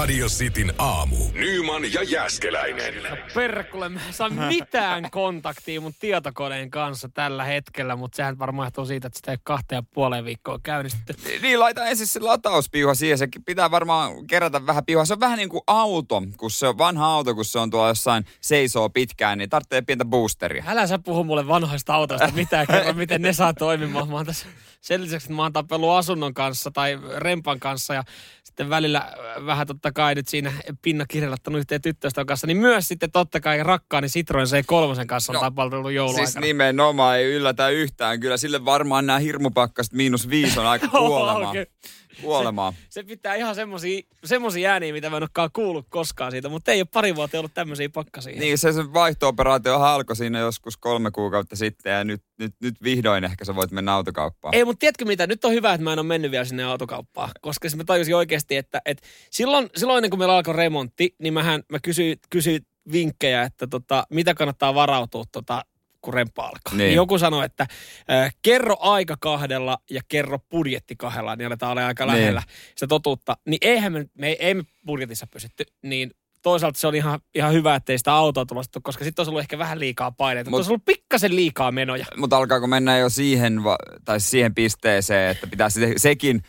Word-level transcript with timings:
Radio 0.00 0.26
Cityn 0.26 0.72
aamu. 0.78 1.16
Nyman 1.32 1.92
ja 1.92 2.02
Jäskeläinen. 2.02 2.94
Perkulle, 3.34 3.88
mä 3.88 4.00
en 4.06 4.12
saa 4.12 4.28
mitään 4.28 5.10
kontaktia 5.10 5.80
mun 5.80 5.94
tietokoneen 6.00 6.70
kanssa 6.70 7.08
tällä 7.08 7.44
hetkellä, 7.44 7.96
mutta 7.96 8.16
sehän 8.16 8.38
varmaan 8.38 8.66
johtuu 8.66 8.86
siitä, 8.86 9.06
että 9.06 9.16
sitä 9.16 9.30
ei 9.30 9.38
kahteen 9.42 9.76
ja 9.76 9.82
puoleen 9.94 10.24
viikkoa 10.24 10.58
käynnistetty. 10.62 11.38
Niin, 11.42 11.60
laita 11.60 11.86
ensin 11.86 12.06
se 12.06 12.20
latauspiuha 12.20 12.94
siihen. 12.94 13.18
Se 13.18 13.28
pitää 13.46 13.70
varmaan 13.70 14.26
kerätä 14.26 14.66
vähän 14.66 14.84
piuhaa. 14.84 15.04
Se 15.04 15.12
on 15.12 15.20
vähän 15.20 15.38
niin 15.38 15.48
kuin 15.48 15.62
auto, 15.66 16.22
kun 16.36 16.50
se 16.50 16.68
on 16.68 16.78
vanha 16.78 17.06
auto, 17.06 17.34
kun 17.34 17.44
se 17.44 17.58
on 17.58 17.70
tuolla 17.70 17.88
jossain 17.88 18.24
seisoo 18.40 18.90
pitkään, 18.90 19.38
niin 19.38 19.50
tarvitsee 19.50 19.82
pientä 19.82 20.04
boosteria. 20.04 20.64
Älä 20.66 20.86
sä 20.86 20.98
puhu 20.98 21.24
mulle 21.24 21.48
vanhoista 21.48 21.94
autoista 21.94 22.30
mitään, 22.34 22.66
kerro 22.66 22.92
miten 22.92 23.22
ne 23.22 23.32
saa 23.32 23.54
toimimaan. 23.54 24.08
Mä 24.08 24.14
oon 24.14 24.26
tässä 24.26 24.46
sen 24.80 25.02
lisäksi, 25.02 25.26
että 25.26 25.36
mä 25.36 25.42
oon 25.42 25.52
tapellut 25.52 25.90
asunnon 25.90 26.34
kanssa 26.34 26.70
tai 26.70 26.98
rempan 27.16 27.60
kanssa 27.60 27.94
ja 27.94 28.04
sitten 28.44 28.70
välillä 28.70 28.98
äh, 28.98 29.46
vähän 29.46 29.66
totta 29.66 29.89
kai 29.92 30.14
nyt 30.14 30.28
siinä 30.28 30.52
pinna 30.82 31.06
kirjoittanut 31.06 31.58
yhteen 31.58 31.82
tyttöystävän 31.82 32.26
kanssa, 32.26 32.46
niin 32.46 32.56
myös 32.56 32.88
sitten 32.88 33.12
totta 33.12 33.40
kai 33.40 33.62
rakkaani 33.62 34.08
Citroen 34.08 34.46
C3 34.46 35.06
kanssa 35.06 35.32
on 35.32 35.34
no, 35.34 35.40
tapellut 35.40 35.92
jouluaikana. 35.92 36.26
Siis 36.26 36.44
nimenomaan 36.44 37.18
ei 37.18 37.34
yllätä 37.34 37.68
yhtään. 37.68 38.20
Kyllä 38.20 38.36
sille 38.36 38.64
varmaan 38.64 39.06
nämä 39.06 39.18
hirmupakkaset 39.18 39.92
miinus 39.92 40.30
viisi 40.30 40.60
on 40.60 40.66
aika 40.66 40.88
kuolemaa. 40.98 41.50
okay. 41.50 41.66
Kuolemaa. 42.22 42.72
Se, 42.72 42.86
se, 42.90 43.02
pitää 43.02 43.34
ihan 43.34 43.54
semmosia, 43.54 44.02
semmosia 44.24 44.72
ääniä, 44.72 44.92
mitä 44.92 45.10
mä 45.10 45.16
en 45.16 45.22
olekaan 45.22 45.50
kuullut 45.52 45.86
koskaan 45.88 46.30
siitä, 46.30 46.48
mutta 46.48 46.72
ei 46.72 46.80
ole 46.80 46.88
pari 46.92 47.16
vuotta 47.16 47.38
ollut 47.38 47.54
tämmöisiä 47.54 47.88
pakkasia. 47.88 48.40
Niin, 48.40 48.58
se, 48.58 48.72
se 48.72 48.92
vaihto-operaatio 48.92 49.74
alkoi 49.74 50.16
siinä 50.16 50.38
joskus 50.38 50.76
kolme 50.76 51.10
kuukautta 51.10 51.56
sitten 51.56 51.92
ja 51.92 52.04
nyt, 52.04 52.22
nyt, 52.38 52.54
nyt 52.60 52.82
vihdoin 52.82 53.24
ehkä 53.24 53.44
sä 53.44 53.54
voit 53.54 53.70
mennä 53.70 53.94
autokauppaan. 53.94 54.54
Ei, 54.54 54.64
mutta 54.64 54.80
tiedätkö 54.80 55.04
mitä? 55.04 55.26
Nyt 55.26 55.44
on 55.44 55.52
hyvä, 55.52 55.74
että 55.74 55.84
mä 55.84 55.92
en 55.92 55.98
ole 55.98 56.06
mennyt 56.06 56.30
vielä 56.30 56.44
sinne 56.44 56.64
autokauppaan, 56.64 57.30
koska 57.40 57.68
mä 57.76 57.84
tajusin 57.84 58.16
oikeasti, 58.16 58.56
että, 58.56 58.82
että 58.84 59.06
silloin, 59.30 59.70
silloin 59.76 59.98
ennen 59.98 60.10
kuin 60.10 60.18
meillä 60.18 60.36
alkoi 60.36 60.56
remontti, 60.56 61.14
niin 61.18 61.34
mähän, 61.34 61.62
mä 61.68 61.78
kysyin, 61.82 62.18
kysyin 62.30 62.66
vinkkejä, 62.92 63.42
että 63.42 63.66
tota, 63.66 64.06
mitä 64.10 64.34
kannattaa 64.34 64.74
varautua 64.74 65.24
tota, 65.32 65.64
kun 66.02 66.14
remppa 66.14 66.42
alkaa. 66.42 66.74
Niin. 66.74 66.94
Joku 66.94 67.18
sanoi, 67.18 67.44
että 67.44 67.66
äh, 68.10 68.34
kerro 68.42 68.76
aika 68.80 69.16
kahdella 69.20 69.78
ja 69.90 70.00
kerro 70.08 70.38
budjetti 70.50 70.96
kahdella, 70.96 71.36
niin 71.36 71.46
aletaan 71.46 71.72
olla 71.72 71.86
aika 71.86 72.06
niin. 72.06 72.16
lähellä 72.16 72.42
sitä 72.74 72.86
totuutta. 72.86 73.36
Niin 73.46 73.58
eihän 73.60 73.92
me, 73.92 74.06
me, 74.14 74.28
ei 74.28 74.54
me 74.54 74.62
budjetissa 74.86 75.26
pysytty, 75.26 75.64
niin 75.82 76.10
toisaalta 76.42 76.80
se 76.80 76.86
on 76.86 76.94
ihan, 76.94 77.20
ihan 77.34 77.52
hyvä, 77.52 77.74
ettei 77.74 77.98
sitä 77.98 78.12
autoa 78.12 78.46
tullut, 78.46 78.66
koska 78.82 79.04
sitten 79.04 79.20
olisi 79.20 79.30
ollut 79.30 79.40
ehkä 79.40 79.58
vähän 79.58 79.80
liikaa 79.80 80.10
paineita. 80.10 80.50
Mut, 80.50 80.58
olisi 80.58 80.70
ollut 80.70 80.84
pikkasen 80.84 81.36
liikaa 81.36 81.72
menoja. 81.72 82.06
Mutta 82.16 82.36
alkaako 82.36 82.66
mennä 82.66 82.98
jo 82.98 83.08
siihen, 83.08 83.60
tai 84.04 84.20
siihen 84.20 84.54
pisteeseen, 84.54 85.30
että 85.30 85.46
pitää 85.46 85.70
se, 85.70 85.92
sekin 85.96 86.42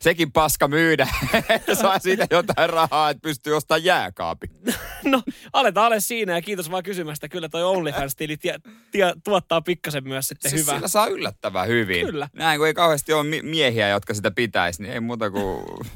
sekin 0.00 0.32
paska 0.32 0.68
myydä, 0.68 1.08
että 1.48 1.74
saa 1.74 1.98
siitä 1.98 2.26
jotain 2.30 2.70
rahaa, 2.70 3.10
että 3.10 3.20
pystyy 3.22 3.56
ostamaan 3.56 3.84
jääkaapi. 3.84 4.46
No, 5.04 5.22
aletaan 5.52 5.86
alle 5.86 6.00
siinä 6.00 6.34
ja 6.34 6.42
kiitos 6.42 6.70
vaan 6.70 6.82
kysymästä. 6.82 7.28
Kyllä 7.28 7.48
toi 7.48 7.64
OnlyFans-tili 7.64 8.36
tie, 8.36 8.56
tie, 8.90 9.14
tuottaa 9.24 9.60
pikkasen 9.60 10.08
myös 10.08 10.28
sitten 10.28 10.50
siis 10.50 10.62
hyvää. 10.62 10.74
Sillä 10.74 10.88
saa 10.88 11.06
yllättävän 11.06 11.68
hyvin. 11.68 12.06
Kyllä. 12.06 12.28
Näin, 12.32 12.58
kun 12.58 12.66
ei 12.66 12.74
kauheasti 12.74 13.12
ole 13.12 13.42
miehiä, 13.42 13.88
jotka 13.88 14.14
sitä 14.14 14.30
pitäisi, 14.30 14.82
niin 14.82 14.92
ei 14.92 15.00
muuta 15.00 15.30
kuin... 15.30 15.64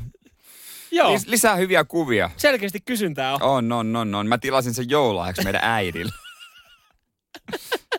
Joo. 0.92 1.16
Lis- 1.16 1.24
lisää 1.26 1.54
hyviä 1.56 1.84
kuvia. 1.84 2.30
Selkeästi 2.36 2.80
kysyntää 2.80 3.34
on. 3.34 3.42
On, 3.42 3.72
on, 3.72 3.96
on, 3.96 4.14
on. 4.14 4.26
Mä 4.26 4.38
tilasin 4.38 4.74
sen 4.74 4.90
joululahjaksi 4.90 5.44
meidän 5.44 5.64
äidille. 5.64 6.12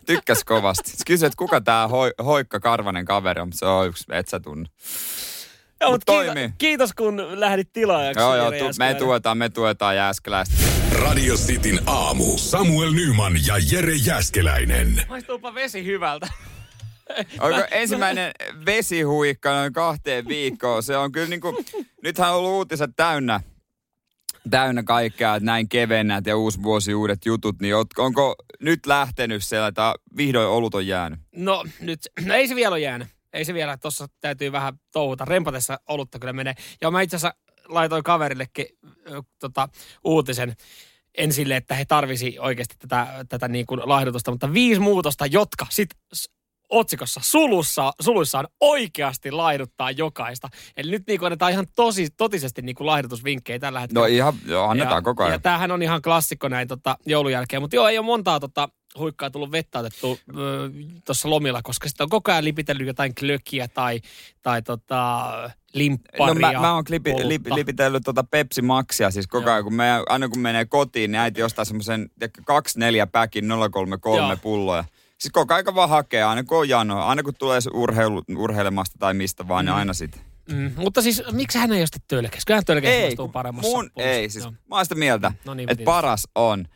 Tykkäs 0.05 0.43
kovasti. 0.43 0.91
Kysyi, 1.07 1.25
että 1.25 1.37
kuka 1.37 1.61
tää 1.61 1.87
hoi, 1.87 2.11
Hoikka 2.23 2.59
Karvanen 2.59 3.05
kaveri 3.05 3.41
on, 3.41 3.53
se 3.53 3.65
on 3.65 3.87
yksi, 3.87 4.03
et 4.11 4.27
sä 4.27 4.39
tunne. 4.39 4.69
Joo, 5.81 5.91
mutta 5.91 6.11
kiitos, 6.11 6.53
kiitos, 6.57 6.93
kun 6.93 7.39
lähdit 7.39 7.73
tilaajaksi. 7.73 8.19
Joo, 8.23 8.35
joo, 8.35 8.51
tu, 8.51 8.65
me 8.79 8.93
tuetaan, 8.93 9.37
me 9.37 9.49
tuetaan 9.49 9.95
Jääskeläistä. 9.95 10.55
Radio 10.91 11.35
Cityn 11.35 11.79
aamu. 11.85 12.37
Samuel 12.37 12.91
Nyman 12.91 13.33
ja 13.47 13.55
Jere 13.71 13.95
Jäskeläinen. 14.05 15.01
Maistuupa 15.09 15.55
vesi 15.55 15.85
hyvältä. 15.85 16.27
Onko 17.39 17.61
ensimmäinen 17.71 18.31
vesihuikka 18.65 19.53
noin 19.53 19.73
kahteen 19.73 20.27
viikkoon? 20.27 20.83
Se 20.83 20.97
on 20.97 21.11
kyllä 21.11 21.27
niin 21.27 21.41
kuin, 21.41 21.55
nythän 22.03 22.29
on 22.29 22.35
ollut 22.35 22.51
uutiset 22.51 22.91
täynnä, 22.95 23.39
täynnä 24.49 24.83
kaikkea, 24.83 25.35
että 25.35 25.45
näin 25.45 25.69
kevennät 25.69 26.25
ja 26.25 26.37
uusi 26.37 26.63
vuosi 26.63 26.93
uudet 26.93 27.25
jutut, 27.25 27.59
niin 27.61 27.75
onko 27.97 28.35
nyt 28.59 28.85
lähtenyt 28.85 29.43
siellä, 29.43 29.67
että 29.67 29.95
vihdoin 30.17 30.47
olut 30.47 30.75
on 30.75 30.87
jäänyt? 30.87 31.19
No 31.35 31.63
nyt, 31.79 31.99
no 32.25 32.33
ei 32.33 32.47
se 32.47 32.55
vielä 32.55 32.73
ole 32.73 32.79
jäänyt 32.79 33.07
ei 33.33 33.45
se 33.45 33.53
vielä, 33.53 33.77
tuossa 33.77 34.07
täytyy 34.19 34.51
vähän 34.51 34.73
touhuta. 34.91 35.25
Rempatessa 35.25 35.79
olutta 35.89 36.19
kyllä 36.19 36.33
menee. 36.33 36.53
Ja 36.81 36.91
mä 36.91 37.01
itse 37.01 37.15
asiassa 37.15 37.37
laitoin 37.67 38.03
kaverillekin 38.03 38.65
äh, 38.85 39.13
tota, 39.39 39.69
uutisen 40.03 40.55
en 41.17 41.33
sille, 41.33 41.55
että 41.55 41.75
he 41.75 41.85
tarvisi 41.85 42.35
oikeasti 42.39 42.75
tätä, 42.79 43.25
tätä 43.29 43.47
niin 43.47 43.65
kuin 43.65 43.81
laihdutusta, 43.85 44.31
mutta 44.31 44.53
viisi 44.53 44.81
muutosta, 44.81 45.25
jotka 45.25 45.65
sit 45.69 45.89
otsikossa 46.69 47.19
sulussa, 47.23 47.93
suluissaan 48.01 48.47
oikeasti 48.59 49.31
laiduttaa 49.31 49.91
jokaista. 49.91 50.49
Eli 50.77 50.91
nyt 50.91 51.03
niin 51.07 51.19
kuin 51.19 51.27
annetaan 51.27 51.51
ihan 51.51 51.67
tosi, 51.75 52.09
totisesti 52.17 52.61
niin 52.61 52.75
kuin 52.75 52.87
laihdutusvinkkejä 52.87 53.59
tällä 53.59 53.79
hetkellä. 53.79 53.99
No 53.99 54.05
ihan, 54.05 54.33
joo, 54.45 54.67
annetaan 54.67 54.97
ja, 54.97 55.01
koko 55.01 55.23
ajan. 55.23 55.33
Ja 55.33 55.39
tämähän 55.39 55.71
on 55.71 55.83
ihan 55.83 56.01
klassikko 56.01 56.47
näin 56.47 56.67
tota, 56.67 56.97
joulun 57.05 57.31
jälkeen. 57.31 57.61
Mutta 57.61 57.75
joo, 57.75 57.87
ei 57.87 57.97
ole 57.97 58.05
montaa 58.05 58.39
tota, 58.39 58.69
huikkaa 58.97 59.29
tullut 59.29 59.51
vettä 59.51 59.79
otettu 59.79 60.19
tuossa 61.05 61.29
lomilla, 61.29 61.61
koska 61.63 61.89
sitä 61.89 62.03
on 62.03 62.09
koko 62.09 62.31
ajan 62.31 62.43
lipitellyt 62.43 62.87
jotain 62.87 63.15
klökiä 63.15 63.67
tai, 63.67 64.01
tai 64.41 64.61
tota, 64.61 65.31
limpparia. 65.73 66.33
No 66.33 66.33
mä, 66.33 66.59
mä 66.59 66.73
oon 66.73 66.83
klipi, 66.83 67.13
lip, 67.23 67.47
lipitellyt 67.53 68.03
tota 68.05 68.23
Pepsi 68.23 68.61
Maxia, 68.61 69.11
siis 69.11 69.27
koko 69.27 69.51
ajan, 69.51 69.63
kun 69.63 69.73
me, 69.73 69.85
aina 70.09 70.29
kun 70.29 70.39
menee 70.39 70.65
kotiin, 70.65 71.11
niin 71.11 71.19
äiti 71.19 71.43
ostaa 71.43 71.65
semmoisen 71.65 72.09
24 72.45 73.07
päkin 73.07 73.45
033 73.71 74.27
Joo. 74.27 74.37
pulloja. 74.37 74.83
Siis 75.17 75.31
koko 75.31 75.53
ajan 75.53 75.75
vaan 75.75 75.89
hakee, 75.89 76.23
aina 76.23 76.43
kun 76.43 76.57
on 76.57 76.69
jano, 76.69 77.01
aina 77.01 77.23
kun 77.23 77.35
tulee 77.35 77.59
urheilu, 77.73 78.23
urheilemasta 78.37 78.95
tai 78.99 79.13
mistä 79.13 79.47
vaan, 79.47 79.65
niin 79.65 79.71
mm. 79.71 79.75
niin 79.75 79.79
aina 79.79 79.93
sitten. 79.93 80.21
Mm, 80.51 80.71
mutta 80.75 81.01
siis 81.01 81.23
miksi 81.31 81.57
hän 81.57 81.71
ei 81.71 81.79
ole 81.79 81.85
sitten 81.85 82.01
tölkäs? 82.07 82.45
Kyllähän 82.45 82.65
tölkäs 82.65 82.91
ei, 82.91 83.15
paremmassa 83.33 83.69
mun, 83.69 83.91
Ei, 83.95 84.29
siis 84.29 84.43
Joo. 84.43 84.53
mä 84.69 84.75
oon 84.75 84.85
sitä 84.85 84.95
mieltä, 84.95 85.31
no 85.45 85.53
niin, 85.53 85.71
että 85.71 85.83
paras 85.83 86.27
on 86.35 86.67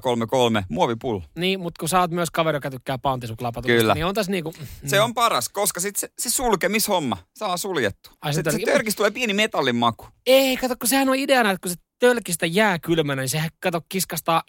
033 0.00 0.64
muovipullo. 0.68 1.22
Niin, 1.38 1.60
mutta 1.60 1.78
kun 1.78 1.88
sä 1.88 2.00
oot 2.00 2.10
myös 2.10 2.30
kaveri, 2.30 2.56
joka 2.56 2.70
tykkää 2.70 2.98
pantisuklaapatuksesta, 2.98 3.94
niin 3.94 4.06
on 4.06 4.14
tässä 4.14 4.32
niinku... 4.32 4.52
Mm. 4.60 4.88
Se 4.88 5.00
on 5.00 5.14
paras, 5.14 5.48
koska 5.48 5.80
sit 5.80 5.96
se, 5.96 6.08
se 6.18 6.30
sulkemishomma 6.30 7.16
saa 7.34 7.56
suljettu. 7.56 8.10
Ai, 8.22 8.34
se, 8.34 8.42
se, 8.44 8.50
se 8.50 8.58
törkistä 8.64 8.96
tulee 8.96 9.10
pieni 9.10 9.32
metallin 9.32 9.76
maku. 9.76 10.06
Ei, 10.26 10.56
kato, 10.56 10.76
kun 10.80 10.88
sehän 10.88 11.08
on 11.08 11.16
ideana, 11.16 11.50
että 11.50 11.62
kun 11.62 11.70
se 11.70 11.76
tölkistä 11.98 12.46
jää 12.46 12.78
kylmänä, 12.78 13.22
niin 13.22 13.28
sehän 13.28 13.50
kato 13.60 13.80
kiskastaa 13.88 14.42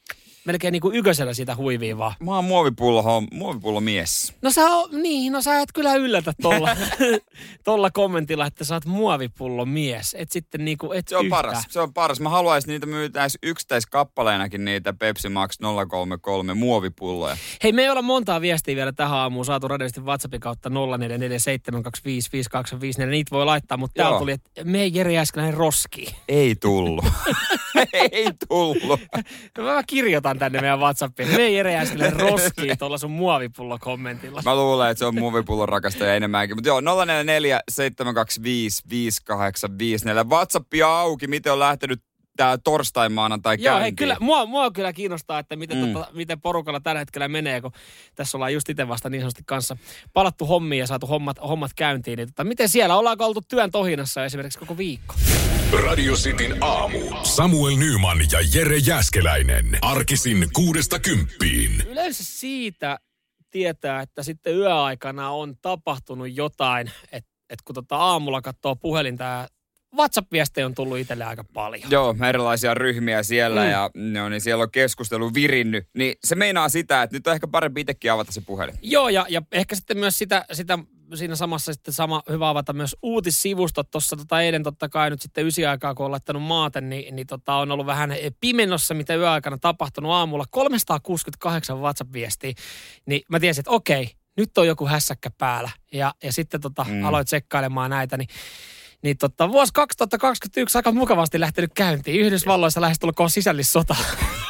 melkein 0.46 0.72
niin 0.72 0.82
kuin 0.82 0.96
yköisellä 0.96 1.34
siitä 1.34 1.56
huiviin 1.56 1.98
vaan. 1.98 2.14
Mä 2.20 2.36
oon 2.36 2.46
muovipullo, 2.46 3.04
muovipullo 3.32 3.82
mies. 3.82 4.34
No 4.42 4.52
sä 4.52 4.62
o, 4.62 4.90
niin, 4.92 5.34
no 5.34 5.42
sä 5.42 5.60
et 5.60 5.70
kyllä 5.74 5.96
yllätä 5.96 6.34
tolla, 6.42 6.76
tolla 7.64 7.92
kommentilla, 7.92 8.46
että 8.46 8.64
sä 8.64 8.76
oot 8.76 8.86
muovipullo 8.86 9.66
mies. 9.66 10.16
Et 10.20 10.32
sitten 10.32 10.66
niinku, 10.66 10.92
et 10.92 11.08
Se 11.08 11.18
on 11.18 11.26
yhtä. 11.26 11.36
paras, 11.36 11.64
se 11.70 11.80
on 11.80 11.94
paras. 11.94 12.20
Mä 12.20 12.30
haluaisin 12.30 12.70
niitä 12.70 12.86
myytäisi 12.86 13.38
yksittäiskappaleenakin 13.44 14.66
niitä 14.66 14.94
Pepsi 14.94 15.30
Max 15.30 15.58
033 15.88 16.54
muovipulloja. 16.54 17.38
Hei, 17.64 17.72
me 17.72 17.82
ei 17.82 17.90
olla 17.90 18.02
montaa 18.02 18.42
viestiä 18.42 18.76
vielä 18.76 18.92
tähän 18.92 19.18
aamuun 19.20 19.46
saatu 19.46 19.68
radiosti 19.68 20.02
WhatsAppin 20.02 20.40
kautta 20.40 20.70
0447255254. 20.70 20.74
Niitä 23.06 23.32
voi 23.32 23.46
laittaa, 23.46 23.78
mutta 23.78 24.02
täällä 24.02 24.20
tuli, 24.20 24.32
että 24.32 24.64
me 24.64 24.86
Jere 24.86 25.14
Jääskeläinen 25.14 25.58
roski. 25.58 26.16
Ei 26.28 26.56
tullut. 26.56 27.06
ei 28.12 28.28
tullut. 28.48 29.00
No 29.58 29.64
mä 29.74 29.84
kirjoitan 29.88 30.31
tänne 30.40 30.62
meidän 30.62 30.80
WhatsAppiin. 30.80 31.30
Me 31.30 31.42
ei 31.42 31.56
Jere 31.56 31.74
Jääskeläinen 31.74 32.20
roski 32.20 32.76
tuolla 32.80 32.98
sun 32.98 33.12
muovipullo 33.12 33.78
kommentilla. 33.82 34.42
Mä 34.46 34.56
luulen, 34.56 34.92
että 34.92 35.00
se 35.00 35.06
on 35.06 35.16
muovipullon 35.16 35.70
rakastaja 35.70 36.16
enemmänkin. 36.16 36.58
Mutta 36.58 36.70
joo, 36.70 36.82
044 36.82 37.60
725 37.72 38.84
5854. 38.90 40.24
WhatsAppia 40.24 41.00
auki, 41.00 41.28
miten 41.28 41.54
on 41.54 41.60
lähtenyt 41.60 42.04
tämä 42.38 42.58
torstai 42.58 43.10
maanantai 43.10 43.58
Joo, 43.60 43.80
hei, 43.80 43.92
kyllä, 43.92 44.18
mua, 44.20 44.46
mua 44.46 44.72
kyllä 44.72 44.94
kiinnostaa, 44.94 45.40
että 45.40 45.56
miten, 45.56 45.78
mm. 45.78 45.94
tota, 45.94 46.12
miten 46.14 46.42
porukalla 46.42 46.80
tällä 46.80 47.00
hetkellä 47.00 47.28
menee, 47.28 47.62
kun 47.62 47.72
tässä 48.16 48.38
ollaan 48.38 48.54
just 48.54 48.70
itse 48.70 48.88
vasta 48.88 49.10
niin 49.10 49.22
sanotusti 49.22 49.44
kanssa 49.46 49.78
palattu 50.14 50.46
hommiin 50.46 50.80
ja 50.80 50.88
saatu 50.88 51.08
hommat, 51.08 51.38
hommat 51.48 51.72
käyntiin. 51.76 52.18
Niin 52.18 52.28
tota, 52.28 52.44
miten 52.44 52.70
siellä, 52.70 52.98
ollaanko 52.98 53.26
oltu 53.26 53.42
työn 53.42 53.72
tohinassa 53.72 54.26
esimerkiksi 54.26 54.60
koko 54.60 54.78
viikko? 54.78 55.16
Radio 55.72 56.14
Cityn 56.14 56.58
aamu. 56.62 57.00
Samuel 57.24 57.76
Nyman 57.76 58.18
ja 58.32 58.40
Jere 58.54 58.78
Jäskeläinen. 58.78 59.78
Arkisin 59.82 60.48
kuudesta 60.54 61.00
kymppiin. 61.00 61.72
Yleensä 61.88 62.24
siitä 62.24 63.00
tietää, 63.50 64.02
että 64.02 64.24
sitten 64.24 64.56
yöaikana 64.56 65.30
on 65.30 65.56
tapahtunut 65.62 66.36
jotain, 66.36 66.92
että 67.12 67.32
et 67.50 67.60
kun 67.66 67.76
tota 67.76 67.96
aamulla 67.96 68.42
katsoo 68.42 68.76
puhelinta 68.76 69.24
ja 69.24 69.48
WhatsApp-viestejä 69.96 70.66
on 70.66 70.76
tullut 70.76 70.98
itselle 70.98 71.24
aika 71.24 71.44
paljon. 71.54 71.92
Joo, 71.92 72.16
erilaisia 72.30 72.74
ryhmiä 72.74 73.24
siellä 73.24 73.64
mm. 73.64 73.70
ja 73.70 73.90
no, 73.96 74.30
niin 74.30 74.42
siellä 74.42 74.64
on 74.64 74.72
keskustelu 74.72 75.34
virinnyt. 75.34 75.88
Niin 75.94 76.16
se 76.24 76.36
meinaa 76.36 76.70
sitä, 76.70 77.04
että 77.04 77.16
nyt 77.16 77.28
on 77.28 77.34
ehkä 77.34 77.48
parempi 77.48 77.82
itsekin 77.82 78.12
avata 78.12 78.32
se 78.32 78.42
puhelin. 78.42 78.76
Joo, 78.82 79.10
ja, 79.10 79.26
ja 79.30 79.42
ehkä 79.52 79.76
sitten 79.76 79.98
myös 79.98 80.18
sitä, 80.18 80.46
sitä 80.52 80.80
siinä 81.18 81.36
samassa 81.36 81.74
sitten 81.74 81.94
sama 81.94 82.24
hyvä 82.30 82.50
avata 82.50 82.74
myös 82.74 82.96
uutissivustot. 83.02 83.92
Tuossa 83.92 84.16
tota 84.16 84.42
eilen 84.42 84.64
totta 84.64 84.90
kai 84.90 85.10
nyt 85.10 85.22
sitten 85.22 85.48
ysi 85.48 85.66
aikaa, 85.66 85.96
kun 85.96 86.06
on 86.06 86.12
laittanut 86.12 86.44
maaten, 86.44 86.90
niin, 86.90 87.16
niin 87.16 87.28
tota 87.28 87.56
on 87.56 87.72
ollut 87.72 87.86
vähän 87.86 88.16
pimennossa, 88.40 88.94
mitä 88.94 89.16
yöaikana 89.16 89.58
tapahtunut 89.58 90.12
aamulla. 90.12 90.46
368 90.52 91.80
WhatsApp-viestiä. 91.80 92.54
Niin 93.06 93.22
mä 93.30 93.40
tiesin, 93.40 93.62
että 93.62 93.72
okei, 93.72 94.12
nyt 94.38 94.58
on 94.58 94.68
joku 94.68 94.88
hässäkkä 94.88 95.30
päällä. 95.38 95.70
Ja, 95.94 96.14
ja 96.24 96.32
sitten 96.32 96.62
tota, 96.62 96.86
mm. 96.90 97.06
aloin 97.06 97.26
tsekkailemaan 97.26 97.90
näitä, 97.90 98.18
niin 98.18 98.30
niin 99.04 99.18
tota, 99.18 99.50
vuosi 99.50 99.74
2021 99.74 100.78
aika 100.78 100.92
mukavasti 100.92 101.40
lähtenyt 101.40 101.72
käyntiin. 101.74 102.22
Yhdysvalloissa 102.22 102.82
lähestulkoon 102.82 103.30
sisällissota. 103.30 103.96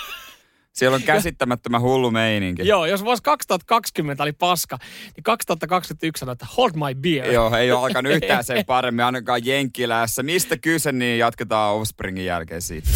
Siellä 0.73 0.95
on 0.95 1.03
käsittämättömän 1.03 1.81
hullu 1.81 2.11
meininki. 2.11 2.67
Joo, 2.67 2.85
jos 2.85 3.03
vuosi 3.05 3.23
2020 3.23 4.23
oli 4.23 4.31
paska, 4.31 4.77
niin 5.15 5.23
2021 5.23 6.19
sanoi, 6.19 6.33
että 6.33 6.47
hold 6.57 6.71
my 6.75 7.01
beer. 7.01 7.31
Joo, 7.31 7.55
ei 7.55 7.71
ole 7.71 7.85
alkanut 7.85 8.13
yhtään 8.23 8.43
sen 8.43 8.65
paremmin, 8.65 9.05
ainakaan 9.05 9.45
Jenkkilässä. 9.45 10.23
Mistä 10.23 10.57
kyse, 10.57 10.91
niin 10.91 11.19
jatketaan 11.19 11.75
Offspringin 11.75 12.25
jälkeen 12.25 12.61
siitä. 12.61 12.89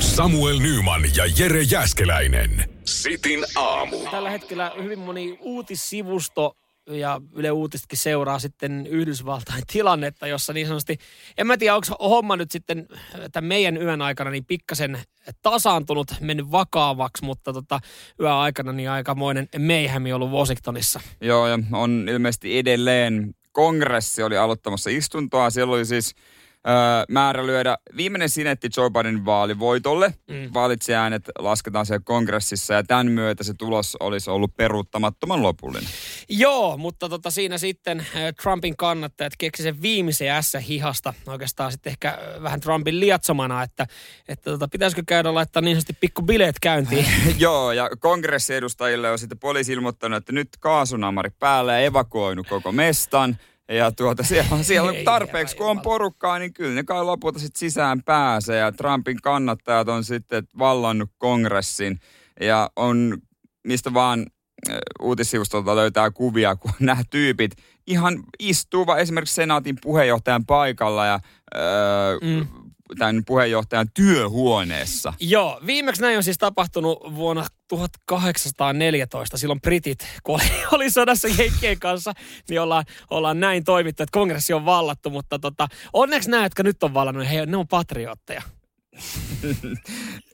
Samuel 0.00 0.58
Nyman 0.58 1.02
ja 1.16 1.24
Jere 1.38 1.62
Jäskeläinen. 1.62 2.64
Sitin 2.84 3.44
aamu. 3.56 3.98
Tällä 4.10 4.30
hetkellä 4.30 4.72
hyvin 4.82 4.98
moni 4.98 5.38
uutissivusto 5.40 6.56
ja 6.86 7.20
Yle 7.34 7.50
Uutistakin 7.50 7.98
seuraa 7.98 8.38
sitten 8.38 8.86
Yhdysvaltain 8.86 9.62
tilannetta, 9.72 10.26
jossa 10.26 10.52
niin 10.52 10.66
sanotusti, 10.66 10.98
en 11.38 11.46
mä 11.46 11.56
tiedä, 11.56 11.74
onko 11.74 12.08
homma 12.08 12.36
nyt 12.36 12.50
sitten 12.50 12.86
tämän 13.32 13.48
meidän 13.48 13.76
yön 13.76 14.02
aikana 14.02 14.30
niin 14.30 14.44
pikkasen 14.44 14.98
tasaantunut, 15.42 16.14
mennyt 16.20 16.50
vakaavaksi, 16.50 17.24
mutta 17.24 17.52
tota, 17.52 17.80
yön 18.20 18.32
aikana 18.32 18.72
niin 18.72 18.90
aikamoinen 18.90 19.48
meihämi 19.58 20.12
ollut 20.12 20.30
Washingtonissa. 20.30 21.00
Joo, 21.20 21.46
ja 21.46 21.58
on 21.72 22.06
ilmeisesti 22.10 22.58
edelleen 22.58 23.34
kongressi 23.52 24.22
oli 24.22 24.36
aloittamassa 24.36 24.90
istuntoa. 24.90 25.50
Siellä 25.50 25.74
oli 25.74 25.84
siis 25.84 26.14
öö, 26.68 26.74
määrä 27.08 27.46
lyödä 27.46 27.78
viimeinen 27.96 28.28
sinetti 28.28 28.68
Joe 28.76 28.90
Bidenin 28.90 29.24
vaalivoitolle. 29.24 30.14
Mm. 30.28 30.50
Valitsiäänet 30.54 31.22
lasketaan 31.38 31.86
siellä 31.86 32.02
kongressissa 32.04 32.74
ja 32.74 32.82
tämän 32.82 33.06
myötä 33.06 33.44
se 33.44 33.54
tulos 33.54 33.96
olisi 34.00 34.30
ollut 34.30 34.56
peruuttamattoman 34.56 35.42
lopullinen. 35.42 35.88
Joo, 36.28 36.76
mutta 36.76 37.08
tota 37.08 37.30
siinä 37.30 37.58
sitten 37.58 38.06
Trumpin 38.42 38.76
kannattajat 38.76 39.32
keksi 39.38 39.62
sen 39.62 39.82
viimeisen 39.82 40.30
ässä 40.30 40.58
hihasta. 40.58 41.14
Oikeastaan 41.26 41.72
sitten 41.72 41.90
ehkä 41.90 42.18
vähän 42.42 42.60
Trumpin 42.60 43.00
liatsomana, 43.00 43.62
että, 43.62 43.86
että 44.28 44.50
tota, 44.50 44.68
pitäisikö 44.68 45.02
käydä 45.06 45.34
laittaa 45.34 45.62
niin 45.62 45.76
sanotusti 45.76 45.96
pikku 46.00 46.22
bileet 46.22 46.56
käyntiin. 46.60 47.06
Joo, 47.38 47.72
ja 47.72 47.90
kongressiedustajille 48.00 49.10
on 49.10 49.18
sitten 49.18 49.38
poliisi 49.38 49.72
ilmoittanut, 49.72 50.16
että 50.16 50.32
nyt 50.32 50.48
kaasunamari 50.60 51.30
päällä 51.38 51.72
ja 51.72 51.78
evakuoinut 51.78 52.48
koko 52.48 52.72
mestan– 52.72 53.36
ja 53.72 53.92
tuota, 53.92 54.22
siellä, 54.22 54.62
siellä 54.62 54.90
on 54.90 54.96
tarpeeksi, 55.04 55.56
kun 55.56 55.70
on 55.70 55.80
porukkaa, 55.80 56.38
niin 56.38 56.52
kyllä 56.52 56.74
ne 56.74 56.84
kai 56.84 57.04
lopulta 57.04 57.38
sitten 57.38 57.58
sisään 57.58 58.02
pääsee. 58.02 58.58
Ja 58.58 58.72
Trumpin 58.72 59.22
kannattajat 59.22 59.88
on 59.88 60.04
sitten 60.04 60.44
vallannut 60.58 61.10
kongressin. 61.18 61.98
Ja 62.40 62.70
on, 62.76 63.18
mistä 63.64 63.94
vaan 63.94 64.26
uutissivustolta 65.02 65.76
löytää 65.76 66.10
kuvia, 66.10 66.56
kun 66.56 66.72
nämä 66.80 67.02
tyypit 67.10 67.52
ihan 67.86 68.22
istuu 68.38 68.86
esimerkiksi 68.98 69.34
senaatin 69.34 69.76
puheenjohtajan 69.82 70.46
paikalla 70.46 71.06
ja 71.06 71.20
öö, 71.56 72.18
mm 72.22 72.61
tämän 72.98 73.22
puheenjohtajan 73.26 73.88
työhuoneessa. 73.94 75.14
Joo, 75.20 75.60
viimeksi 75.66 76.02
näin 76.02 76.16
on 76.16 76.22
siis 76.22 76.38
tapahtunut 76.38 77.14
vuonna 77.14 77.46
1814. 77.68 79.36
Silloin 79.36 79.60
britit, 79.60 79.98
kun 80.22 80.34
oli, 80.34 80.50
oli 80.76 80.90
sodassa 80.90 81.28
Jenkkien 81.28 81.78
kanssa, 81.78 82.12
niin 82.48 82.60
ollaan, 82.60 82.84
ollaan 83.10 83.40
näin 83.40 83.64
toimittu, 83.64 84.02
että 84.02 84.12
kongressi 84.12 84.52
on 84.52 84.64
vallattu. 84.64 85.10
Mutta 85.10 85.38
tota, 85.38 85.68
onneksi 85.92 86.30
nämä, 86.30 86.42
jotka 86.42 86.62
nyt 86.62 86.82
on 86.82 86.94
vallannut, 86.94 87.30
he, 87.30 87.46
ne 87.46 87.56
on 87.56 87.68
patriotteja. 87.68 88.42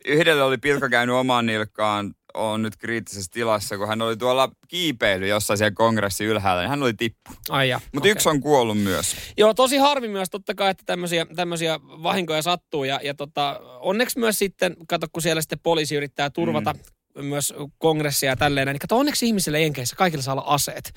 Yhdellä 0.06 0.44
oli 0.44 0.58
pilkka 0.58 0.88
käynyt 0.88 1.16
omaan 1.16 1.46
nilkkaan 1.46 2.14
on 2.38 2.62
nyt 2.62 2.76
kriittisessä 2.76 3.30
tilassa, 3.32 3.78
kun 3.78 3.88
hän 3.88 4.02
oli 4.02 4.16
tuolla 4.16 4.50
kiipeily 4.68 5.28
jossain 5.28 5.58
siellä 5.58 5.74
kongressi 5.74 6.24
ylhäällä, 6.24 6.62
niin 6.62 6.70
hän 6.70 6.82
oli 6.82 6.94
tippu. 6.94 7.30
Ai 7.48 7.68
ja, 7.68 7.80
Mutta 7.94 7.98
okay. 7.98 8.10
yksi 8.10 8.28
on 8.28 8.40
kuollut 8.40 8.78
myös. 8.78 9.16
Joo, 9.36 9.54
tosi 9.54 9.76
harvi 9.76 10.08
myös 10.08 10.30
totta 10.30 10.54
kai, 10.54 10.70
että 10.70 10.82
tämmöisiä, 10.86 11.26
tämmöisiä 11.36 11.80
vahinkoja 11.82 12.42
sattuu. 12.42 12.84
Ja, 12.84 13.00
ja 13.02 13.14
tota, 13.14 13.60
onneksi 13.80 14.18
myös 14.18 14.38
sitten, 14.38 14.76
kato 14.88 15.06
kun 15.12 15.22
siellä 15.22 15.42
sitten 15.42 15.58
poliisi 15.62 15.96
yrittää 15.96 16.30
turvata 16.30 16.72
mm 16.72 16.78
myös 17.22 17.54
kongressia 17.78 18.30
ja 18.30 18.36
tälleen. 18.36 18.66
Niin 18.66 18.78
kato, 18.78 18.98
onneksi 18.98 19.26
ihmisille 19.26 19.60
Jenkeissä 19.60 19.96
kaikilla 19.96 20.22
saa 20.22 20.34
olla 20.34 20.44
aseet. 20.46 20.94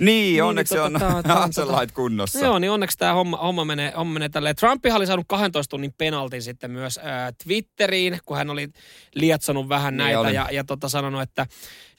Niin, 0.00 0.06
niin 0.06 0.42
onneksi 0.42 0.74
niin, 0.74 0.82
on 0.82 0.92
tota, 0.92 1.34
aselait 1.50 1.92
kunnossa. 1.92 2.38
Joo, 2.38 2.58
niin 2.58 2.70
onneksi 2.70 2.98
tämä 2.98 3.12
homma, 3.12 3.36
homma, 3.36 3.64
menee, 3.64 3.92
homma 3.96 4.12
menee 4.12 4.28
tälleen. 4.28 4.56
Trumpihan 4.56 4.96
oli 4.96 5.06
saanut 5.06 5.26
12 5.28 5.70
tunnin 5.70 5.94
penaltin 5.98 6.42
sitten 6.42 6.70
myös 6.70 6.98
äh, 6.98 7.04
Twitteriin, 7.44 8.18
kun 8.26 8.36
hän 8.36 8.50
oli 8.50 8.68
lietsonut 9.14 9.68
vähän 9.68 9.96
niin 9.96 10.14
näitä 10.14 10.30
ja, 10.30 10.48
ja 10.52 10.64
tota, 10.64 10.88
sanonut, 10.88 11.22
että 11.22 11.46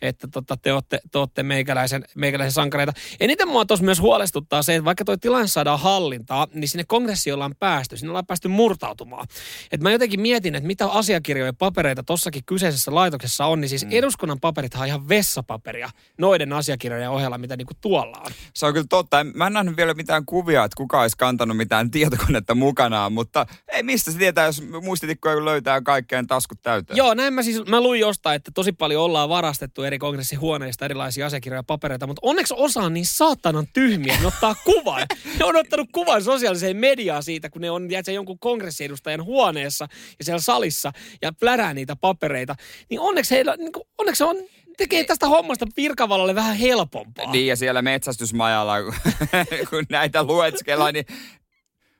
että 0.01 0.27
tota, 0.27 0.57
te, 0.57 0.73
olette, 0.73 0.99
te 1.11 1.17
olette 1.17 1.43
meikäläisen, 1.43 2.05
meikäläisen 2.15 2.51
sankareita. 2.51 2.93
Eniten 3.19 3.47
mua 3.47 3.65
tuossa 3.65 3.85
myös 3.85 4.01
huolestuttaa 4.01 4.63
se, 4.63 4.75
että 4.75 4.85
vaikka 4.85 5.05
toi 5.05 5.17
tilanne 5.17 5.47
saadaan 5.47 5.79
hallintaa, 5.79 6.47
niin 6.53 6.69
sinne 6.69 6.83
kongressi 6.87 7.31
ollaan 7.31 7.55
päästy, 7.59 7.97
sinne 7.97 8.09
ollaan 8.09 8.25
päästy 8.25 8.47
murtautumaan. 8.47 9.27
Et 9.71 9.81
mä 9.81 9.91
jotenkin 9.91 10.21
mietin, 10.21 10.55
että 10.55 10.67
mitä 10.67 10.87
asiakirjoja 10.87 11.49
ja 11.49 11.53
papereita 11.53 12.03
tossakin 12.03 12.45
kyseisessä 12.45 12.95
laitoksessa 12.95 13.45
on, 13.45 13.61
niin 13.61 13.69
siis 13.69 13.85
mm. 13.85 13.91
eduskunnan 13.91 14.39
paperit 14.39 14.75
on 14.75 14.87
ihan 14.87 15.09
vessapaperia 15.09 15.89
noiden 16.17 16.53
asiakirjojen 16.53 17.09
ohella, 17.09 17.37
mitä 17.37 17.57
niinku 17.57 17.73
tuolla 17.81 18.17
on. 18.25 18.31
Se 18.53 18.65
on 18.65 18.73
kyllä 18.73 18.85
totta. 18.89 19.25
Mä 19.33 19.47
en 19.47 19.53
nähnyt 19.53 19.77
vielä 19.77 19.93
mitään 19.93 20.25
kuvia, 20.25 20.63
että 20.63 20.75
kuka 20.75 21.01
olisi 21.01 21.17
kantanut 21.17 21.57
mitään 21.57 21.91
tietokonetta 21.91 22.55
mukanaan, 22.55 23.13
mutta 23.13 23.45
ei 23.71 23.83
mistä 23.83 24.11
se 24.11 24.17
tietää, 24.17 24.45
jos 24.45 24.63
muistitikkoja 24.81 25.45
löytää 25.45 25.81
kaikkeen 25.81 26.27
taskut 26.27 26.61
täyteen. 26.61 26.97
Joo, 26.97 27.13
näin 27.13 27.33
mä 27.33 27.43
siis, 27.43 27.65
mä 27.67 27.81
luin 27.81 27.99
jostain, 27.99 28.35
että 28.35 28.51
tosi 28.53 28.71
paljon 28.71 29.03
ollaan 29.03 29.29
varastettu 29.29 29.83
eri 29.85 29.99
kongressihuoneista 29.99 30.85
erilaisia 30.85 31.25
asiakirjoja 31.25 31.59
ja 31.59 31.63
papereita, 31.63 32.07
mutta 32.07 32.19
onneksi 32.23 32.53
osa 32.57 32.81
on 32.81 32.93
niin 32.93 33.05
saatanan 33.05 33.67
tyhmiä, 33.73 34.17
ne 34.19 34.27
ottaa 34.27 34.55
kuvan. 34.65 35.05
Ne 35.39 35.45
on 35.45 35.55
ottanut 35.55 35.89
kuvan 35.91 36.23
sosiaaliseen 36.23 36.77
mediaan 36.77 37.23
siitä, 37.23 37.49
kun 37.49 37.61
ne 37.61 37.71
on 37.71 37.91
jätsä 37.91 38.11
jonkun 38.11 38.39
kongressiedustajan 38.39 39.23
huoneessa 39.23 39.87
ja 40.19 40.25
siellä 40.25 40.41
salissa 40.41 40.91
ja 41.21 41.33
plärää 41.39 41.73
niitä 41.73 41.95
papereita. 41.95 42.55
Niin 42.89 42.99
onneksi 42.99 43.35
heillä, 43.35 43.55
niin 43.57 43.71
kuin, 43.71 43.83
onneksi 43.97 44.23
on 44.23 44.37
tekee 44.77 45.03
tästä 45.03 45.27
hommasta 45.27 45.65
virkavallalle 45.77 46.35
vähän 46.35 46.55
helpompaa. 46.55 47.31
Niin 47.31 47.47
ja 47.47 47.55
siellä 47.55 47.81
metsästysmajalla, 47.81 48.75
kun 49.69 49.85
näitä 49.89 50.23
luetskellaan, 50.23 50.93
niin 50.93 51.05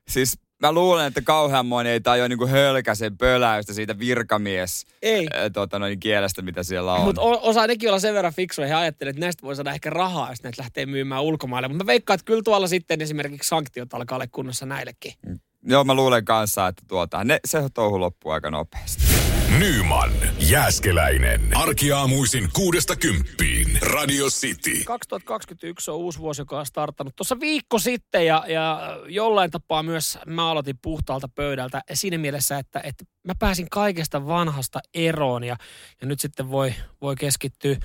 siis 0.08 0.40
mä 0.62 0.72
luulen, 0.72 1.08
että 1.08 1.22
kauhean 1.22 1.66
moni 1.66 1.90
ei 1.90 2.02
tajua 2.02 2.28
niinku 2.28 2.48
hölkäsen 2.48 3.18
pöläystä 3.18 3.74
siitä 3.74 4.00
virkamies 4.00 4.86
ei. 5.02 5.28
Ää, 5.34 5.50
tota, 5.50 5.80
noin 5.80 6.00
kielestä, 6.00 6.42
mitä 6.42 6.64
siellä 6.64 6.94
on. 6.94 7.02
Mutta 7.02 7.22
osaa 7.22 7.68
nekin 7.68 7.90
olla 7.90 8.00
sen 8.00 8.14
verran 8.14 8.34
fiksuja. 8.34 8.68
He 8.68 8.74
ajattelevat, 8.74 9.16
että 9.16 9.26
näistä 9.26 9.44
voi 9.44 9.56
saada 9.56 9.74
ehkä 9.74 9.90
rahaa, 9.90 10.30
jos 10.30 10.44
näitä 10.44 10.62
lähtee 10.62 10.86
myymään 10.86 11.24
ulkomaille. 11.24 11.68
Mutta 11.68 11.84
mä 11.84 11.88
veikkaan, 11.88 12.16
että 12.16 12.26
kyllä 12.26 12.42
tuolla 12.44 12.68
sitten 12.68 13.02
esimerkiksi 13.02 13.50
sanktiot 13.50 13.94
alkaa 13.94 14.16
olla 14.16 14.28
kunnossa 14.32 14.66
näillekin. 14.66 15.14
Mm. 15.26 15.40
Joo, 15.68 15.84
mä 15.84 15.94
luulen 15.94 16.26
kanssa, 16.26 16.68
että 16.68 16.84
tuota, 16.88 17.24
ne, 17.24 17.40
se 17.46 17.60
touhu 17.74 18.00
loppuu 18.00 18.32
aika 18.32 18.52
nopeasti. 18.52 19.15
Nyman, 19.60 20.12
Jääskeläinen. 20.40 21.42
Arkiaamuisin 21.54 22.50
kuudesta 22.54 22.96
kymppiin. 22.96 23.80
Radio 23.82 24.26
City. 24.26 24.84
2021 24.86 25.92
on 25.92 25.98
uusi 25.98 26.20
vuosi, 26.20 26.42
joka 26.42 26.60
on 26.60 26.66
startannut 26.66 27.16
tuossa 27.16 27.40
viikko 27.40 27.80
sitten 27.80 28.26
ja, 28.26 28.44
ja 28.48 28.80
jollain 29.08 29.52
tapaa 29.52 29.84
myös 29.84 30.18
mä 30.26 30.50
aloitin 30.50 30.80
puhtaalta 30.82 31.30
pöydältä 31.36 31.82
siinä 31.94 32.18
mielessä, 32.18 32.58
että, 32.58 32.80
että 32.80 33.06
mä 33.24 33.34
pääsin 33.40 33.68
kaikesta 33.72 34.28
vanhasta 34.28 34.80
eroon 34.94 35.44
ja, 35.44 35.56
ja 36.02 36.08
nyt 36.08 36.20
sitten 36.20 36.52
voi, 36.52 36.74
voi 37.02 37.16
keskittyä 37.16 37.78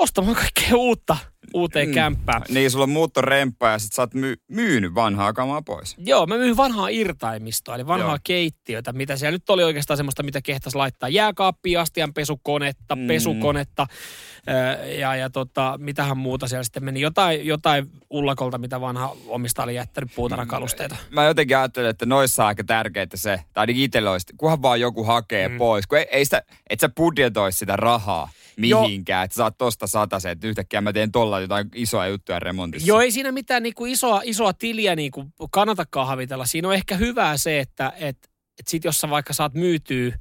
ostamaan 0.00 0.36
kaikkea 0.36 0.76
uutta 0.76 1.16
uuteen 1.54 1.88
mm. 1.88 1.94
kämppään. 1.94 2.42
Niin, 2.48 2.70
sulla 2.70 2.82
on 2.82 2.90
muuttoremppa 2.90 3.68
ja 3.68 3.78
sit 3.78 3.92
sä 3.92 4.02
oot 4.02 4.14
my- 4.14 4.36
myynyt 4.48 4.94
vanhaa 4.94 5.32
kamaa 5.32 5.62
pois. 5.62 5.94
Joo, 5.98 6.26
mä 6.26 6.36
myyn 6.36 6.56
vanhaa 6.56 6.88
irtaimistoa, 6.88 7.74
eli 7.74 7.86
vanhaa 7.86 8.10
Joo. 8.10 8.18
keittiötä, 8.24 8.92
mitä 8.92 9.16
siellä 9.16 9.34
nyt 9.34 9.50
oli 9.50 9.64
oikeastaan 9.64 9.96
semmoista, 9.96 10.22
mitä 10.22 10.40
kehtas 10.42 10.74
laittaa. 10.74 11.08
Jääkaappia, 11.08 11.80
astianpesukonetta, 11.80 12.96
mm. 12.96 13.06
pesukonetta 13.06 13.86
ja, 14.98 15.16
ja 15.16 15.30
tota, 15.30 15.78
mitähän 15.80 16.18
muuta 16.18 16.48
siellä 16.48 16.64
sitten 16.64 16.84
meni. 16.84 17.00
Jotain, 17.00 17.46
jotain 17.46 17.90
ullakolta, 18.10 18.58
mitä 18.58 18.80
vanha 18.80 19.16
omista 19.26 19.62
oli 19.62 19.74
jättänyt 19.74 20.10
puutarakalusteita. 20.14 20.94
Mm. 20.94 21.14
Mä 21.14 21.24
jotenkin 21.24 21.58
ajattelen, 21.58 21.90
että 21.90 22.06
noissa 22.06 22.42
on 22.42 22.46
aika 22.46 22.64
tärkeää 22.64 23.06
se, 23.14 23.36
tai 23.52 23.62
ainakin 23.62 23.84
itsellä 23.84 24.10
olisi, 24.10 24.26
kunhan 24.36 24.62
vaan 24.62 24.80
joku 24.80 25.04
hakee 25.04 25.48
mm. 25.48 25.58
pois, 25.58 25.86
kun 25.86 25.98
ei, 25.98 26.06
ei 26.10 26.24
sitä, 26.24 26.42
et 26.70 26.80
sä 26.80 26.88
budjetoisi 26.88 27.58
sitä 27.58 27.76
rahaa 27.76 28.30
mihinkään. 28.56 29.24
Että 29.24 29.34
saat 29.34 29.58
tosta 29.58 29.86
se, 30.18 30.30
että 30.30 30.46
yhtäkkiä 30.46 30.80
mä 30.80 30.92
teen 30.92 31.12
tolla 31.12 31.40
jotain 31.40 31.68
isoa 31.74 32.06
juttuja 32.06 32.38
remontissa. 32.38 32.88
Joo, 32.88 33.00
ei 33.00 33.10
siinä 33.10 33.32
mitään 33.32 33.62
niinku 33.62 33.86
isoa, 33.86 34.20
isoa 34.24 34.52
tiliä 34.52 34.96
niinku 34.96 35.26
kannatakaan 35.50 36.06
havitella. 36.06 36.46
Siinä 36.46 36.68
on 36.68 36.74
ehkä 36.74 36.96
hyvää 36.96 37.36
se, 37.36 37.60
että 37.60 37.92
et, 37.96 38.16
et 38.58 38.68
sit 38.68 38.84
jos 38.84 38.98
sä 38.98 39.10
vaikka 39.10 39.32
saat 39.32 39.54
myytyä 39.54 40.18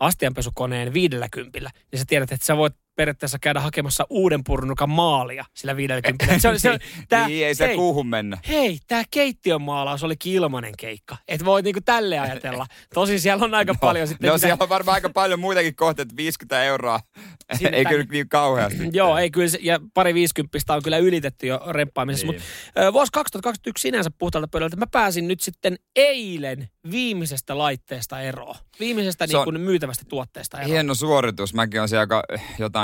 astianpesukoneen 0.00 0.92
viidellä 0.92 1.28
kympillä, 1.32 1.70
niin 1.92 1.98
sä 1.98 2.04
tiedät, 2.08 2.32
että 2.32 2.46
sä 2.46 2.56
voit 2.56 2.74
periaatteessa 2.96 3.38
käydä 3.38 3.60
hakemassa 3.60 4.06
uuden 4.10 4.44
purnukan 4.44 4.90
maalia 4.90 5.44
sillä 5.54 5.76
50. 5.76 6.38
Se 6.38 6.48
oli, 6.48 6.58
se, 6.58 6.78
tää, 7.08 7.26
niin, 7.28 7.46
ei 7.46 7.54
se 7.54 7.66
hei, 7.66 7.76
kuuhun 7.76 8.06
mennä. 8.06 8.38
hei, 8.48 8.78
tämä 8.88 9.02
keittiön 9.10 9.62
maalaus 9.62 10.04
oli 10.04 10.14
ilmanen 10.24 10.72
keikka. 10.78 11.16
Et 11.28 11.44
voi 11.44 11.62
niinku 11.62 11.80
tälle 11.84 12.18
ajatella. 12.18 12.66
Tosin 12.94 13.20
siellä 13.20 13.44
on 13.44 13.54
aika 13.54 13.74
paljon 13.80 14.08
sitten... 14.08 14.28
No 14.28 14.34
mitä- 14.34 14.46
siellä 14.46 14.62
on 14.62 14.68
varmaan 14.68 14.94
aika 14.94 15.10
paljon 15.10 15.40
muitakin 15.40 15.76
kohteita, 15.76 16.16
50 16.16 16.64
euroa. 16.64 17.00
Sinne 17.58 17.76
ei 17.76 17.84
tänne. 17.84 17.98
kyllä 17.98 18.12
niin 18.12 18.28
kauheasti. 18.28 18.88
Joo, 18.92 19.18
ei 19.18 19.30
kyllä, 19.30 19.48
ja 19.60 19.80
pari 19.94 20.14
viisikymppistä 20.14 20.74
on 20.74 20.82
kyllä 20.82 20.98
ylitetty 20.98 21.46
jo 21.46 21.60
remppaamisessa, 21.68 22.26
Niin. 22.26 22.42
mutta 22.76 22.92
vuosi 22.92 23.12
2021 23.12 23.82
sinänsä 23.82 24.10
puhtaalta 24.18 24.48
pöydältä, 24.48 24.76
mä 24.76 24.86
pääsin 24.92 25.28
nyt 25.28 25.40
sitten 25.40 25.76
eilen 25.96 26.68
viimeisestä 26.90 27.58
laitteesta 27.58 28.20
eroon. 28.20 28.54
Viimeisestä 28.80 29.26
Se 29.26 29.30
niin 29.32 29.38
on- 29.38 29.44
kuin 29.44 29.60
myytävästä 29.60 30.04
tuotteesta 30.08 30.56
eroon. 30.58 30.70
Hieno 30.70 30.94
suoritus. 30.94 31.54
Mäkin 31.54 31.80
olen 31.80 31.88
siellä 31.88 32.00
aika 32.00 32.22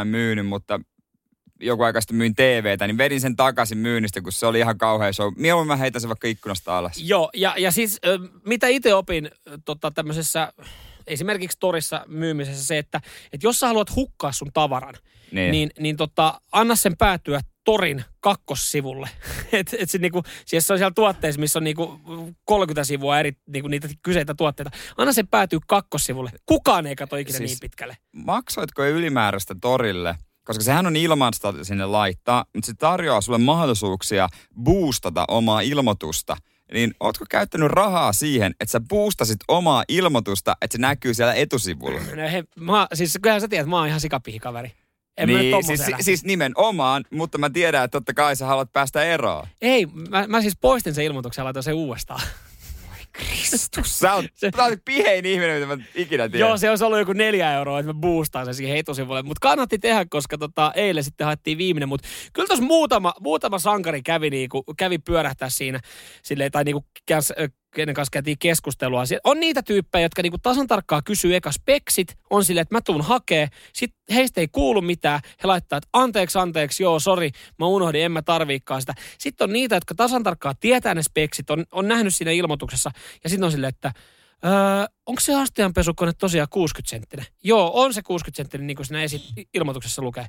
jotain 0.07 0.23
myynyt, 0.23 0.47
mutta 0.47 0.81
joku 1.61 1.83
aika 1.83 2.01
sitten 2.01 2.17
myin 2.17 2.35
TVtä, 2.35 2.87
niin 2.87 2.99
vedin 2.99 3.21
sen 3.21 3.37
takaisin 3.37 3.79
myynnistä, 3.79 4.21
kun 4.21 4.33
se 4.33 4.47
oli 4.47 4.59
ihan 4.59 4.79
kauhea 4.79 5.13
show. 5.13 5.33
Mieluummin 5.37 5.69
mä 5.69 5.77
heitän 5.77 6.01
sen 6.01 6.09
vaikka 6.09 6.29
ikkunasta 6.29 6.79
alas. 6.79 6.99
Joo, 6.99 7.31
ja, 7.35 7.55
ja 7.59 7.71
siis 7.71 8.01
mitä 8.47 8.67
itse 8.69 8.95
opin 8.95 9.31
tota, 9.65 9.91
tämmöisessä 9.91 10.53
esimerkiksi 11.07 11.59
torissa 11.61 12.05
myymisessä 12.09 12.67
se, 12.67 12.79
että, 12.79 13.01
että 13.33 13.47
jos 13.47 13.61
sä 13.61 13.67
haluat 13.67 13.95
hukkaa 13.97 14.33
sun 14.33 14.51
tavaran, 14.55 14.95
Niin. 15.33 15.51
niin, 15.51 15.71
niin 15.79 15.97
tota, 15.97 16.41
anna 16.53 16.77
sen 16.77 16.97
päätyä 16.97 17.41
torin 17.67 18.05
kakkossivulle. 18.21 19.09
et, 19.53 19.75
et 19.79 19.91
se, 19.91 19.99
niinku, 19.99 20.23
siis 20.45 20.67
se 20.67 20.73
on 20.73 20.79
siellä 20.79 20.93
tuotteissa, 20.95 21.41
missä 21.41 21.59
on 21.59 21.65
niinku 21.65 22.01
30 22.45 22.85
sivua 22.85 23.19
eri 23.19 23.33
niinku 23.47 23.69
niitä 23.69 23.89
kyseitä 24.03 24.35
tuotteita. 24.35 24.71
Anna 24.97 25.13
sen 25.13 25.29
päätyä 25.29 25.59
kakkossivulle. 25.67 26.31
Kukaan 26.47 26.87
ei 26.87 26.97
kato 26.97 27.17
ikinä 27.17 27.39
Siis- 27.39 27.51
niin 27.51 27.61
pitkälle. 27.61 27.97
Maksoitko 28.13 28.85
ylimääräistä 28.85 29.55
torille? 29.61 30.15
Koska 30.45 30.65
sehän 30.65 30.87
on 30.87 30.97
ilmaista 30.97 31.55
sinne 31.63 31.87
laittaa, 31.87 32.45
mutta 32.55 32.67
se 32.67 32.75
tarjoaa 32.75 33.21
sulle 33.21 33.39
mahdollisuuksia 33.39 34.29
boostata 34.63 35.25
omaa 35.29 35.61
ilmoitusta. 35.61 36.37
Niin 36.73 36.95
ootko 37.01 37.25
käyttänyt 37.31 37.71
rahaa 37.71 38.13
siihen, 38.13 38.55
että 38.61 38.73
sä 38.73 38.81
boostasit 38.81 39.39
omaa 39.49 39.85
ilmoitusta, 39.89 40.57
että 40.63 40.75
se 40.75 40.81
näkyy 40.81 41.15
siellä 41.15 41.35
etusivulla? 41.35 42.01
No, 42.01 42.31
he, 42.33 42.45
mä, 42.57 42.87
siis 42.95 43.19
kyllähän 43.23 43.41
sä 43.41 43.49
tiedät, 43.49 43.63
että 43.63 43.71
mä 43.71 43.79
oon 43.79 43.89
ihan 43.89 44.01
sikapihikaveri. 44.01 44.73
En 45.17 45.29
niin, 45.29 45.65
siis, 45.65 45.81
siis 46.01 46.25
nimenomaan, 46.25 47.05
mutta 47.11 47.39
mä 47.39 47.51
tiedän, 47.51 47.85
että 47.85 47.99
totta 47.99 48.15
kai 48.15 48.37
sä 48.37 48.47
haluat 48.47 48.73
päästä 48.73 49.05
eroon. 49.05 49.47
Ei, 49.63 49.87
mä, 50.11 50.27
mä 50.27 50.41
siis 50.41 50.57
poistin 50.61 50.95
sen 50.95 51.05
ilmoituksen 51.05 51.43
ja 51.43 51.45
laitoin 51.45 51.63
sen 51.63 51.75
uudestaan. 51.75 52.21
Kristus, 53.13 53.99
sä 53.99 54.15
oot, 54.15 54.25
Se- 54.35 54.51
sä 54.57 54.65
oot 54.65 54.79
pihein 54.85 55.27
ihminen, 55.27 55.61
mitä 55.63 55.77
mä 55.77 55.85
ikinä 55.95 56.29
tiedän. 56.29 56.49
Joo, 56.49 56.57
se 56.57 56.71
olisi 56.71 56.85
ollut 56.85 56.99
joku 56.99 57.13
neljä 57.13 57.53
euroa, 57.53 57.79
että 57.79 57.93
mä 57.93 58.01
boostaan 58.01 58.45
sen 58.45 58.55
siihen 58.55 58.77
etusivulle. 58.77 59.23
Mutta 59.23 59.41
kannatti 59.41 59.79
tehdä, 59.79 60.07
koska 60.11 60.39
tota, 60.39 60.73
eilen 60.75 61.05
sitten 61.05 61.25
haettiin 61.25 61.59
viimeinen. 61.59 61.89
Mutta 61.89 62.09
kyllä 62.33 62.47
tuossa 62.47 62.65
muutama, 62.65 63.15
muutama 63.21 63.59
sankari 63.59 64.03
kävi, 64.03 64.31
niinku, 64.31 64.65
kävi 64.79 64.99
pyörähtää 64.99 65.49
siinä, 65.49 65.81
silleen, 66.23 66.53
tai 66.53 66.65
niinku, 66.65 66.87
käs, 67.07 67.33
kenen 67.77 67.95
kanssa 67.95 68.11
käytiin 68.11 68.39
keskustelua. 68.39 69.03
On 69.25 69.41
niitä 69.41 69.63
tyyppejä, 69.63 70.05
jotka 70.05 70.23
niinku 70.23 70.39
tasan 70.39 70.67
tarkkaan 70.67 71.05
kysyy 71.05 71.37
eka 71.37 71.53
speksit, 71.53 72.19
on 72.31 72.45
silleen, 72.45 72.63
että 72.63 72.75
mä 72.75 72.81
tuun 72.81 73.03
hakee, 73.03 73.49
sitten 73.73 74.15
heistä 74.15 74.41
ei 74.41 74.49
kuulu 74.49 74.81
mitään, 74.81 75.21
he 75.43 75.47
laittaa, 75.47 75.77
että 75.77 75.89
anteeksi, 75.93 76.39
anteeksi, 76.39 76.83
joo, 76.83 77.01
sori, 77.01 77.31
mä 77.59 77.67
unohdin, 77.67 78.03
en 78.03 78.13
mä 78.13 78.23
tarviikaan 78.23 78.83
sitä. 78.83 78.95
Sitten 79.19 79.45
on 79.45 79.53
niitä, 79.53 79.75
jotka 79.75 79.95
tasan 79.95 80.23
tarkkaan 80.23 80.55
tietää 80.61 80.95
ne 80.95 81.03
speksit, 81.03 81.51
on, 81.51 81.65
on 81.73 81.89
nähnyt 81.89 82.15
siinä 82.15 82.31
ilmoituksessa, 82.31 82.91
ja 83.25 83.31
sitten 83.31 83.45
on 83.45 83.53
silleen, 83.53 83.69
että 83.69 83.93
Öö, 84.45 84.53
onko 85.07 85.21
se 85.21 85.35
astianpesukone 85.35 86.13
tosiaan 86.13 86.49
60 86.51 86.91
senttinen? 86.91 87.27
Joo, 87.45 87.71
on 87.75 87.95
se 87.95 88.03
60 88.03 88.37
senttinen, 88.37 88.67
niin 88.67 88.77
kuin 88.77 88.87
siinä 88.87 89.03
esi- 89.03 89.49
ilmoituksessa 89.55 90.03
lukee. 90.03 90.27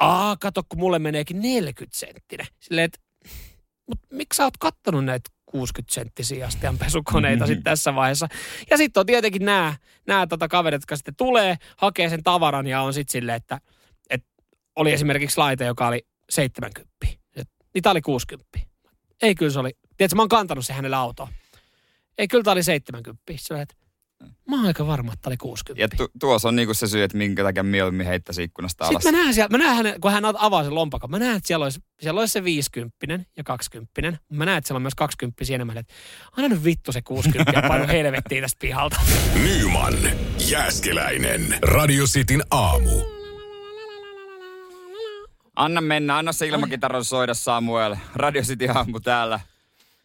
Aa, 0.00 0.36
kato, 0.36 0.62
kun 0.68 0.78
mulle 0.78 0.98
meneekin 0.98 1.40
40 1.40 1.98
senttinen. 1.98 2.46
Silleen, 2.60 2.84
että, 2.84 2.98
mutta 3.88 4.06
miksi 4.10 4.36
sä 4.36 4.44
oot 4.44 4.56
kattonut 4.56 5.04
näitä 5.04 5.30
60 5.50 5.94
senttisiä 5.94 6.46
astianpesukoneita 6.46 7.46
sitten 7.46 7.64
tässä 7.64 7.94
vaiheessa? 7.94 8.28
Ja 8.70 8.76
sitten 8.76 9.00
on 9.00 9.06
tietenkin 9.06 9.44
nämä, 9.44 9.74
nämä 10.06 10.26
tota 10.26 10.48
kaverit, 10.48 10.78
jotka 10.82 10.96
sitten 10.96 11.16
tulee, 11.16 11.56
hakee 11.76 12.08
sen 12.08 12.22
tavaran 12.22 12.66
ja 12.66 12.82
on 12.82 12.94
sitten 12.94 13.12
silleen, 13.12 13.36
että, 13.36 13.60
että 14.10 14.28
oli 14.76 14.92
esimerkiksi 14.92 15.38
laite, 15.38 15.64
joka 15.64 15.88
oli 15.88 16.06
70. 16.30 16.90
Et, 17.36 17.48
niin 17.74 17.82
tää 17.82 17.92
oli 17.92 18.00
60. 18.00 18.58
Ei 19.22 19.34
kyllä 19.34 19.52
se 19.52 19.58
oli. 19.58 19.70
Tiedätkö, 19.96 20.16
mä 20.16 20.22
oon 20.22 20.28
kantanut 20.28 20.66
se 20.66 20.72
hänelle 20.72 20.96
autoon. 20.96 21.28
Ei, 22.18 22.28
kyllä 22.28 22.44
tää 22.44 22.52
oli 22.52 22.62
70. 22.62 23.22
Sillä, 23.36 23.62
että 23.62 23.74
mä 24.48 24.56
oon 24.56 24.66
aika 24.66 24.86
varma, 24.86 25.12
että 25.12 25.28
oli 25.28 25.36
60. 25.36 25.84
Ja 25.84 25.88
tu- 25.88 26.12
tuossa 26.20 26.48
on 26.48 26.56
niinku 26.56 26.74
se 26.74 26.86
syy, 26.86 27.02
että 27.02 27.16
minkä 27.16 27.42
takia 27.42 27.62
mieluummin 27.62 28.06
heittäisi 28.06 28.42
ikkunasta 28.42 28.84
alas. 28.84 29.02
Sitten 29.02 29.14
mä 29.14 29.22
näen, 29.22 29.34
siellä, 29.34 29.58
mä 29.58 29.64
näen 29.64 29.76
hänen, 29.76 30.00
kun 30.00 30.12
hän 30.12 30.24
avaa 30.24 30.64
sen 30.64 30.74
lompakon, 30.74 31.10
mä 31.10 31.18
näen, 31.18 31.36
että 31.36 31.46
siellä 31.46 31.64
olisi, 31.64 31.80
siellä 32.00 32.20
olisi 32.20 32.32
se 32.32 32.44
50 32.44 33.20
ja 33.36 33.44
20. 33.44 34.18
Mä 34.32 34.44
näen, 34.44 34.58
että 34.58 34.68
siellä 34.68 34.76
on 34.78 34.82
myös 34.82 34.94
20 34.94 35.44
enemmän. 35.54 35.78
Että 35.78 35.94
anna 36.36 36.48
nyt 36.48 36.64
vittu 36.64 36.92
se 36.92 37.02
60 37.02 37.52
ja 37.52 37.68
painu 37.68 37.86
helvettiin 37.88 38.42
tästä 38.42 38.58
pihalta. 38.60 39.00
Nyman, 39.44 39.94
Jääskeläinen. 40.48 41.58
Radio 41.62 42.04
Cityn 42.04 42.42
aamu. 42.50 43.00
Anna 45.56 45.80
mennä, 45.80 46.16
anna 46.16 46.32
se 46.32 46.46
ilmakitaran 46.46 47.04
soida 47.04 47.34
Samuel. 47.34 47.96
Radio 48.14 48.42
City 48.42 48.68
aamu 48.68 49.00
täällä 49.00 49.40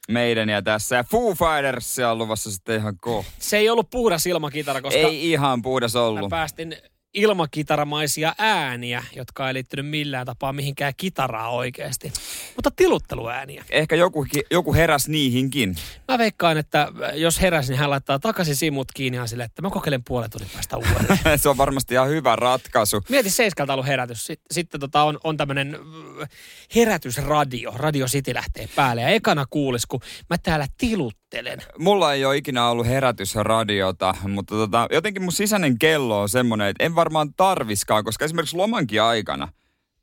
meidän 0.10 0.50
ja 0.50 0.62
tässä. 0.62 0.96
Ja 0.96 1.04
Foo 1.04 1.36
Fighters 1.36 2.00
on 2.00 2.18
luvassa 2.18 2.52
sitten 2.52 2.80
ihan 2.80 2.98
kohta. 3.02 3.32
Se 3.40 3.58
ei 3.58 3.70
ollut 3.70 3.90
puhdas 3.90 4.26
ilmakitara, 4.26 4.82
koska 4.82 5.00
Ei 5.00 5.32
ihan 5.32 5.62
puhdas 5.62 5.94
mä 5.94 6.02
ollut. 6.02 6.30
päästin 6.30 6.78
ilmakitaramaisia 7.16 8.36
ääniä, 8.38 9.04
jotka 9.16 9.48
ei 9.48 9.54
liittynyt 9.54 9.88
millään 9.88 10.26
tapaa 10.26 10.54
mihinkään 10.54 10.94
kitaraa 10.98 11.50
oikeasti. 11.50 12.14
Mutta 12.56 12.72
tilutteluääniä. 12.72 13.66
Ehkä 13.70 13.96
joku, 13.96 14.26
joku 14.52 14.74
heräs 14.74 15.08
niihinkin. 15.08 15.76
Mä 16.08 16.18
veikkaan, 16.18 16.58
että 16.58 16.92
jos 17.14 17.42
heräsi, 17.42 17.72
niin 17.72 17.80
hän 17.80 17.90
laittaa 17.90 18.20
takaisin 18.20 18.56
simut 18.56 18.88
kiinni 18.94 19.18
ja 19.18 19.28
silleen, 19.28 19.46
että 19.46 19.62
mä 19.62 19.70
kokeilen 19.70 20.04
puolen 20.04 20.30
tunnin 20.30 20.50
päästä 20.54 20.78
uudelleen. 20.78 21.40
se 21.40 21.50
on 21.50 21.58
varmasti 21.58 21.94
ihan 21.94 22.10
hyvä 22.10 22.36
ratkaisu. 22.36 23.04
Mieti 23.10 23.30
seiskalta 23.30 23.74
ollut 23.74 23.88
herätys. 23.88 24.26
Sitten, 24.26 24.46
sitten 24.52 24.80
tota 24.80 25.04
on, 25.04 25.20
on 25.24 25.38
tämmöinen 25.38 25.80
herätysradio. 26.76 27.72
Radio 27.76 28.06
City 28.06 28.34
lähtee 28.34 28.70
päälle. 28.76 29.02
Ja 29.02 29.10
ekana 29.10 29.46
kuulis, 29.50 29.86
kun 29.86 30.00
mä 30.30 30.38
täällä 30.38 30.68
tiluttelen. 31.44 31.80
Mulla 31.80 32.14
ei 32.14 32.26
ole 32.26 32.38
ikinä 32.38 32.70
ollut 32.70 32.88
herätysradiota, 32.88 34.16
mutta 34.28 34.56
tota, 34.56 34.88
jotenkin 34.92 35.24
mun 35.24 35.32
sisäinen 35.32 35.80
kello 35.80 36.22
on 36.22 36.30
semmoinen, 36.30 36.68
että 36.68 36.84
en 36.84 36.96
varmaan 36.96 37.34
tarviskaan, 37.34 38.04
koska 38.04 38.26
esimerkiksi 38.26 38.56
lomankin 38.56 39.02
aikana 39.02 39.48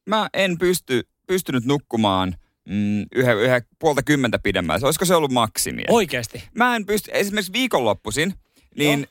mä 0.07 0.29
en 0.35 0.59
pysty, 0.59 1.03
pystynyt 1.27 1.65
nukkumaan 1.65 2.35
mm, 2.69 3.07
yhden, 3.15 3.39
yhden 3.39 3.63
puolta 3.79 4.03
kymmentä 4.03 4.39
pidemmällä. 4.39 4.87
Olisiko 4.87 5.05
se 5.05 5.15
ollut 5.15 5.33
maksimia? 5.33 5.87
Oikeesti. 5.89 6.45
Mä 6.55 6.77
en 6.77 6.87
pysty, 6.87 7.11
esimerkiksi 7.15 7.53
viikonloppuisin, 7.53 8.35
niin 8.77 9.07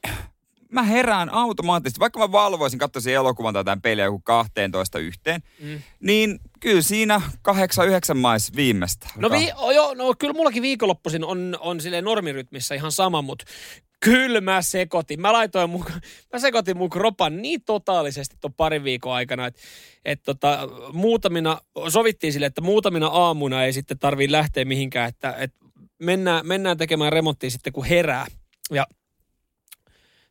mä 0.72 0.84
herään 0.84 1.30
automaattisesti, 1.34 2.00
vaikka 2.00 2.20
mä 2.20 2.32
valvoisin, 2.32 2.80
katsoisin 2.80 3.14
elokuvan 3.14 3.54
tai 3.54 3.60
jotain 3.60 3.82
peliä 3.82 4.06
joku 4.06 4.20
12 4.20 5.00
yhteen, 5.00 5.42
Mm. 5.60 5.82
niin 6.00 6.40
kyllä 6.60 6.82
siinä 6.82 7.22
kahdeksan, 7.42 7.88
yhdeksän 7.88 8.18
mais 8.18 8.56
viimeistä. 8.56 9.08
No, 9.16 9.32
vi, 9.32 9.52
oh, 9.56 9.72
joo, 9.72 9.94
no 9.94 10.14
kyllä 10.20 10.34
mullakin 10.34 10.62
viikonloppuisin 10.62 11.24
on, 11.26 11.58
on 11.60 11.82
silleen 11.82 12.04
normirytmissä 12.04 12.76
ihan 12.76 12.92
sama, 12.92 13.22
mutta 13.22 13.46
kyllä 14.00 14.42
mä 14.42 14.62
sekoitin. 14.62 15.22
Mä 15.22 15.34
laitoin 15.34 15.70
mun, 15.70 15.86
mä 16.34 16.40
sekoitin 16.40 16.78
mun 16.78 16.90
kropan 16.90 17.42
niin 17.42 17.62
totaalisesti 17.66 18.36
ton 18.42 18.54
parin 18.54 18.84
viikon 18.84 19.14
aikana, 19.14 19.48
että 19.48 19.62
et 20.06 20.24
tota, 20.24 20.68
muutamina, 20.94 21.58
sovittiin 21.90 22.34
sille, 22.34 22.46
että 22.46 22.62
muutamina 22.62 23.08
aamuna 23.08 23.64
ei 23.64 23.74
sitten 23.74 24.00
tarvii 24.00 24.32
lähteä 24.32 24.66
mihinkään, 24.66 25.10
että 25.10 25.34
et 25.38 25.54
mennään, 26.00 26.48
mennään 26.48 26.78
tekemään 26.78 27.14
remonttia 27.14 27.52
sitten 27.52 27.74
kun 27.74 27.86
herää. 27.86 28.26
Ja 28.72 28.88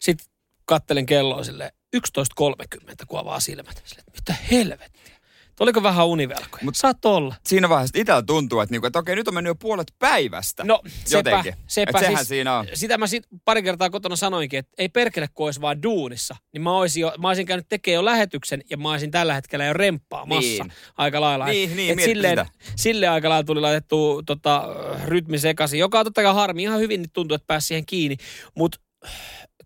sitten 0.01 0.27
kattelen 0.65 1.07
kelloa 1.07 1.45
sille 1.45 1.73
11.30, 1.97 2.95
kun 3.09 3.19
avaa 3.21 3.41
silmät. 3.41 3.83
Sille, 3.85 4.03
mitä 4.15 4.35
helvettiä. 4.51 5.21
Oliko 5.61 5.83
vähän 5.83 6.07
univelkoja? 6.07 6.65
Mutta 6.65 6.79
saat 6.79 7.05
olla. 7.05 7.35
Siinä 7.47 7.69
vaiheessa 7.69 7.99
itsellä 8.01 8.23
tuntuu, 8.23 8.61
että, 8.61 8.73
niinku, 8.73 8.87
että 8.87 8.99
okei, 8.99 9.17
nyt 9.17 9.29
on 9.29 9.35
mennyt 9.35 9.51
jo 9.51 9.55
puolet 9.55 9.93
päivästä. 9.99 10.65
No, 10.65 10.81
sepä, 11.05 11.31
Jotenkin. 11.31 11.55
sepä 11.67 11.91
Et 11.99 12.05
sehän 12.05 12.17
siis, 12.17 12.29
siinä 12.29 12.59
on. 12.59 12.67
Sitä 12.75 12.99
mä 12.99 13.07
sit 13.07 13.25
pari 13.45 13.63
kertaa 13.63 13.91
kotona 13.91 14.17
sanoinkin, 14.17 14.59
että 14.59 14.73
ei 14.79 14.89
perkele, 14.89 15.29
kun 15.35 15.47
olisi 15.47 15.61
vaan 15.61 15.83
duunissa. 15.83 16.37
Niin 16.53 16.63
mä 16.63 16.77
olisin, 16.79 17.01
jo, 17.01 17.13
mä 17.19 17.29
olisin 17.29 17.47
käynyt 17.47 17.67
tekemään 17.69 17.95
jo 17.95 18.05
lähetyksen 18.05 18.63
ja 18.71 18.77
mä 18.77 18.91
olisin 18.91 19.11
tällä 19.11 19.35
hetkellä 19.35 19.65
jo 19.65 19.73
remppaamassa 19.73 20.65
Niin. 20.65 20.73
aika 20.97 21.21
lailla. 21.21 21.49
Et- 21.49 21.53
Niin, 21.55 21.77
niin, 21.77 21.99
et 21.99 22.05
silleen, 22.05 22.39
sitä. 22.39 22.47
silleen 22.77 23.13
aika 23.13 23.29
lailla 23.29 23.45
tuli 23.47 23.61
laitettu 23.61 24.23
tota, 24.27 24.65
rytmi 25.05 25.39
sekaisin, 25.39 25.81
joka 25.81 25.99
on 25.99 26.05
totta 26.07 26.23
kai 26.23 26.35
harmi. 26.35 26.63
Ihan 26.63 26.81
hyvin 26.81 27.03
nyt 27.03 27.13
tuntuu, 27.13 27.35
että 27.35 27.47
pääsi 27.47 27.67
siihen 27.67 27.87
kiinni. 27.87 28.17
Mutta 28.55 28.79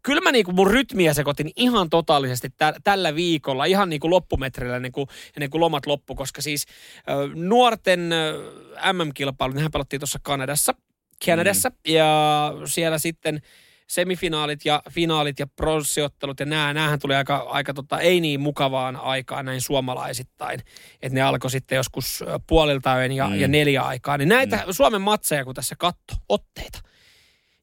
kyllä 0.04 0.20
mä 0.20 0.32
niinku 0.32 0.52
mun 0.52 0.70
rytmiä 0.70 1.14
sekoitin 1.14 1.50
ihan 1.56 1.90
totaalisesti 1.90 2.48
tä- 2.56 2.74
tällä 2.84 3.14
viikolla, 3.14 3.64
ihan 3.64 3.88
niinku 3.88 4.10
loppumetrillä 4.10 4.76
ennen 4.76 4.92
kuin, 4.92 5.08
ennen 5.36 5.50
kuin 5.50 5.60
lomat 5.60 5.86
loppu, 5.86 6.14
koska 6.14 6.42
siis 6.42 6.66
ö, 7.10 7.30
nuorten 7.34 8.10
MM-kilpailut, 8.92 9.54
nehän 9.54 9.70
pelattiin 9.70 10.00
tuossa 10.00 10.18
Kanadassa, 10.22 10.74
Kanadassa, 11.26 11.68
mm. 11.68 11.92
ja 11.92 12.52
siellä 12.64 12.98
sitten 12.98 13.40
semifinaalit 13.86 14.64
ja 14.64 14.82
finaalit 14.90 15.38
ja 15.38 15.46
pronssiottelut 15.46 16.40
ja 16.40 16.46
nämä, 16.46 16.74
näähän 16.74 16.98
tuli 16.98 17.14
aika, 17.14 17.36
aika 17.36 17.74
tota, 17.74 18.00
ei 18.00 18.20
niin 18.20 18.40
mukavaan 18.40 18.96
aikaan 18.96 19.44
näin 19.44 19.60
suomalaisittain. 19.60 20.60
Että 21.02 21.14
ne 21.14 21.22
alkoi 21.22 21.50
sitten 21.50 21.76
joskus 21.76 22.24
puolilta 22.46 22.98
yön 22.98 23.12
ja, 23.12 23.28
mm. 23.28 23.34
ja 23.34 23.48
neljä 23.48 23.82
aikaa. 23.82 24.18
Niin 24.18 24.28
näitä 24.28 24.56
mm. 24.56 24.72
Suomen 24.72 25.02
matseja, 25.02 25.44
kun 25.44 25.54
tässä 25.54 25.74
katto 25.78 26.14
otteita, 26.28 26.78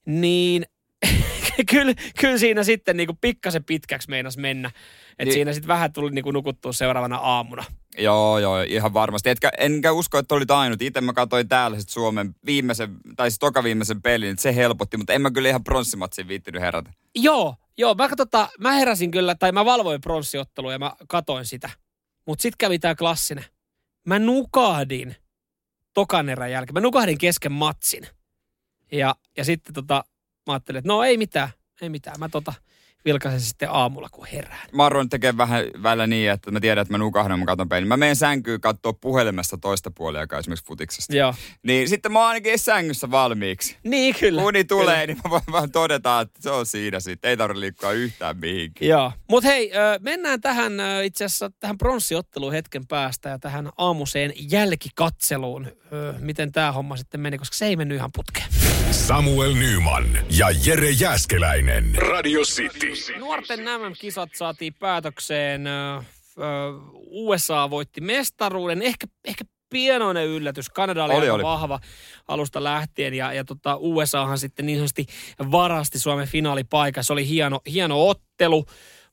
niin 0.06 0.66
kyllä, 1.72 1.94
kyllä 2.20 2.38
siinä 2.38 2.64
sitten 2.64 2.98
niin 2.98 3.18
pikkasen 3.22 3.64
pitkäksi 3.64 4.10
meinas 4.10 4.38
mennä. 4.38 4.68
Että 4.68 5.26
niin. 5.26 5.34
siinä 5.34 5.54
sitten 5.54 5.68
vähän 5.68 5.94
tuli 5.94 6.12
niin 6.12 6.34
nukuttua 6.34 6.74
seuraavana 6.74 7.18
aamuna. 7.18 7.64
Joo, 7.98 8.40
joo, 8.40 8.62
ihan 8.62 8.94
varmasti. 8.94 9.30
Etkä, 9.30 9.52
enkä 9.58 9.92
usko, 9.92 10.18
että 10.18 10.36
olit 10.36 10.52
ainut. 10.52 10.82
Itse 10.82 11.02
mä 11.02 11.14
katsoin 11.14 11.48
täällä 11.48 11.80
sit 11.80 11.90
Suomen 11.90 12.36
viimeisen, 12.46 12.98
tai 13.16 13.32
siis 13.32 13.40
toka 13.40 13.64
viimeisen 13.64 14.02
pelin, 14.02 14.30
että 14.30 14.42
se 14.42 14.56
helpotti, 14.56 14.98
mutta 14.98 15.14
en 15.14 15.22
mä 15.22 15.32
kyllä 15.32 15.50
ihan 15.50 15.64
pronssimatsiin 15.64 16.28
viittinyt 16.28 16.62
herätä. 16.62 16.94
Joo, 17.16 17.56
joo. 17.78 17.96
Mä, 17.96 18.10
katsotaan, 18.10 18.48
mä 18.60 18.72
heräsin 18.72 19.12
kyllä, 19.12 19.36
tai 19.36 19.52
mä 19.52 19.66
valvoin 19.66 20.02
pronssiottelua 20.02 20.72
ja 20.72 20.80
mä 20.80 20.92
katoin 21.08 21.46
sitä. 21.46 21.70
Mutta 22.26 22.42
sitten 22.42 22.58
kävi 22.58 22.80
tää 22.80 22.96
klassinen. 22.96 23.46
Mä 24.08 24.20
nukahdin 24.20 25.16
tokan 25.94 26.30
erän 26.30 26.52
jälkeen. 26.52 26.74
Mä 26.74 26.80
nukahdin 26.80 27.18
kesken 27.18 27.52
matsin. 27.52 28.08
Ja, 28.92 29.16
ja 29.38 29.46
sitten 29.46 29.74
tota, 29.74 30.04
mä 30.48 30.54
ajattelin, 30.54 30.80
että 30.80 30.88
no 30.88 31.04
ei 31.04 31.18
mitään, 31.18 31.50
ei 31.82 31.90
mitään. 31.90 32.20
Mä 32.20 32.30
tota, 32.30 32.54
vilkaisen 33.06 33.42
sitten 33.42 33.72
aamulla, 33.72 34.10
kun 34.10 34.26
herään. 34.26 34.70
Mä 34.72 34.86
arvoin 34.86 35.10
tekee 35.10 35.38
vähän 35.38 35.66
välillä 35.84 36.08
niin, 36.08 36.32
että 36.32 36.52
mä 36.52 36.60
tiedän, 36.60 36.82
että 36.82 36.94
mä 36.94 36.98
nukahdan, 36.98 37.40
mä 37.40 37.46
katson 37.46 37.70
pelin. 37.70 37.88
Mä 37.88 37.98
menen 37.98 38.16
sänkyyn 38.16 38.62
katsoa 38.62 38.94
puhelimesta 38.94 39.58
toista 39.58 39.92
puolia, 39.92 40.28
esimerkiksi 40.40 40.66
futiksesta. 40.66 41.16
Joo. 41.16 41.34
Niin 41.64 41.90
sitten 41.90 42.12
mä 42.12 42.20
oon 42.20 42.28
ainakin 42.28 42.60
sängyssä 42.60 43.12
valmiiksi. 43.12 43.78
Niin, 43.84 44.16
kyllä. 44.20 44.42
Uni 44.44 44.64
tulee, 44.64 44.86
kyllä. 44.86 45.06
niin 45.06 45.18
mä 45.24 45.30
voin 45.30 45.44
vaan 45.52 45.72
todeta, 45.72 46.22
että 46.22 46.42
se 46.42 46.50
on 46.50 46.66
siinä 46.66 47.00
sitten. 47.00 47.30
Ei 47.30 47.38
tarvitse 47.38 47.60
liikkua 47.60 47.92
yhtään 47.92 48.38
mihinkään. 48.38 48.90
Joo. 48.90 49.12
Mutta 49.30 49.50
hei, 49.50 49.72
mennään 50.00 50.42
tähän 50.42 50.74
itse 51.04 51.26
asiassa 51.26 51.52
tähän 51.60 51.78
pronssiotteluun 51.78 52.54
hetken 52.54 52.88
päästä 52.88 53.30
ja 53.30 53.40
tähän 53.40 53.70
aamuseen 53.78 54.34
jälkikatseluun. 54.52 55.68
Miten 56.20 56.52
tämä 56.52 56.72
homma 56.72 56.98
sitten 56.98 57.20
meni, 57.20 57.38
koska 57.38 57.56
se 57.56 57.66
ei 57.66 57.76
mennyt 57.76 57.96
ihan 57.96 58.12
putkeen. 58.12 58.48
Samuel 58.92 59.54
Nyman 59.54 60.20
ja 60.38 60.48
Jere 60.66 60.90
Jäskeläinen. 60.90 61.96
Radio 61.96 62.42
City. 62.42 63.20
Nuorten 63.20 63.66
nämä 63.66 63.92
kisat 64.00 64.30
saatiin 64.36 64.74
päätökseen. 64.74 65.64
USA 66.96 67.70
voitti 67.70 68.02
mestaruuden. 68.02 68.82
Ehkä, 68.82 69.08
ehkä 69.26 69.46
pienoinen 69.70 70.28
yllätys. 70.28 70.70
Kanada 70.70 71.04
oli, 71.04 71.14
oli, 71.14 71.30
oli. 71.30 71.44
vahva 71.44 71.80
alusta 72.28 72.64
lähtien 72.64 73.14
ja, 73.14 73.34
ja 73.34 73.46
tota, 73.46 73.78
USAhan 73.80 74.38
sitten 74.38 74.66
niin 74.66 74.78
sanotusti 74.78 75.06
varasti 75.52 76.00
Suomen 76.00 76.28
finaalipaikassa. 76.28 77.08
Se 77.08 77.14
oli 77.14 77.28
hieno, 77.28 77.62
hieno 77.72 78.08
ottelu 78.08 78.66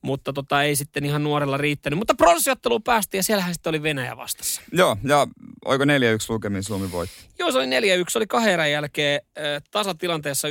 mutta 0.02 0.33
tota, 0.33 0.62
ei 0.62 0.76
sitten 0.76 1.05
ihan 1.05 1.25
nuorella 1.25 1.57
riittänyt. 1.57 1.99
Mutta 1.99 2.14
pronssiotteluun 2.14 2.83
päästiin 2.83 3.19
ja 3.19 3.23
siellähän 3.23 3.55
sitten 3.55 3.71
oli 3.71 3.83
Venäjä 3.83 4.17
vastassa. 4.17 4.62
Joo, 4.73 4.97
ja 5.05 5.26
oiko 5.64 5.85
4-1 5.85 5.88
lukemin 6.28 6.62
Suomi 6.62 6.93
voitti? 6.93 7.17
Joo, 7.38 7.52
se 7.52 7.59
oli 7.59 7.67
4-1. 7.67 7.71
Se 8.09 8.19
oli 8.19 8.26
kahden 8.26 8.52
erän 8.52 8.71
jälkeen 8.71 9.21
äh, 9.38 9.62
tasatilanteessa 9.71 10.49
1-1. 10.49 10.50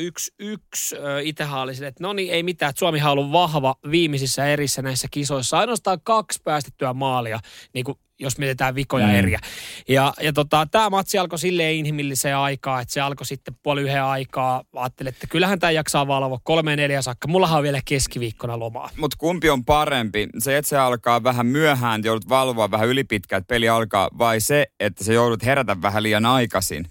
Äh, 1.41 1.53
oli 1.53 1.75
sille, 1.75 1.87
että 1.87 2.03
no 2.03 2.13
niin, 2.13 2.33
ei 2.33 2.43
mitään. 2.43 2.69
Että 2.69 2.79
Suomihan 2.79 3.11
on 3.11 3.17
ollut 3.17 3.31
vahva 3.31 3.75
viimeisissä 3.91 4.45
erissä 4.45 4.81
näissä 4.81 5.07
kisoissa. 5.11 5.59
Ainoastaan 5.59 6.01
kaksi 6.03 6.41
päästettyä 6.43 6.93
maalia 6.93 7.39
niin 7.73 7.85
kuin 7.85 7.99
jos 8.19 8.37
mietitään 8.37 8.75
vikoja 8.75 9.07
mm. 9.07 9.15
eriä. 9.15 9.39
Ja, 9.87 10.13
ja 10.21 10.33
tota, 10.33 10.67
tämä 10.71 10.89
matsi 10.89 11.17
alkoi 11.17 11.39
silleen 11.39 11.75
inhimilliseen 11.75 12.37
aikaan, 12.37 12.81
että 12.81 12.93
se 12.93 13.01
alkoi 13.01 13.25
sitten 13.25 13.55
puoli 13.63 13.81
yhden 13.81 14.03
aikaa. 14.03 14.63
Ajattelin, 14.75 15.13
että 15.13 15.27
kyllähän 15.27 15.59
tämä 15.59 15.71
jaksaa 15.71 16.07
valvoa 16.07 16.39
kolme 16.43 16.75
neljä 16.75 17.01
saakka. 17.01 17.27
Mullahan 17.27 17.57
on 17.57 17.63
vielä 17.63 17.81
keskiviikkona 17.85 18.59
lomaa. 18.59 18.89
Mutta 18.97 19.17
kumpi 19.19 19.49
on 19.49 19.65
parempi? 19.65 20.27
Se, 20.39 20.57
että 20.57 20.69
se 20.69 20.77
alkaa 20.77 21.23
vähän 21.23 21.45
myöhään, 21.45 22.01
joudut 22.03 22.29
valvoa 22.29 22.71
vähän 22.71 22.87
ylipitkään, 22.87 23.39
että 23.39 23.53
peli 23.53 23.69
alkaa, 23.69 24.09
vai 24.17 24.39
se, 24.39 24.67
että 24.79 25.03
se 25.03 25.13
joudut 25.13 25.45
herätä 25.45 25.81
vähän 25.81 26.03
liian 26.03 26.25
aikaisin? 26.25 26.85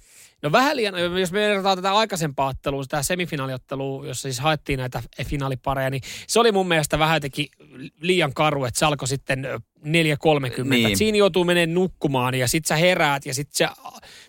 No 0.47 0.53
vähän 0.53 0.77
liian, 0.77 1.21
jos 1.21 1.33
me 1.33 1.41
verrataan 1.41 1.79
tätä 1.79 1.95
aikaisempaa 1.95 2.49
ottelua, 2.49 2.85
tämä 2.89 3.03
semifinaaliottelua, 3.03 4.07
jossa 4.07 4.23
siis 4.23 4.41
haettiin 4.41 4.79
näitä 4.79 5.03
finaalipareja, 5.25 5.91
niin 5.91 6.03
se 6.27 6.41
oli 6.41 6.53
mun 6.53 6.69
mielestä 6.69 6.99
vähän 6.99 7.17
jotenkin 7.17 7.47
liian 8.01 8.35
karu, 8.35 8.65
että 8.65 8.79
se 8.79 8.87
alkoi 8.87 9.09
sitten 9.09 9.45
4.30. 9.45 10.65
Niin. 10.65 10.97
Siinä 10.97 11.19
joutuu 11.19 11.45
menemään 11.45 11.75
nukkumaan 11.75 12.35
ja 12.35 12.49
sit 12.49 12.65
sä 12.65 12.77
heräät 12.77 13.27
ja 13.27 13.35
sit 13.35 13.49
se, 13.53 13.69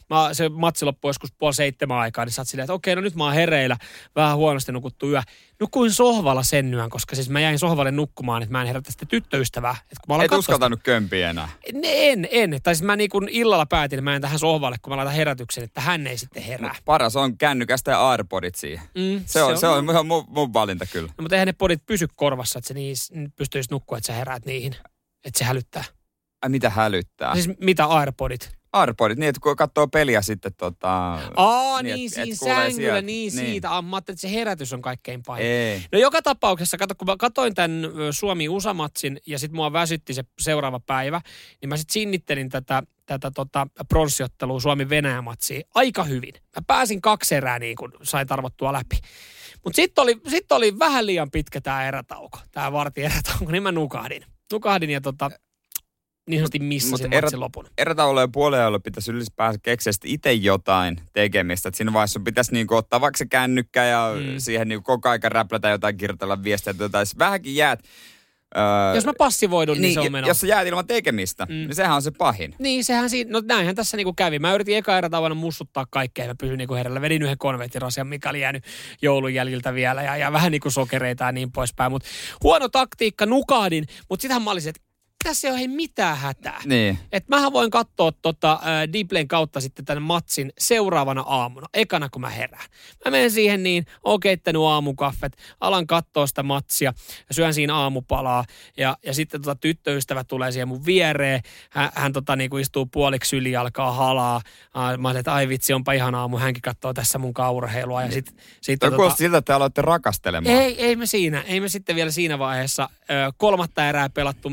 mä, 0.09 0.33
se 0.33 0.49
matsi 0.49 0.85
loppui 0.85 1.09
joskus 1.09 1.33
puoli 1.37 1.53
seitsemän 1.53 1.97
aikaa, 1.97 2.25
niin 2.25 2.33
sä 2.33 2.41
oot 2.41 2.47
silleen, 2.47 2.63
että 2.63 2.73
okei, 2.73 2.95
no 2.95 3.01
nyt 3.01 3.15
mä 3.15 3.23
oon 3.23 3.33
hereillä, 3.33 3.77
vähän 4.15 4.37
huonosti 4.37 4.71
nukuttu 4.71 5.09
yö. 5.09 5.21
Nukuin 5.59 5.91
sohvalla 5.91 6.43
sen 6.43 6.73
yön, 6.73 6.89
koska 6.89 7.15
siis 7.15 7.29
mä 7.29 7.39
jäin 7.39 7.59
sohvalle 7.59 7.91
nukkumaan, 7.91 8.43
että 8.43 8.51
mä 8.51 8.61
en 8.61 8.67
herätä 8.67 8.91
sitä 8.91 9.05
tyttöystävää. 9.05 9.75
Et 9.91 9.97
kun 10.07 10.17
mä 10.17 10.23
Et 10.23 10.31
uskaltanut 10.31 10.79
kömpiä 10.83 11.29
enää? 11.29 11.49
En, 11.83 12.27
en. 12.31 12.59
Tai 12.63 12.75
siis 12.75 12.85
mä 12.85 12.95
niin 12.95 13.09
kun 13.09 13.29
illalla 13.29 13.65
päätin, 13.65 13.99
että 13.99 14.03
mä 14.03 14.15
en 14.15 14.21
tähän 14.21 14.39
sohvalle, 14.39 14.77
kun 14.81 14.93
mä 14.93 14.97
laitan 14.97 15.15
herätyksen, 15.15 15.63
että 15.63 15.81
hän 15.81 16.07
ei 16.07 16.17
sitten 16.17 16.43
herää. 16.43 16.69
No, 16.69 16.75
paras 16.85 17.15
on 17.15 17.37
kännykästä 17.37 17.91
ja 17.91 18.09
AirPodit 18.09 18.55
siihen. 18.55 18.85
Mm, 18.95 19.23
se, 19.25 19.43
on, 19.43 19.57
se 19.57 19.67
on, 19.67 19.85
se 19.85 19.97
on 19.97 20.07
mun, 20.07 20.25
mun 20.27 20.53
valinta 20.53 20.85
kyllä. 20.85 21.07
No, 21.17 21.21
mutta 21.21 21.35
eihän 21.35 21.47
ne 21.47 21.53
podit 21.53 21.85
pysy 21.85 22.07
korvassa, 22.15 22.59
että 22.59 22.67
se 22.67 22.73
niin 22.73 22.95
pystyisi 23.35 23.71
nukkua, 23.71 23.97
että 23.97 24.07
sä 24.07 24.13
heräät 24.13 24.45
niihin. 24.45 24.75
Että 25.25 25.39
se 25.39 25.45
hälyttää. 25.45 25.83
Ai 26.41 26.49
mitä 26.49 26.69
hälyttää? 26.69 27.33
Siis 27.33 27.49
mitä 27.59 27.85
AirPodit? 27.85 28.56
AirPodit, 28.79 29.17
niin 29.17 29.29
että 29.29 29.39
kun 29.41 29.55
katsoo 29.55 29.87
peliä 29.87 30.21
sitten 30.21 30.51
tota... 30.57 31.19
Aa, 31.35 31.81
niin, 31.81 31.95
niin 31.95 32.05
et, 32.07 32.13
siinä 32.13 32.33
et 32.33 32.39
sängyllä, 32.39 32.71
sieltä. 32.71 33.01
niin, 33.01 33.35
niin 33.35 33.45
siitä. 33.45 33.75
Ah, 33.75 33.83
mä 33.83 33.97
että 33.97 34.15
se 34.15 34.31
herätys 34.31 34.73
on 34.73 34.81
kaikkein 34.81 35.23
pahin. 35.23 35.45
Ei. 35.45 35.83
No 35.91 35.99
joka 35.99 36.21
tapauksessa, 36.21 36.77
kato, 36.77 36.95
kun 36.95 37.05
mä 37.05 37.15
katsoin 37.19 37.55
tämän 37.55 37.81
Suomi-Usamatsin 38.11 39.19
ja 39.27 39.39
sitten 39.39 39.55
mua 39.55 39.73
väsytti 39.73 40.13
se 40.13 40.23
seuraava 40.39 40.79
päivä, 40.79 41.21
niin 41.61 41.69
mä 41.69 41.77
sitten 41.77 41.93
sinnittelin 41.93 42.49
tätä, 42.49 42.83
tätä 43.05 43.31
tota, 43.31 43.67
pronssiottelua 43.89 44.59
Suomi-Venäjä-matsia 44.59 45.61
aika 45.75 46.03
hyvin. 46.03 46.33
Mä 46.33 46.61
pääsin 46.67 47.01
kaksi 47.01 47.35
erää 47.35 47.59
niin 47.59 47.75
kun 47.75 47.93
sain 48.03 48.27
tarvottua 48.27 48.73
läpi. 48.73 48.99
Mutta 49.63 49.75
sitten 49.75 50.01
oli, 50.01 50.17
sit 50.27 50.51
oli 50.51 50.79
vähän 50.79 51.05
liian 51.05 51.31
pitkä 51.31 51.61
tämä 51.61 51.87
erätauko, 51.87 52.39
tämä 52.51 52.71
varti 52.71 53.03
erätauko, 53.03 53.51
niin 53.51 53.63
mä 53.63 53.71
nukahdin. 53.71 54.25
Nukahdin 54.51 54.89
ja 54.89 55.01
tota, 55.01 55.31
niin 56.29 56.39
sanotusti 56.39 56.59
missasin 56.59 57.13
erät, 57.13 57.33
lopun. 57.33 57.65
Erätaulujen 57.77 58.31
puolella 58.31 58.79
pitäisi 58.79 59.11
päästä 59.35 59.59
keksiä 59.63 59.93
itse 60.05 60.33
jotain 60.33 60.97
tekemistä. 61.13 61.69
Että 61.69 61.77
siinä 61.77 61.93
vaiheessa 61.93 62.19
pitäisi 62.19 62.53
niinku 62.53 62.75
ottaa 62.75 63.01
vaikka 63.01 63.17
se 63.17 63.25
kännykkä 63.25 63.83
ja 63.83 64.13
mm. 64.15 64.37
siihen 64.37 64.67
niinku 64.67 64.83
koko 64.83 65.09
aika 65.09 65.29
räplätä 65.29 65.69
jotain, 65.69 65.97
kirjoitella 65.97 66.43
viestejä. 66.43 66.89
Tai 66.91 67.03
vähänkin 67.19 67.55
jäät 67.55 67.79
Öö, 68.57 68.95
jos 68.95 69.05
mä 69.05 69.13
passivoidun, 69.17 69.75
niin, 69.75 69.81
niin 69.81 69.93
se 69.93 69.99
on 69.99 70.11
meno. 70.11 70.27
Jos 70.27 70.41
sä 70.41 70.47
jäät 70.47 70.67
ilman 70.67 70.87
tekemistä, 70.87 71.45
mm. 71.45 71.53
niin 71.53 71.75
sehän 71.75 71.95
on 71.95 72.01
se 72.01 72.11
pahin. 72.11 72.55
Niin, 72.59 72.83
sehän 72.83 73.09
siinä, 73.09 73.31
no 73.31 73.41
näinhän 73.45 73.75
tässä 73.75 73.97
niinku 73.97 74.13
kävi. 74.13 74.39
Mä 74.39 74.53
yritin 74.53 74.77
eka 74.77 74.97
erä 74.97 75.09
tavalla 75.09 75.35
mussuttaa 75.35 75.85
kaikkea 75.89 76.25
ja 76.25 76.29
mä 76.29 76.35
pysyin 76.39 76.57
niinku 76.57 76.73
herällä. 76.73 77.01
Vedin 77.01 77.21
yhden 77.21 77.37
konvehtirasian, 77.37 78.07
mikä 78.07 78.29
oli 78.29 78.41
jäänyt 78.41 78.63
joulun 79.01 79.33
jäljiltä 79.33 79.73
vielä 79.73 80.03
ja, 80.03 80.17
ja 80.17 80.31
vähän 80.31 80.51
niinku 80.51 80.69
sokereita 80.69 81.23
ja 81.23 81.31
niin 81.31 81.51
poispäin. 81.51 81.91
Mutta 81.91 82.09
huono 82.43 82.69
taktiikka, 82.69 83.25
nukahdin. 83.25 83.85
Mutta 84.09 84.21
sitähän 84.21 84.41
mä 84.41 84.51
olisin, 84.51 84.69
että 84.69 84.86
tässä 85.23 85.47
ei 85.47 85.53
ole 85.53 85.67
mitään 85.67 86.17
hätää. 86.17 86.61
Niin. 86.65 86.99
Et 87.11 87.27
mähän 87.27 87.53
voin 87.53 87.71
katsoa 87.71 88.11
tota, 88.11 88.59
Dplayn 88.93 89.27
kautta 89.27 89.61
sitten 89.61 89.85
tämän 89.85 90.03
matsin 90.03 90.53
seuraavana 90.57 91.21
aamuna, 91.21 91.67
ekana 91.73 92.09
kun 92.09 92.21
mä 92.21 92.29
herään. 92.29 92.65
Mä 93.05 93.11
menen 93.11 93.31
siihen 93.31 93.63
niin, 93.63 93.85
oon 94.03 94.19
keittänyt 94.19 94.61
aamukaffet, 94.61 95.37
alan 95.59 95.87
katsoa 95.87 96.27
sitä 96.27 96.43
matsia, 96.43 96.93
ja 97.29 97.35
syön 97.35 97.53
siinä 97.53 97.75
aamupalaa, 97.75 98.45
ja, 98.77 98.97
ja 99.05 99.13
sitten 99.13 99.41
tota, 99.41 99.55
tyttöystävä 99.55 100.23
tulee 100.23 100.51
siihen 100.51 100.67
mun 100.67 100.85
viereen, 100.85 101.41
hän, 101.69 101.89
hän 101.93 102.13
tota, 102.13 102.35
niin 102.35 102.49
kuin 102.49 102.61
istuu 102.61 102.85
puoliksi 102.85 103.37
yli, 103.37 103.55
alkaa 103.55 103.91
halaa. 103.91 104.41
Mä 104.97 105.07
olen, 105.07 105.19
että 105.19 105.33
ai 105.33 105.47
vitsi, 105.47 105.73
onpa 105.73 105.91
ihan 105.93 106.15
aamu, 106.15 106.37
hänkin 106.37 106.61
katsoo 106.61 106.93
tässä 106.93 107.19
mun 107.19 107.33
kaurheilua. 107.33 108.03
Ja 108.03 108.11
sit, 108.11 108.35
sit, 108.61 108.79
Toi 108.79 108.91
tota, 108.91 109.15
siltä, 109.15 109.37
että 109.37 109.55
aloitte 109.55 109.81
rakastelemaan. 109.81 110.55
Ei, 110.55 110.81
ei 110.81 110.95
me 110.95 111.05
siinä, 111.05 111.41
ei 111.41 111.59
me 111.59 111.69
sitten 111.69 111.95
vielä 111.95 112.11
siinä 112.11 112.39
vaiheessa 112.39 112.83
äh, 112.83 113.33
kolmatta 113.37 113.89
erää 113.89 114.09
pelattu 114.09 114.49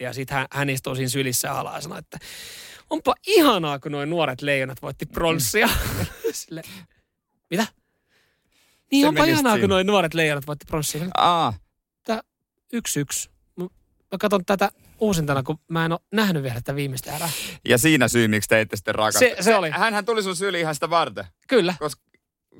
minuuttia, 0.00 0.08
ja 0.08 0.12
sitten 0.12 0.36
hän, 0.36 0.46
hän 0.52 0.70
istuu 0.70 0.94
siinä 0.94 1.08
sylissä 1.08 1.52
alas 1.52 1.74
ja 1.74 1.80
sanoi, 1.80 1.98
että 1.98 2.18
onpa 2.90 3.14
ihanaa, 3.26 3.78
kun 3.78 3.92
noin 3.92 4.10
nuoret 4.10 4.42
leijonat 4.42 4.82
voitti 4.82 5.06
pronssia. 5.06 5.68
Sille, 6.32 6.62
mitä? 7.50 7.66
Niin, 8.90 9.04
Se 9.04 9.08
onpa 9.08 9.24
ihanaa, 9.24 9.52
siinä. 9.52 9.60
kun 9.60 9.70
noin 9.70 9.86
nuoret 9.86 10.14
leijonat 10.14 10.46
voitti 10.46 10.66
pronssia. 10.66 11.04
Aa. 11.16 11.54
Tää 12.04 12.20
yksi 12.72 13.00
yksi. 13.00 13.30
Mä 14.12 14.18
katson 14.20 14.44
tätä 14.44 14.70
uusintana, 15.00 15.42
kun 15.42 15.58
mä 15.68 15.84
en 15.84 15.92
ole 15.92 16.00
nähnyt 16.12 16.42
vielä 16.42 16.54
tätä 16.54 16.74
viimeistä 16.74 17.16
erää. 17.16 17.30
Ja 17.64 17.78
siinä 17.78 18.08
syy, 18.08 18.28
miksi 18.28 18.48
teitte 18.48 18.76
sitten 18.76 18.94
rakasta. 18.94 19.18
Se, 19.18 19.36
se 19.40 19.54
oli. 19.54 19.70
Hänhän 19.70 20.04
tuli 20.04 20.22
sun 20.22 20.36
syliin 20.36 20.60
ihan 20.60 20.74
sitä 20.74 20.90
varten. 20.90 21.24
Kyllä. 21.48 21.74
Koska 21.78 22.02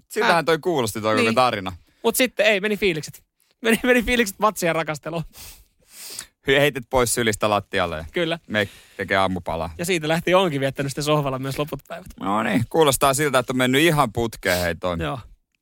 siltähän 0.08 0.44
toi 0.44 0.58
kuulosti 0.58 1.00
toi 1.00 1.16
niin. 1.16 1.34
tarina. 1.34 1.72
Mut 2.04 2.16
sitten 2.16 2.46
ei, 2.46 2.60
meni 2.60 2.76
fiilikset. 2.76 3.22
Meni, 3.62 3.80
meni 3.82 4.02
fiilikset 4.02 4.38
matsia 4.38 4.72
rakasteluun 4.72 5.24
heitit 6.46 6.84
pois 6.90 7.14
sylistä 7.14 7.50
lattialle. 7.50 8.06
Kyllä. 8.12 8.38
Me 8.46 8.68
tekee 8.96 9.16
aamupalaa. 9.16 9.74
Ja 9.78 9.84
siitä 9.84 10.08
lähti 10.08 10.34
onkin 10.34 10.60
viettänyt 10.60 10.92
sitten 10.92 11.04
sohvalla 11.04 11.38
myös 11.38 11.58
loput 11.58 11.80
päivät. 11.88 12.06
No 12.20 12.42
niin, 12.42 12.64
kuulostaa 12.70 13.14
siltä, 13.14 13.38
että 13.38 13.52
on 13.52 13.56
mennyt 13.56 13.82
ihan 13.82 14.12
putkeen 14.12 14.60
hei 14.60 14.74
toi. 14.74 14.96
Joo. 14.98 15.18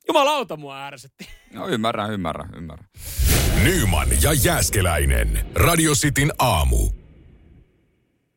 Jumalauta 0.08 0.56
mua 0.56 0.86
ärsytti. 0.86 1.28
No 1.52 1.68
ymmärrän, 1.68 2.12
ymmärrän, 2.12 2.50
ymmärrän. 2.56 2.88
Nyman 3.62 4.08
ja 4.22 4.32
Jääskeläinen. 4.32 5.46
Radio 5.54 5.92
Cityn 5.94 6.32
aamu. 6.38 6.90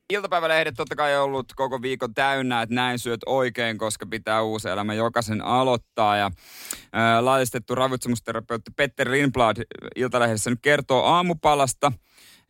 Iltapäivälehdet 0.10 0.76
totta 0.78 0.96
kai 0.96 1.18
on 1.18 1.24
ollut 1.24 1.54
koko 1.56 1.82
viikon 1.82 2.14
täynnä, 2.14 2.62
että 2.62 2.76
näin 2.76 3.00
syöt 3.00 3.20
oikein, 3.26 3.78
koska 3.78 4.06
pitää 4.06 4.42
uusi 4.42 4.70
elämä 4.70 4.94
jokaisen 4.94 5.42
aloittaa. 5.42 6.18
Ja 6.18 6.32
ää, 6.94 7.26
laillistettu 7.26 7.76
ravitsemusterapeutti 7.76 8.72
Petter 8.76 9.12
Lindblad 9.12 9.58
Iltalehdessä 9.96 10.50
nyt 10.50 10.60
kertoo 10.62 11.04
aamupalasta, 11.04 11.92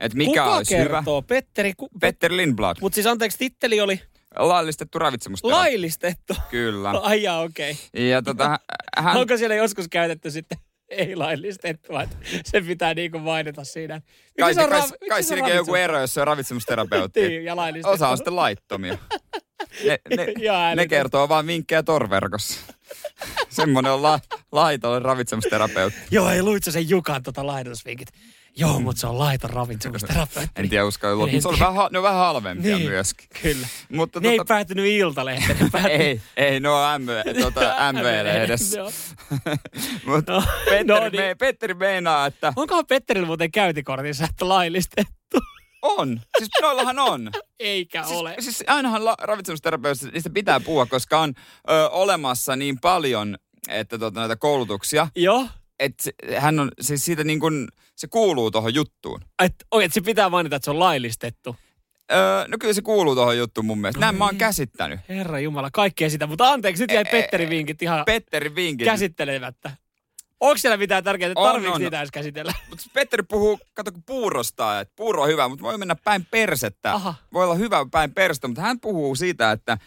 että 0.01 0.17
mikä 0.17 0.29
Kuka 0.29 0.55
olisi 0.55 0.77
hyvä. 0.77 0.89
kertoo? 0.89 1.21
Petteri, 1.21 1.73
ku, 1.77 1.89
Petter 2.01 2.31
Lindblad, 2.31 2.77
Mutta 2.81 2.95
siis 2.95 3.07
anteeksi, 3.07 3.37
titteli 3.37 3.81
oli 3.81 4.01
laillistettu 4.35 4.99
ravitsemusterapeutti. 4.99 5.69
laillistettu. 5.69 6.33
Kyllä. 6.49 6.89
Ai 7.01 7.23
jaa, 7.23 7.41
okei. 7.41 7.71
Okay. 7.71 8.05
Ja 8.05 8.21
tota, 8.21 8.59
hän, 8.97 9.17
Onko 9.17 9.37
siellä 9.37 9.55
joskus 9.55 9.87
käytetty 9.87 10.31
sitten 10.31 10.57
ei 10.89 11.15
laillistettu, 11.15 11.97
että 11.97 12.15
se 12.45 12.61
pitää 12.61 12.93
niinku 12.93 13.19
mainita 13.19 13.63
siinä. 13.63 14.01
Kai, 14.39 14.55
kai, 14.55 14.65
ra- 14.65 15.07
kai 15.09 15.23
siinäkin 15.23 15.51
on 15.51 15.57
joku 15.57 15.75
ero, 15.75 15.99
jos 15.99 16.13
se 16.13 16.21
on 16.21 16.27
ravitsemusterapeutti. 16.27 17.27
Niin, 17.27 17.45
ja 17.45 17.55
laillistettu. 17.55 17.93
Osa 17.93 18.09
on 18.09 18.17
sitten 18.17 18.35
laittomia. 18.35 18.97
Ne, 19.85 19.99
ne, 20.17 20.33
Joo, 20.37 20.75
ne 20.75 20.87
kertoo 20.87 21.29
vaan 21.29 21.47
vinkkejä 21.47 21.83
torverkossa. 21.83 22.59
Semmoinen 23.49 23.91
on 23.91 24.01
la, 24.01 24.19
laitollinen 24.51 25.05
ravitsemusterapeutti. 25.05 25.99
Joo, 26.11 26.29
ei 26.29 26.41
luitko 26.41 26.71
sen 26.71 26.89
Jukan 26.89 27.23
tota 27.23 27.47
laihdutusvinkit? 27.47 28.07
Joo, 28.57 28.79
mutta 28.79 28.99
se 28.99 29.07
on 29.07 29.19
laiton 29.19 29.49
ravitsemusterapeutti. 29.49 30.51
En 30.61 30.69
tiedä 30.69 30.85
uskalla 30.85 31.15
luottaa, 31.15 31.33
mutta 31.35 31.57
se 31.57 31.63
on 31.63 31.73
vähän, 31.73 31.87
ne 31.91 31.97
on 31.97 32.03
vähän 32.03 32.19
halvempia 32.19 32.77
Niin, 32.77 32.89
myöskin. 32.89 33.27
Kyllä. 33.41 33.67
Mutta 33.91 34.19
Ne 34.19 34.29
ei 34.29 34.37
tota, 34.37 34.47
päätynyt 34.47 34.85
iltalehteen, 34.85 35.71
ei, 35.89 36.21
ei, 36.37 36.59
ne 36.59 36.69
on 36.69 37.01
MV, 37.01 37.09
tota, 37.41 37.75
MV-lehdessä. 37.93 38.77
Joo. 38.77 38.91
Mutta 40.05 40.33
No, 40.33 40.43
Petteri, 40.65 40.83
no 40.83 40.95
me, 41.01 41.09
niin. 41.09 41.37
Petteri 41.37 41.73
meinaa, 41.73 42.25
että 42.25 42.53
Onkohan 42.55 42.85
Petterillä 42.87 43.27
muuten 43.27 43.51
käyntikortissa, 43.51 44.25
että 44.29 44.49
laillistettu? 44.49 45.11
on. 45.81 46.21
Siis 46.37 46.49
noillahan 46.61 46.99
on. 46.99 47.31
Eikä 47.59 48.03
Siis, 48.03 48.19
ole. 48.19 48.35
siis 48.39 48.63
ainahan 48.67 49.05
la- 49.05 49.15
ravitsemusterapeutista 49.21 50.07
niistä 50.11 50.29
pitää 50.29 50.59
puhua, 50.59 50.85
koska 50.85 51.19
on 51.19 51.33
ö, 51.69 51.89
olemassa 51.89 52.55
niin 52.55 52.79
paljon 52.79 53.37
että 53.69 53.97
tota, 53.97 54.19
näitä 54.19 54.35
koulutuksia, 54.35 55.07
Joo. 55.15 55.47
Että 55.81 56.03
se- 56.03 56.39
hän 56.39 56.59
on, 56.59 56.71
siis 56.81 57.05
siitä 57.05 57.23
niin 57.23 57.39
kuin, 57.39 57.67
se 57.95 58.07
kuuluu 58.07 58.51
tuohon 58.51 58.73
juttuun. 58.73 59.21
Että 59.43 59.65
et 59.83 59.93
se 59.93 60.01
pitää 60.01 60.29
mainita, 60.29 60.55
että 60.55 60.65
se 60.65 60.71
on 60.71 60.79
laillistettu. 60.79 61.55
Öö, 62.11 62.47
no 62.47 62.57
kyllä 62.59 62.73
se 62.73 62.81
kuuluu 62.81 63.15
tuohon 63.15 63.37
juttuun 63.37 63.65
mun 63.65 63.77
mielestä. 63.81 63.99
Näin 63.99 64.15
mä 64.15 64.25
oon 64.25 64.35
käsittänyt. 64.37 64.99
Herra 65.09 65.39
Jumala, 65.39 65.69
kaikkea 65.73 66.09
sitä. 66.09 66.27
Mutta 66.27 66.49
anteeksi, 66.51 66.83
nyt 66.83 66.91
jäi 66.91 67.05
Petterin 67.11 67.49
vinkit 67.49 67.81
ihan 67.81 68.03
Petteri 68.05 68.55
vinkit. 68.55 68.85
käsittelemättä. 68.85 69.71
Onko 70.41 70.57
siellä 70.57 70.77
mitään 70.77 71.03
tärkeää, 71.03 71.33
tarviiko 71.33 71.73
on. 71.75 71.81
niitä 71.81 71.99
edes 71.99 72.11
käsitellä? 72.11 72.53
Mutta 72.69 72.85
Petteri 72.93 73.23
puhuu, 73.23 73.59
kato 73.73 73.91
kun 73.91 74.03
puurosta, 74.03 74.79
että 74.79 74.93
puuro 74.95 75.21
on 75.21 75.29
hyvä, 75.29 75.47
mutta 75.47 75.63
voi 75.63 75.77
mennä 75.77 75.95
päin 76.03 76.27
persettä. 76.31 76.93
Aha. 76.93 77.15
Voi 77.33 77.43
olla 77.43 77.55
hyvä 77.55 77.85
päin 77.91 78.13
persettä, 78.13 78.47
mutta 78.47 78.61
hän 78.61 78.79
puhuu 78.79 79.15
siitä, 79.15 79.51
että 79.51 79.77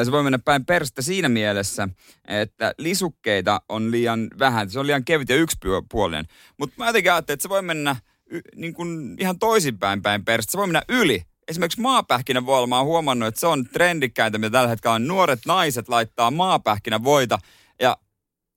ö, 0.00 0.04
se 0.04 0.12
voi 0.12 0.22
mennä 0.22 0.38
päin 0.38 0.64
persettä 0.64 1.02
siinä 1.02 1.28
mielessä, 1.28 1.88
että 2.28 2.74
lisukkeita 2.78 3.60
on 3.68 3.90
liian 3.90 4.30
vähän. 4.38 4.70
Se 4.70 4.80
on 4.80 4.86
liian 4.86 5.04
kevyt 5.04 5.28
ja 5.28 5.36
yksipuolinen. 5.36 6.24
Mutta 6.58 6.74
mä 6.78 6.86
jotenkin 6.86 7.12
ajattelin, 7.12 7.34
että 7.34 7.42
se 7.42 7.48
voi 7.48 7.62
mennä 7.62 7.96
y, 8.30 8.40
niin 8.56 8.74
kuin 8.74 9.16
ihan 9.18 9.38
toisinpäin 9.38 10.02
päin 10.02 10.24
persettä. 10.24 10.52
Se 10.52 10.58
voi 10.58 10.66
mennä 10.66 10.82
yli. 10.88 11.22
Esimerkiksi 11.48 11.80
maapähkinä 11.80 12.46
voi 12.46 12.56
olla, 12.56 12.66
mä 12.66 12.78
oon 12.78 12.86
huomannut, 12.86 13.28
että 13.28 13.40
se 13.40 13.46
on 13.46 13.64
trendikkäintä, 13.64 14.38
mitä 14.38 14.50
tällä 14.50 14.68
hetkellä 14.68 14.94
on. 14.94 15.06
Nuoret 15.06 15.40
naiset 15.46 15.88
laittaa 15.88 16.30
maapähkinä 16.30 17.04
voita 17.04 17.38
ja 17.80 17.96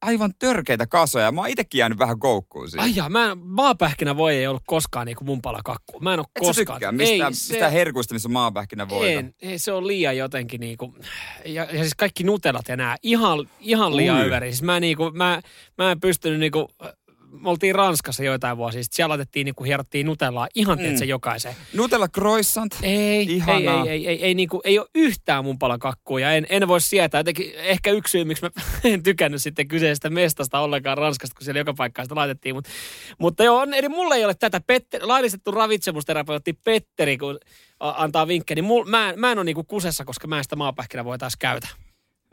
aivan 0.03 0.33
törkeitä 0.39 0.87
kasoja. 0.87 1.31
Mä 1.31 1.41
oon 1.41 1.49
itsekin 1.49 1.79
jäänyt 1.79 1.99
vähän 1.99 2.19
koukkuun 2.19 2.69
siitä. 2.69 2.83
Ai 2.83 2.91
jaa, 2.95 3.09
mä 3.09 3.31
en, 3.31 3.37
maapähkinä 3.37 4.17
voi 4.17 4.35
ei 4.35 4.47
ollut 4.47 4.63
koskaan 4.65 5.07
niinku 5.07 5.23
mun 5.23 5.41
palakakku. 5.41 5.99
Mä 5.99 6.13
en 6.13 6.19
ole 6.19 6.25
Et 6.35 6.39
koskaan. 6.39 6.75
tykkää 6.77 6.91
mistään, 6.91 7.31
ei, 7.31 7.35
se, 7.35 7.53
mistään 7.53 7.71
herkuista, 7.71 8.13
missä 8.13 8.29
maapähkinä 8.29 8.89
voita. 8.89 9.19
en, 9.19 9.35
ei, 9.41 9.59
se 9.59 9.71
on 9.71 9.87
liian 9.87 10.17
jotenkin 10.17 10.59
niinku, 10.59 10.95
ja, 11.45 11.63
ja 11.63 11.79
siis 11.79 11.95
kaikki 11.95 12.23
nutelat 12.23 12.67
ja 12.67 12.77
nää, 12.77 12.97
ihan, 13.03 13.49
ihan 13.59 13.95
liian 13.97 14.17
Ui. 14.17 14.25
överi. 14.27 14.51
Siis 14.51 14.63
mä, 14.63 14.79
niinku, 14.79 15.11
mä, 15.11 15.41
mä 15.77 15.91
en 15.91 15.99
pystynyt 15.99 16.39
niinku, 16.39 16.69
me 17.41 17.49
oltiin 17.49 17.75
Ranskassa 17.75 18.23
joitain 18.23 18.57
vuosia 18.57 18.83
sitten, 18.83 18.95
siellä 18.95 19.13
otettiin 19.13 19.45
niinku, 19.45 19.63
hierottiin 19.63 20.05
nutellaa 20.05 20.47
ihan 20.55 20.79
mm. 20.79 20.97
se 20.97 21.05
jokaiseen. 21.05 21.55
Nutella 21.73 22.07
croissant. 22.07 22.75
Ei, 22.81 23.17
ei, 23.17 23.35
Ihanaa. 23.35 23.83
ei, 23.83 23.89
ei, 23.89 24.07
ei, 24.07 24.23
ei, 24.23 24.33
niinku, 24.33 24.61
ei 24.63 24.79
ole 24.79 24.87
yhtään 24.95 25.43
mun 25.43 25.59
palakakkua 25.59 26.19
ja 26.19 26.31
en, 26.31 26.47
en 26.49 26.67
voi 26.67 26.81
sietää. 26.81 27.19
Jotenkin 27.19 27.51
ehkä 27.55 27.91
yksi 27.91 28.11
syy, 28.11 28.25
miksi 28.25 28.43
mä 28.43 28.49
en 28.93 29.03
tykännyt 29.03 29.41
sitten 29.41 29.67
kyseisestä 29.67 30.09
mestasta 30.09 30.59
ollenkaan 30.59 30.97
Ranskasta, 30.97 31.35
kun 31.35 31.45
siellä 31.45 31.59
joka 31.59 31.73
paikkaan 31.73 32.05
sitä 32.05 32.15
laitettiin. 32.15 32.55
Mut, 32.55 32.65
mutta 33.17 33.43
joo, 33.43 33.67
eli 33.75 33.89
mulla 33.89 34.15
ei 34.15 34.25
ole 34.25 34.33
tätä 34.33 34.61
Petter, 34.67 35.01
laillistettu 35.03 35.51
ravitsemusterapeutti 35.51 36.53
Petteri, 36.53 37.17
kun 37.17 37.39
antaa 37.79 38.27
vinkkejä, 38.27 38.55
niin 38.55 38.65
mul, 38.65 38.85
mä, 38.85 39.09
en- 39.09 39.19
mä 39.19 39.31
en 39.31 39.37
ole 39.37 39.45
niinku 39.45 39.63
kusessa, 39.63 40.05
koska 40.05 40.27
mä 40.27 40.37
en 40.37 40.43
sitä 40.43 40.55
maapähkinä 40.55 41.05
voi 41.05 41.17
taas 41.17 41.35
käytä. 41.35 41.67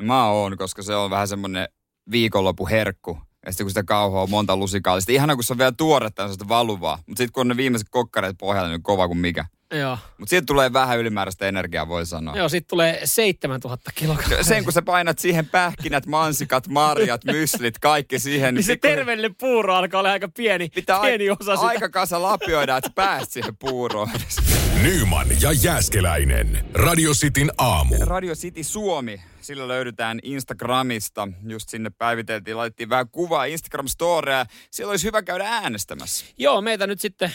Mä 0.02 0.26
oon, 0.26 0.56
koska 0.56 0.82
se 0.82 0.94
on 0.94 1.10
vähän 1.10 1.28
semmonen 1.28 1.68
viikonloppu 2.10 2.68
herkku. 2.68 3.18
Ja 3.46 3.52
sitten 3.52 3.64
kun 3.64 3.70
sitä 3.70 3.82
kauhoa 3.82 4.22
on 4.22 4.30
monta 4.30 4.56
lusikaa, 4.56 4.94
niin 4.94 5.02
sitten 5.02 5.14
ihana 5.14 5.34
kun 5.34 5.44
se 5.44 5.52
on 5.52 5.58
vielä 5.58 5.72
tuoretta, 5.72 6.26
niin 6.26 6.34
se 6.34 6.42
on 6.42 6.48
valuvaa. 6.48 6.96
Mutta 7.06 7.20
sitten 7.20 7.32
kun 7.32 7.40
on 7.40 7.48
ne 7.48 7.56
viimeiset 7.56 7.88
kokkareet 7.90 8.38
pohjalla, 8.38 8.68
niin 8.68 8.82
kova 8.82 9.06
kuin 9.08 9.18
mikä. 9.18 9.44
Joo, 9.74 9.98
Mutta 10.18 10.30
siitä 10.30 10.46
tulee 10.46 10.72
vähän 10.72 10.98
ylimääräistä 10.98 11.48
energiaa, 11.48 11.88
voi 11.88 12.06
sanoa. 12.06 12.36
joo 12.36 12.48
sit 12.48 12.66
tulee 12.66 13.00
7000 13.04 13.90
kilogrammaa. 13.94 14.42
Sen 14.42 14.64
kun 14.64 14.72
sä 14.72 14.82
painat 14.82 15.18
siihen 15.18 15.46
pähkinät, 15.46 16.06
mansikat, 16.06 16.68
marjat, 16.68 17.24
myslit, 17.24 17.78
kaikki 17.78 18.18
siihen. 18.18 18.54
niin 18.54 18.62
se 18.64 18.72
sit 18.72 18.80
kun 18.80 18.90
terveellinen 18.90 19.34
puuro 19.34 19.74
alkaa 19.74 19.98
olla 20.00 20.10
aika 20.10 20.28
pieni, 20.28 20.68
pitää 20.74 21.00
pieni 21.00 21.30
osa 21.30 21.56
sitä. 21.56 21.66
aika 21.68 21.88
kasa 21.88 22.22
lapioida, 22.22 22.76
että 22.76 22.88
sä 22.88 22.94
pääst 22.94 23.32
siihen 23.32 23.56
puuroon. 23.56 24.10
Nyman 24.82 25.26
ja 25.42 25.52
Jääskeläinen. 25.52 26.64
Radio 26.74 27.12
Cityn 27.12 27.50
aamu. 27.58 27.94
Radio 28.00 28.34
City 28.34 28.64
Suomi, 28.64 29.22
sillä 29.40 29.68
löydetään 29.68 30.18
Instagramista. 30.22 31.28
Just 31.48 31.68
sinne 31.68 31.90
päiviteltiin, 31.98 32.56
laitettiin 32.56 32.88
vähän 32.88 33.08
kuvaa 33.12 33.44
Instagram-storeja. 33.44 34.46
Siellä 34.70 34.90
olisi 34.90 35.06
hyvä 35.06 35.22
käydä 35.22 35.44
äänestämässä. 35.48 36.26
Joo, 36.38 36.60
meitä 36.60 36.86
nyt 36.86 37.00
sitten, 37.00 37.32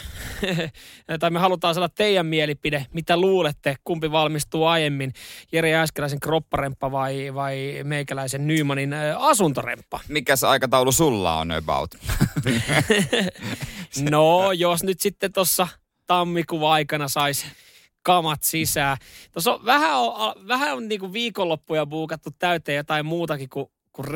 tai 1.20 1.30
me 1.30 1.38
halutaan 1.38 1.74
saada 1.74 1.88
teidän 1.88 2.26
mielipide, 2.26 2.86
mitä 2.92 3.16
luulette, 3.16 3.76
kumpi 3.84 4.10
valmistuu 4.10 4.64
aiemmin, 4.64 5.12
Jere 5.52 5.70
Jääskeläisen 5.70 6.20
kropparemppa 6.20 6.92
vai, 6.92 7.34
vai 7.34 7.80
meikäläisen 7.84 8.46
Nymanin 8.46 8.94
asuntoremppa? 9.18 10.00
Mikä 10.08 10.36
se 10.36 10.46
aikataulu 10.46 10.92
sulla 10.92 11.38
on 11.38 11.52
about? 11.52 11.94
No, 14.10 14.52
jos 14.52 14.82
nyt 14.82 15.00
sitten 15.00 15.32
tuossa 15.32 15.68
tammikuun 16.06 16.70
aikana 16.70 17.08
saisi 17.08 17.46
kamat 18.02 18.42
sisään. 18.42 18.96
Tuossa 19.32 19.54
on 19.54 19.64
vähän 19.64 19.98
on, 19.98 20.48
vähän 20.48 20.76
on 20.76 20.88
niinku 20.88 21.12
viikonloppuja 21.12 21.86
buukattu 21.86 22.30
täyteen 22.38 22.76
jotain 22.76 23.06
muutakin 23.06 23.48
kuin, 23.48 23.66
kuin 23.92 24.08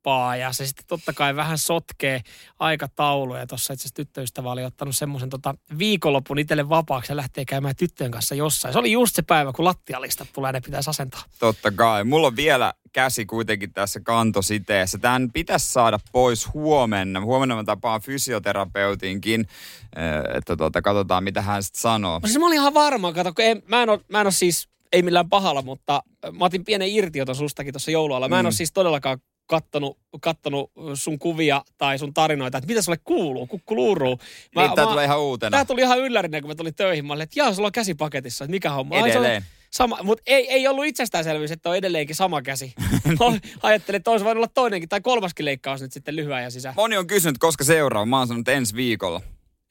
remppaa 0.00 0.36
ja 0.36 0.52
se 0.52 0.66
sitten 0.66 0.84
totta 0.86 1.12
kai 1.12 1.36
vähän 1.36 1.58
sotkee 1.58 2.20
aikatauluja. 2.58 3.46
Tuossa 3.46 3.72
itse 3.72 3.82
asiassa 3.82 3.94
tyttöystävä 3.94 4.50
oli 4.52 4.64
ottanut 4.64 4.96
semmoisen 4.96 5.28
tota 5.30 5.54
viikonlopun 5.78 6.38
itselle 6.38 6.68
vapaaksi 6.68 7.12
ja 7.12 7.16
lähtee 7.16 7.44
käymään 7.44 7.76
tyttöjen 7.76 8.10
kanssa 8.10 8.34
jossain. 8.34 8.72
Se 8.72 8.78
oli 8.78 8.92
just 8.92 9.16
se 9.16 9.22
päivä, 9.22 9.52
kun 9.52 9.64
lattialistat 9.64 10.28
tulee 10.32 10.52
ne 10.52 10.60
pitäisi 10.60 10.90
asentaa. 10.90 11.22
Totta 11.38 11.70
kai. 11.72 12.04
Mulla 12.04 12.26
on 12.26 12.36
vielä 12.36 12.72
käsi 12.92 13.26
kuitenkin 13.26 13.72
tässä 13.72 14.00
kantositeessä. 14.00 14.98
Tämän 14.98 15.30
pitäisi 15.32 15.72
saada 15.72 15.98
pois 16.12 16.54
huomenna. 16.54 17.20
Huomenna 17.20 17.56
mä 17.56 17.64
tapaan 17.64 18.00
fysioterapeutinkin, 18.00 19.40
eh, 19.40 20.36
että 20.36 20.56
tuota, 20.56 20.82
katsotaan 20.82 21.24
mitä 21.24 21.42
hän 21.42 21.62
sitten 21.62 21.80
sanoo. 21.80 22.18
No 22.22 22.28
siis 22.28 22.38
mä 22.38 22.46
olin 22.46 22.58
ihan 22.58 22.74
varma, 22.74 23.12
kato, 23.12 23.32
kun 23.34 23.44
en, 23.44 23.62
mä, 23.66 23.82
en 23.82 23.88
ole, 23.88 24.00
mä 24.08 24.20
en 24.20 24.26
ole 24.26 24.32
siis, 24.32 24.68
ei 24.92 25.02
millään 25.02 25.28
pahalla, 25.28 25.62
mutta 25.62 26.02
mä 26.32 26.44
otin 26.44 26.64
pienen 26.64 26.88
irtioton 26.88 27.34
sustakin 27.36 27.72
tuossa 27.72 27.90
joulualla. 27.90 28.28
Mä 28.28 28.38
en 28.38 28.44
Mm. 28.44 28.46
ole 28.46 28.52
siis 28.52 28.72
todellakaan 28.72 29.18
kattonut, 29.50 29.98
kattonut 30.20 30.70
sun 30.94 31.18
kuvia 31.18 31.62
tai 31.78 31.98
sun 31.98 32.14
tarinoita, 32.14 32.58
että 32.58 32.68
mitä 32.68 32.82
sulle 32.82 32.98
kuuluu, 33.04 33.46
kukku 33.46 33.76
luuruu. 33.76 34.18
Mä, 34.54 34.62
Niin, 34.62 34.74
tää 34.74 34.86
tulee 34.86 35.04
ihan 35.04 35.20
uutena. 35.20 35.50
Tää 35.50 35.64
tuli 35.64 35.80
ihan 35.80 35.98
yllärinä, 35.98 36.40
kun 36.40 36.50
mä 36.50 36.54
tulin 36.54 36.74
töihin. 36.74 37.06
Mä 37.06 37.12
olin, 37.12 37.22
että 37.22 37.40
jaa, 37.40 37.54
sulla 37.54 37.66
on 37.66 37.72
käsi 37.72 37.94
paketissa, 37.94 38.44
että 38.44 38.50
mikä 38.50 38.70
homma. 38.70 38.94
Ai, 38.94 39.10
Edelleen. 39.10 39.44
Sama, 39.70 39.98
mutta 40.02 40.22
ei, 40.26 40.50
ei 40.50 40.68
ollut 40.68 40.84
itsestäänselvyys, 40.84 41.50
että 41.50 41.70
on 41.70 41.76
edelleenkin 41.76 42.16
sama 42.16 42.42
käsi. 42.42 42.74
Ajattelin, 43.62 43.96
että 43.96 44.10
olisi 44.10 44.24
voinut 44.24 44.38
olla 44.38 44.52
toinenkin 44.54 44.88
tai 44.88 45.00
kolmaskin 45.00 45.44
leikkaus 45.44 45.80
nyt 45.82 45.92
sitten 45.92 46.16
lyhyen 46.16 46.42
ja 46.42 46.50
sisään. 46.50 46.74
Moni 46.76 46.96
on 46.96 47.06
kysynyt, 47.06 47.38
koska 47.38 47.64
seuraava. 47.64 48.06
Mä 48.06 48.18
oon 48.18 48.26
sanonut 48.26 48.48
ensi 48.48 48.74
viikolla. 48.74 49.20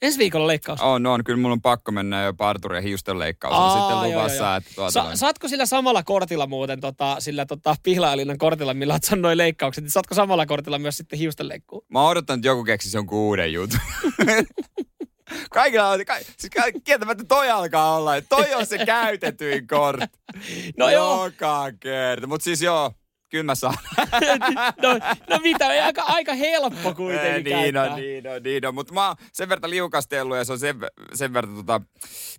Ensi 0.02 0.18
viikolla 0.18 0.46
leikkaus. 0.46 0.80
On, 0.80 1.06
on. 1.06 1.24
Kyllä 1.24 1.40
mulla 1.40 1.52
on 1.52 1.60
pakko 1.62 1.92
mennä 1.92 2.22
jo 2.22 2.34
parturi 2.34 2.76
ja 2.76 2.80
hiusten 2.82 3.18
leikkaus. 3.18 3.54
Aa, 3.54 3.78
sitten 3.78 4.10
joo, 4.10 4.18
luvassa, 4.18 4.36
joo, 4.36 4.46
joo. 4.46 4.56
että 4.56 4.70
tuota, 4.74 4.90
Sa- 4.90 5.02
noin. 5.02 5.16
saatko 5.16 5.48
sillä 5.48 5.66
samalla 5.66 6.02
kortilla 6.02 6.46
muuten, 6.46 6.80
tota, 6.80 7.16
sillä 7.18 7.46
tota, 7.46 7.76
pihlaalinnan 7.82 8.38
kortilla, 8.38 8.74
millä 8.74 8.94
oot 8.94 9.04
sanonut 9.04 9.22
noi 9.22 9.36
leikkaukset, 9.36 9.84
niin 9.84 9.90
saatko 9.90 10.14
samalla 10.14 10.46
kortilla 10.46 10.78
myös 10.78 10.96
sitten 10.96 11.18
hiusten 11.18 11.48
leikkuu? 11.48 11.84
Mä 11.88 12.00
oon 12.02 12.10
odottanut, 12.10 12.38
että 12.38 12.48
joku 12.48 12.64
keksisi 12.64 12.96
jonkun 12.96 13.18
uuden 13.18 13.52
jutun. 13.52 13.78
Kaikilla 15.50 15.88
on, 15.88 16.04
ka, 16.06 16.14
siis 16.36 16.52
kieltämättä 16.84 17.24
toi 17.24 17.50
alkaa 17.50 17.96
olla, 17.96 18.16
että 18.16 18.28
toi 18.36 18.54
on 18.54 18.66
se 18.66 18.78
käytetyin 18.86 19.66
kortti. 19.66 20.18
No 20.78 20.90
joo. 20.90 21.24
Joka 21.24 21.72
kerta. 21.80 22.26
Mutta 22.26 22.44
siis 22.44 22.62
joo, 22.62 22.92
kyllä 23.30 23.44
mä 23.44 23.54
saan. 23.54 23.74
no, 24.82 24.98
no 25.30 25.38
mitä, 25.42 25.66
aika, 25.66 26.02
aika 26.02 26.34
helppo 26.34 26.94
kuitenkin 26.94 27.44
niin 27.44 27.74
käyttää. 27.74 27.94
on, 27.94 28.00
niin 28.00 28.26
on, 28.26 28.42
niin 28.42 28.66
on. 28.66 28.74
Mutta 28.74 28.94
mä 28.94 29.06
oon 29.06 29.16
sen 29.32 29.48
verran 29.48 29.70
liukastellut 29.70 30.36
ja 30.36 30.44
se 30.44 30.52
on 30.52 30.58
sen, 30.58 30.76
sen 31.14 31.32
verran 31.32 31.54
tota, 31.54 31.80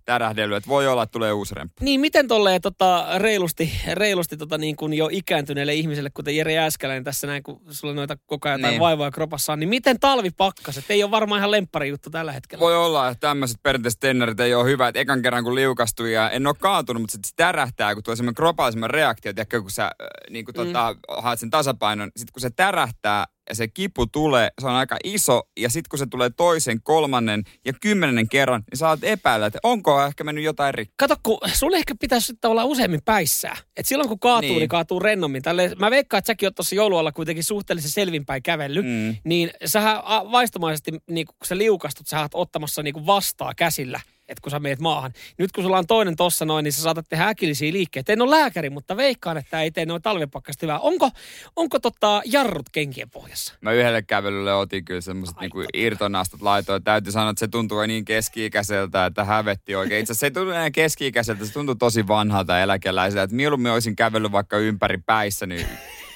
tärähdellyt, 0.05 0.57
että 0.57 0.69
voi 0.69 0.87
olla, 0.87 1.03
että 1.03 1.11
tulee 1.11 1.33
uusi 1.33 1.55
remppu. 1.55 1.85
Niin, 1.85 2.01
miten 2.01 2.27
tolleen 2.27 2.61
tota, 2.61 3.05
reilusti, 3.17 3.71
reilusti 3.93 4.37
tota, 4.37 4.57
niin 4.57 4.75
kuin 4.75 4.93
jo 4.93 5.09
ikääntyneelle 5.11 5.73
ihmiselle, 5.73 6.09
kuten 6.13 6.35
Jere 6.35 6.53
Jääskeläinen 6.53 7.03
tässä 7.03 7.27
näin, 7.27 7.43
kun 7.43 7.61
sulla 7.69 7.93
noita 7.93 8.17
koko 8.25 8.49
ajan 8.49 8.61
niin. 8.61 8.69
Niin. 8.69 8.79
vaivoja 8.79 9.11
kropassaan, 9.11 9.59
niin 9.59 9.69
miten 9.69 9.99
talvipakkaset? 9.99 10.85
Ei 10.89 11.03
ole 11.03 11.11
varmaan 11.11 11.39
ihan 11.39 11.51
lemppari 11.51 11.89
juttu 11.89 12.09
tällä 12.09 12.31
hetkellä. 12.31 12.61
Voi 12.61 12.77
olla, 12.77 13.07
että 13.07 13.27
tämmöiset 13.27 13.57
perinteiset 13.63 13.99
tennarit 13.99 14.39
ei 14.39 14.53
ole 14.53 14.65
hyvä. 14.65 14.87
Että 14.87 14.99
ekan 14.99 15.21
kerran 15.21 15.43
kun 15.43 15.55
liukastui 15.55 16.13
ja 16.13 16.29
en 16.29 16.47
ole 16.47 16.55
kaatunut, 16.59 17.01
mutta 17.01 17.11
sitten 17.11 17.27
se 17.27 17.35
tärähtää, 17.35 17.93
kun 17.93 18.03
tulee 18.03 18.15
semmoinen 18.15 18.35
kropaisemman 18.35 18.89
reaktio, 18.89 19.33
tiedätkö, 19.33 19.61
kun 19.61 19.71
sä 19.71 19.85
äh, 19.85 19.91
niin 20.29 20.45
kuin, 20.45 20.55
tota, 20.55 20.80
haet 21.17 21.39
sen 21.39 21.49
tasapainon. 21.49 22.11
Sitten 22.17 22.33
kun 22.33 22.41
se 22.41 22.49
tärähtää 22.49 23.25
ja 23.49 23.55
se 23.55 23.67
kipu 23.67 24.07
tulee, 24.07 24.49
se 24.61 24.67
on 24.67 24.73
aika 24.73 24.97
iso. 25.03 25.43
Ja 25.59 25.69
sitten 25.69 25.89
kun 25.89 25.99
se 25.99 26.05
tulee 26.05 26.29
toisen, 26.29 26.81
kolmannen 26.83 27.43
ja 27.65 27.73
kymmenennen 27.81 28.29
kerran, 28.29 28.63
niin 28.71 28.77
saat 28.77 29.03
epäillä, 29.03 29.45
että 29.45 29.59
onko 29.63 30.03
ehkä 30.05 30.23
mennyt 30.23 30.43
jotain 30.43 30.73
rikki. 30.73 30.93
Kato, 30.97 31.15
kun 31.23 31.37
sulle 31.53 31.77
ehkä 31.77 31.95
pitäisi 31.99 32.33
olla 32.45 32.65
useammin 32.65 33.01
päissään. 33.05 33.57
Et 33.77 33.85
silloin 33.85 34.09
kun 34.09 34.19
kaatuu, 34.19 34.49
niin, 34.49 34.59
Niin. 34.59 34.69
kaatuu 34.69 34.99
rennommin. 34.99 35.41
Tälle, 35.41 35.75
mä 35.79 35.91
veikkaan, 35.91 36.19
että 36.19 36.27
säkin 36.27 36.47
oot 36.47 36.55
tuossa 36.55 36.75
joulualla 36.75 37.11
kuitenkin 37.11 37.43
suhteellisen 37.43 37.91
selvinpäin 37.91 38.43
kävellyt. 38.43 38.85
Mm. 38.85 39.15
Niin 39.23 39.51
sähän 39.65 39.97
vaistomaisesti, 40.31 40.91
niin 41.09 41.25
kun 41.25 41.35
sä 41.45 41.57
liukastut, 41.57 42.07
sä 42.07 42.21
oot 42.21 42.31
ottamassa 42.33 42.83
niin 42.83 43.05
vastaa 43.05 43.53
käsillä, 43.55 43.99
että 44.31 44.41
kun 44.41 44.51
sä 44.51 44.59
meet 44.59 44.79
maahan. 44.79 45.13
Nyt 45.37 45.51
kun 45.51 45.63
sulla 45.63 45.77
on 45.77 45.87
toinen 45.87 46.15
tossa 46.15 46.45
noin, 46.45 46.63
niin 46.63 46.73
sä 46.73 46.81
saatat 46.81 47.05
tehdä 47.09 47.27
äkillisiä 47.27 47.73
liikkeitä. 47.73 48.13
En 48.13 48.21
ole 48.21 48.39
lääkäri, 48.39 48.69
mutta 48.69 48.97
veikkaan, 48.97 49.37
että 49.37 49.61
ei 49.61 49.71
tee 49.71 49.85
noin 49.85 50.01
talvipakkasta 50.01 50.65
hyvää. 50.65 50.79
Onko, 50.79 51.09
onko 51.55 51.79
tota 51.79 52.21
jarrut 52.25 52.69
kenkien 52.71 53.09
pohjassa? 53.09 53.53
Mä 53.61 53.71
yhdelle 53.71 54.01
kävelylle 54.01 54.53
otin 54.53 54.85
kyllä 54.85 55.01
semmoiset 55.01 55.39
niinku 55.39 55.63
irtonastot 55.73 56.41
laitoin. 56.41 56.83
Täytyy 56.83 57.11
sanoa, 57.11 57.29
että 57.29 57.39
se 57.39 57.47
tuntuu 57.47 57.81
niin 57.81 58.05
keski-ikäiseltä, 58.05 59.05
että 59.05 59.23
hävetti 59.23 59.75
oikein. 59.75 60.01
Itse 60.01 60.11
asiassa 60.11 60.19
se 60.19 60.25
ei 60.25 60.31
tunnu 60.31 60.51
enää 60.51 60.71
keski-ikäiseltä, 60.71 61.45
se 61.45 61.53
tuntuu 61.53 61.75
tosi 61.75 62.07
vanhalta 62.07 62.59
eläkeläiseltä. 62.59 63.23
Että 63.23 63.35
mieluummin 63.35 63.71
olisin 63.71 63.95
kävellyt 63.95 64.31
vaikka 64.31 64.57
ympäri 64.57 64.97
päissä 65.05 65.45
niin 65.45 65.67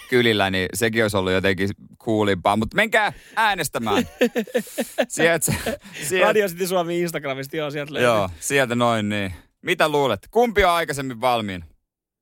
kylillä, 0.09 0.49
niin 0.49 0.69
sekin 0.73 1.03
olisi 1.03 1.17
ollut 1.17 1.31
jotenkin 1.33 1.69
kuulimpaa. 1.99 2.55
Mutta 2.55 2.75
menkää 2.75 3.13
äänestämään. 3.35 4.07
Sieltä, 5.07 5.53
sieltä, 6.03 6.27
Radio 6.27 6.47
City 6.47 6.67
Suomi 6.67 6.99
Instagramista, 7.01 7.57
joo, 7.57 7.71
sieltä 7.71 7.93
löytyy. 7.93 8.07
joo, 8.07 8.29
sieltä 8.39 8.75
noin 8.75 9.09
niin. 9.09 9.33
Mitä 9.61 9.89
luulet? 9.89 10.27
Kumpi 10.31 10.63
on 10.63 10.71
aikaisemmin 10.71 11.21
valmiin? 11.21 11.63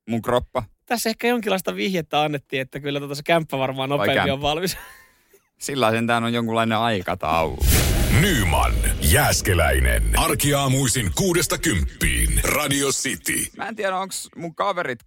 Mun 0.10 0.22
kroppa? 0.22 0.64
Tässä 0.86 1.10
ehkä 1.10 1.28
jonkinlaista 1.28 1.76
vihjettä 1.76 2.22
annettiin, 2.22 2.62
että 2.62 2.80
kyllä 2.80 3.00
tota 3.00 3.16
se 3.16 3.24
kämppä 3.24 3.58
varmaan 3.58 3.90
nopeammin 3.90 4.16
kämppä? 4.16 4.34
on 4.34 4.42
valmis. 4.42 4.78
Sillä 5.60 5.92
sentään 5.92 6.24
on 6.24 6.34
jonkunlainen 6.34 6.78
aikataulu. 6.78 7.58
Nyman, 8.22 8.74
Jääskeläinen. 9.02 10.04
Arkiaamuisin 10.18 11.12
kuudesta 11.16 11.58
kymppiin. 11.58 12.42
Radio 12.44 12.88
City. 12.90 13.34
Mä 13.58 13.68
en 13.68 13.76
tiedä, 13.76 13.98
onko 13.98 14.14
mun 14.36 14.56
kaverit, 14.56 15.00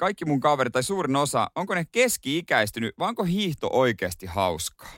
kaikki 0.00 0.24
mun 0.24 0.40
kaverit 0.40 0.72
tai 0.72 0.82
suurin 0.82 1.16
osa, 1.16 1.50
onko 1.54 1.74
ne 1.74 1.84
keski-ikäistynyt 1.92 2.94
vai 2.98 3.08
onko 3.08 3.24
hiihto 3.24 3.70
oikeasti 3.72 4.26
hauskaa? 4.26 4.92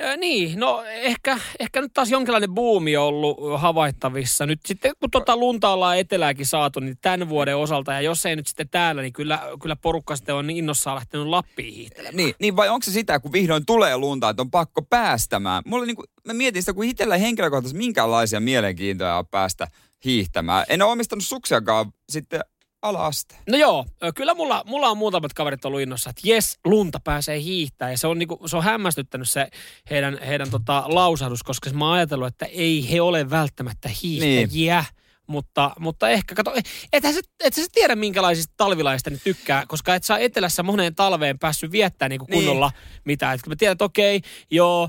Ö, 0.00 0.16
niin, 0.16 0.60
no 0.60 0.82
ehkä, 0.84 1.38
ehkä 1.58 1.80
nyt 1.80 1.92
taas 1.94 2.10
jonkinlainen 2.10 2.54
buumi 2.54 2.96
on 2.96 3.04
ollut 3.04 3.38
havaittavissa. 3.56 4.46
Nyt 4.46 4.60
sitten 4.66 4.92
kun 5.00 5.10
tota 5.10 5.36
lunta 5.36 5.70
ollaan 5.70 5.98
etelääkin 5.98 6.46
saatu, 6.46 6.80
niin 6.80 6.98
tämän 7.00 7.28
vuoden 7.28 7.56
osalta, 7.56 7.92
ja 7.92 8.00
jos 8.00 8.26
ei 8.26 8.36
nyt 8.36 8.46
sitten 8.46 8.68
täällä, 8.68 9.02
niin 9.02 9.12
kyllä, 9.12 9.42
kyllä 9.62 9.76
porukka 9.76 10.16
sitten 10.16 10.34
on 10.34 10.50
innossaan 10.50 10.94
lähtenyt 10.94 11.26
Lappiin 11.26 11.74
hiihtelemään. 11.74 12.16
Niin, 12.16 12.34
niin 12.40 12.56
vai 12.56 12.68
onko 12.68 12.84
se 12.84 12.90
sitä, 12.90 13.20
kun 13.20 13.32
vihdoin 13.32 13.66
tulee 13.66 13.96
lunta, 13.96 14.28
että 14.28 14.42
on 14.42 14.50
pakko 14.50 14.82
päästämään? 14.82 15.62
Mulla 15.66 15.86
niinku, 15.86 16.04
mä 16.26 16.32
mietin 16.32 16.62
sitä, 16.62 16.72
kun 16.72 16.84
itsellä 16.84 17.16
henkilökohtaisesti 17.16 17.78
minkäänlaisia 17.78 18.40
mielenkiintoja 18.40 19.18
on 19.18 19.26
päästä 19.26 19.68
hiihtämään. 20.04 20.64
En 20.68 20.82
ole 20.82 20.92
omistanut 20.92 21.24
suksiakaan 21.24 21.92
sitten 22.08 22.40
ala-aste. 22.82 23.34
No 23.48 23.58
joo, 23.58 23.86
kyllä 24.14 24.34
mulla, 24.34 24.62
mulla 24.66 24.88
on 24.88 24.98
muutamat 24.98 25.32
kaverit 25.32 25.64
ollut 25.64 25.80
innossa, 25.80 26.10
että 26.10 26.22
jes, 26.24 26.58
lunta 26.64 27.00
pääsee 27.04 27.40
hiihtämään. 27.40 27.92
Ja 27.92 27.98
se 27.98 28.06
on, 28.06 28.18
niinku, 28.18 28.40
se 28.46 28.56
on 28.56 28.64
hämmästyttänyt 28.64 29.30
se 29.30 29.48
heidän, 29.90 30.18
heidän 30.26 30.50
tota, 30.50 30.84
lausahdus, 30.86 31.42
koska 31.42 31.70
mä 31.70 31.84
oon 31.84 31.94
ajatellut, 31.94 32.28
että 32.28 32.46
ei 32.46 32.90
he 32.92 33.00
ole 33.00 33.30
välttämättä 33.30 33.90
hiihtäjiä. 34.02 34.80
Niin. 34.80 34.95
Mutta, 35.26 35.70
mutta 35.78 36.08
ehkä, 36.08 36.34
kato, 36.34 36.54
ethän 36.92 37.14
sä, 37.14 37.20
et 37.44 37.54
sä 37.54 37.62
tiedä 37.72 37.96
minkälaisista 37.96 38.54
talvilaista 38.56 39.10
ne 39.10 39.18
tykkää, 39.24 39.64
koska 39.68 39.94
et 39.94 40.04
sä 40.04 40.14
ole 40.14 40.24
etelässä 40.24 40.62
moneen 40.62 40.94
talveen 40.94 41.38
päässyt 41.38 41.72
viettää 41.72 42.08
niin 42.08 42.20
Niin. 42.28 42.44
kunnolla 42.44 42.72
mitään. 43.04 43.34
Et 43.34 43.46
mä 43.46 43.56
tiedän, 43.56 43.72
että 43.72 43.84
okei, 43.84 44.20
joo, 44.50 44.88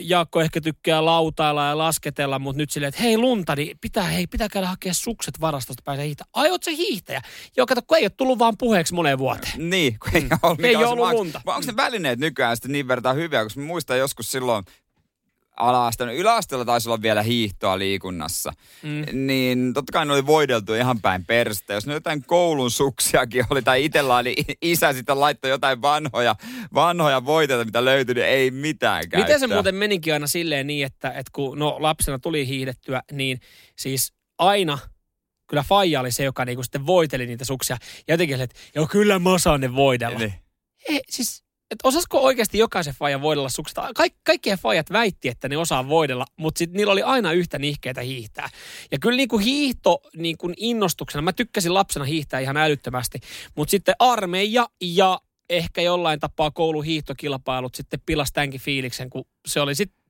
Jaakko 0.00 0.40
ehkä 0.40 0.60
tykkää 0.60 1.04
lautailla 1.04 1.66
ja 1.66 1.78
lasketella, 1.78 2.38
mutta 2.38 2.58
nyt 2.58 2.70
silleen, 2.70 2.88
että 2.88 3.02
hei 3.02 3.18
lunta, 3.18 3.56
niin 3.56 3.78
pitää, 3.80 4.04
hei, 4.04 4.26
pitää 4.26 4.48
käydä 4.48 4.66
hakea 4.66 4.94
sukset 4.94 5.40
varastosta, 5.40 5.82
pääsee 5.84 6.04
hiihtämään. 6.04 6.30
Ai, 6.32 6.50
oot 6.50 6.62
se 6.62 6.70
hiihtäjä? 6.76 7.22
Joo, 7.56 7.66
kato, 7.66 7.80
kun 7.86 7.96
ei 7.96 8.04
ole 8.04 8.10
tullut 8.10 8.38
vaan 8.38 8.56
puheeksi 8.58 8.94
moneen 8.94 9.18
vuoteen. 9.18 9.70
Niin, 9.70 9.98
kun 9.98 10.10
ei 10.14 10.26
ole, 10.42 10.68
Ei 10.68 10.76
se 10.76 10.86
ollut 10.86 11.10
lunta. 11.12 11.40
Onko 11.46 11.66
ne 11.66 11.76
välineet 11.76 12.18
nykyään 12.18 12.56
sitten 12.56 12.72
niin 12.72 12.88
verran 12.88 13.16
hyviä, 13.16 13.42
koska 13.44 13.60
mä 13.60 13.66
muistan 13.66 13.98
joskus 13.98 14.32
silloin 14.32 14.64
ala-asteella, 15.68 16.12
yläasteella 16.12 16.64
taisi 16.64 16.88
olla 16.88 17.02
vielä 17.02 17.22
hiihtoa 17.22 17.78
liikunnassa. 17.78 18.52
Mm. 18.82 19.26
Niin 19.26 19.74
totta 19.74 19.92
kai 19.92 20.06
ne 20.06 20.12
oli 20.12 20.26
voideltu 20.26 20.74
ihan 20.74 21.00
päin 21.00 21.24
perstä. 21.24 21.74
Jos 21.74 21.86
ne 21.86 21.92
jotain 21.92 22.24
koulun 22.26 22.70
suksiakin 22.70 23.44
oli, 23.50 23.62
tai 23.62 23.84
itsellä 23.84 24.16
oli 24.16 24.34
isä 24.62 24.92
sitten 24.92 25.20
laittoi 25.20 25.50
jotain 25.50 25.82
vanhoja, 25.82 26.36
vanhoja 26.74 27.24
voiteita, 27.24 27.64
mitä 27.64 27.84
löytyi, 27.84 28.14
niin 28.14 28.26
ei 28.26 28.50
mitään 28.50 29.00
käyttää. 29.00 29.20
Miten 29.20 29.40
se 29.40 29.46
muuten 29.46 29.74
menikin 29.74 30.12
aina 30.12 30.26
silleen 30.26 30.66
niin, 30.66 30.86
että, 30.86 31.08
että 31.08 31.30
kun 31.32 31.58
no, 31.58 31.76
lapsena 31.80 32.18
tuli 32.18 32.46
hiihdettyä, 32.46 33.02
niin 33.12 33.40
siis 33.76 34.12
aina 34.38 34.78
kyllä 35.46 35.62
Faija 35.62 36.00
oli 36.00 36.12
se, 36.12 36.24
joka 36.24 36.44
niinku 36.44 36.62
sitten 36.62 36.86
voiteli 36.86 37.26
niitä 37.26 37.44
suksia. 37.44 37.76
Ja 38.08 38.14
jotenkin 38.14 38.40
että 38.40 38.56
joo, 38.74 38.86
kyllä 38.86 39.18
mä 39.18 39.32
osaan 39.32 39.60
ne 39.60 39.74
voidella. 39.74 40.18
Niin. 40.18 40.34
Ei, 40.88 41.00
siis, 41.08 41.41
että 41.72 41.88
osasko 41.88 42.20
oikeasti 42.20 42.58
jokaisen 42.58 42.94
faijan 42.94 43.22
voidella 43.22 43.48
suksista? 43.48 43.90
Kaik, 43.94 44.14
kaikkien 44.24 44.58
faijat 44.58 44.92
väitti, 44.92 45.28
että 45.28 45.48
ne 45.48 45.56
osaa 45.56 45.88
voidella, 45.88 46.26
mutta 46.36 46.58
sitten 46.58 46.76
niillä 46.76 46.92
oli 46.92 47.02
aina 47.02 47.32
yhtä 47.32 47.58
nihkeitä 47.58 48.00
hiihtää. 48.00 48.48
Ja 48.92 48.98
kyllä 48.98 49.16
niin 49.16 49.28
kuin 49.28 49.44
hiihto 49.44 50.00
niin 50.16 50.36
innostuksena, 50.56 51.22
mä 51.22 51.32
tykkäsin 51.32 51.74
lapsena 51.74 52.04
hiihtää 52.04 52.40
ihan 52.40 52.56
älyttömästi, 52.56 53.20
mutta 53.54 53.70
sitten 53.70 53.94
armeija 53.98 54.68
ja 54.80 55.20
ehkä 55.50 55.82
jollain 55.82 56.20
tapaa 56.20 56.50
kouluhiihtokilpailut 56.50 57.74
sitten 57.74 58.00
pilas 58.06 58.32
tämänkin 58.32 58.60
fiiliksen, 58.60 59.10
kun 59.10 59.24
se 59.46 59.60
oli 59.60 59.74
sitten, 59.74 60.02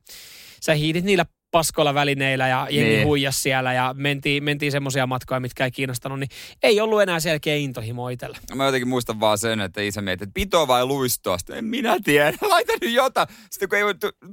sä 0.61 0.75
hiidit 0.75 1.05
niillä 1.05 1.27
paskoilla 1.53 1.95
välineillä 1.95 2.49
ja 2.49 2.67
jengi 2.71 2.93
Niin. 2.93 3.07
huijas 3.07 3.43
siellä 3.43 3.73
ja 3.73 3.95
mentiin, 3.99 4.45
mentiin 4.45 4.73
semmoisia 4.73 5.07
matkoja, 5.07 5.41
mitkä 5.41 5.65
ei 5.65 5.71
kiinnostanut, 5.71 6.21
niin 6.21 6.29
ei 6.63 6.81
ollut 6.81 7.03
enää 7.03 7.21
selkeä 7.21 7.57
intohimo 7.57 8.09
itsellä. 8.09 8.39
Mä 8.55 8.65
jotenkin 8.67 8.89
muistan 8.89 9.21
vaan 9.21 9.39
sen, 9.39 9.61
että 9.61 9.81
isä 9.81 10.03
mietti, 10.03 10.25
että 10.25 10.35
pitoa 10.35 10.69
vai 10.69 10.87
luistoa. 10.87 11.39
Sitten 11.39 11.57
en 11.59 11.65
minä 11.65 11.97
tiedä. 12.05 12.33
Laita 12.49 12.73
nyt 12.81 12.93
jotain. 12.93 13.29
Sitten 13.51 13.69
kun 13.69 13.79
ei, 13.79 13.85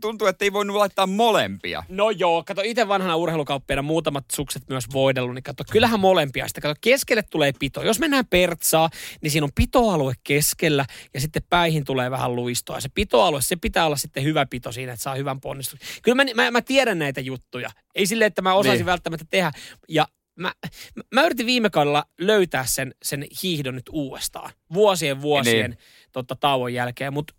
tuntuu, 0.01 0.27
että 0.27 0.45
ei 0.45 0.53
voinut 0.53 0.75
laittaa 0.75 1.07
molempia. 1.07 1.83
No 1.89 2.09
joo, 2.09 2.43
kato 2.43 2.61
itse 2.65 2.87
vanhana 2.87 3.15
urheilukauppiaana 3.15 3.81
muutamat 3.81 4.25
sukset 4.33 4.63
myös 4.69 4.85
voidellut, 4.93 5.35
niin 5.35 5.43
kato 5.43 5.63
kyllähän 5.71 5.99
molempia. 5.99 6.47
Sitten 6.47 6.61
kato 6.61 6.79
keskelle 6.81 7.23
tulee 7.23 7.51
pito. 7.59 7.83
Jos 7.83 7.99
mennään 7.99 8.25
pertsaa, 8.29 8.89
niin 9.21 9.31
siinä 9.31 9.45
on 9.45 9.51
pitoalue 9.55 10.13
keskellä 10.23 10.85
ja 11.13 11.21
sitten 11.21 11.41
päihin 11.49 11.85
tulee 11.85 12.11
vähän 12.11 12.35
luistoa. 12.35 12.77
Ja 12.77 12.81
se 12.81 12.89
pitoalue, 12.89 13.41
se 13.41 13.55
pitää 13.55 13.85
olla 13.85 13.97
sitten 13.97 14.23
hyvä 14.23 14.45
pito 14.45 14.71
siinä, 14.71 14.93
että 14.93 15.03
saa 15.03 15.15
hyvän 15.15 15.41
ponnistuksen. 15.41 15.89
Kyllä 16.03 16.23
mä, 16.23 16.31
mä, 16.35 16.51
mä 16.51 16.61
tiedän 16.61 16.99
näitä 16.99 17.08
juttuja. 17.17 17.69
Ei 17.95 18.05
silleen, 18.05 18.27
että 18.27 18.41
mä 18.41 18.53
osaisin 18.53 18.77
Niin. 18.79 18.85
välttämättä 18.85 19.25
tehdä. 19.29 19.51
Ja 19.89 20.07
mä, 20.35 20.53
mä, 20.95 21.03
mä 21.13 21.23
yritin 21.23 21.45
viime 21.45 21.69
kaudella 21.69 22.03
löytää 22.21 22.65
sen, 22.65 22.95
sen 23.03 23.25
hiihdon 23.43 23.75
nyt 23.75 23.89
uudestaan. 23.91 24.51
Vuosien 24.73 25.21
vuosien 25.21 25.69
Niin. 25.69 25.79
totta, 26.11 26.35
tauon 26.35 26.73
jälkeen, 26.73 27.13
mutta 27.13 27.33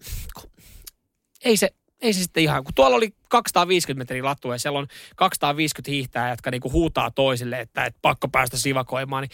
ei 1.45 1.57
se, 1.57 1.71
ei 2.01 2.13
se 2.13 2.23
sitten 2.23 2.43
ihan, 2.43 2.65
kun 2.65 2.75
tuolla 2.75 2.97
oli 2.97 3.15
250 3.31 4.01
metrin 4.01 4.25
latu 4.25 4.53
ja 4.53 4.59
siellä 4.59 4.79
on 4.79 4.87
250 5.17 5.91
hiihtää, 5.91 6.31
jotka 6.31 6.51
niinku 6.51 6.73
huutaa 6.73 7.11
toisille, 7.11 7.61
että 7.61 7.85
et 7.85 7.97
pakko 8.03 8.29
päästä 8.29 8.57
sivakoimaan, 8.57 9.23
niin 9.23 9.31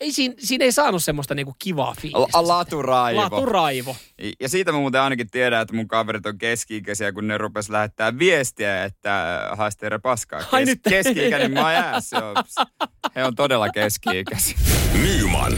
ei 0.00 0.12
siinä, 0.12 0.34
siinä 0.38 0.64
ei 0.64 0.72
saanut 0.72 1.04
semmoista 1.04 1.34
niinku 1.34 1.56
kivaa 1.58 1.94
fiilistä. 2.00 2.38
La- 2.38 2.48
laturaivo. 2.48 3.20
Laturaivo. 3.20 3.96
Ja 4.40 4.48
siitä 4.48 4.72
mä 4.72 4.78
muuten 4.78 5.00
ainakin 5.00 5.30
tiedän, 5.30 5.62
että 5.62 5.74
mun 5.74 5.88
kaverit 5.88 6.26
on 6.26 6.38
keski-ikäisiä, 6.38 7.12
kun 7.12 7.26
ne 7.26 7.38
rupes 7.38 7.70
lähettää 7.70 8.18
viestiä, 8.18 8.84
että 8.84 9.40
haasteere 9.56 9.98
paskaa. 9.98 10.40
Ai 10.52 10.64
nyt. 10.64 10.80
Keski-ikäinen 10.88 11.52
mä 11.52 12.00
He 13.16 13.24
on 13.24 13.34
todella 13.34 13.68
keski-ikäisiä. 13.68 14.58
Nyman, 15.02 15.52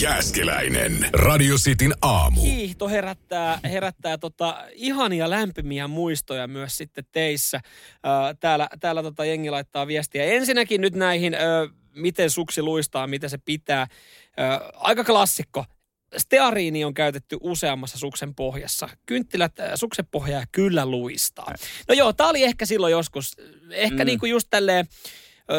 Jääskeläinen. 0.00 1.08
Radio 1.12 1.56
Cityn 1.56 1.94
aamu. 2.02 2.42
Hiihto 2.42 2.88
herättää, 2.88 3.60
herättää 3.64 4.18
tota 4.18 4.64
ihania 4.72 5.30
lämpimiä 5.30 5.88
muistoja 5.88 6.48
myös 6.48 6.76
sitten 6.76 7.04
teissä. 7.12 7.25
Ö, 7.56 7.60
täällä 8.40 8.68
täällä 8.80 9.02
tota 9.02 9.24
jengi 9.24 9.50
laittaa 9.50 9.86
viestiä. 9.86 10.24
Ensinnäkin 10.24 10.80
nyt 10.80 10.94
näihin, 10.94 11.36
miten 11.94 12.30
suksi 12.30 12.62
luistaa, 12.62 13.06
miten 13.06 13.30
se 13.30 13.38
pitää. 13.38 13.86
Aika 14.74 15.04
klassikko. 15.04 15.64
steariini 16.16 16.84
on 16.84 16.94
käytetty 16.94 17.36
useammassa 17.40 17.98
suksen 17.98 18.34
pohjassa. 18.34 18.88
Kynttilät 19.06 19.52
suksen 19.74 20.06
pohjaa 20.10 20.44
kyllä 20.52 20.86
luistaa. 20.86 21.54
No 21.88 21.94
joo, 21.94 22.12
tää 22.12 22.28
oli 22.28 22.42
ehkä 22.42 22.66
silloin 22.66 22.90
joskus, 22.90 23.36
ehkä 23.70 24.04
mm. 24.04 24.06
niin 24.06 24.18
kuin 24.18 24.30
just 24.30 24.46
tälleen, 24.50 24.86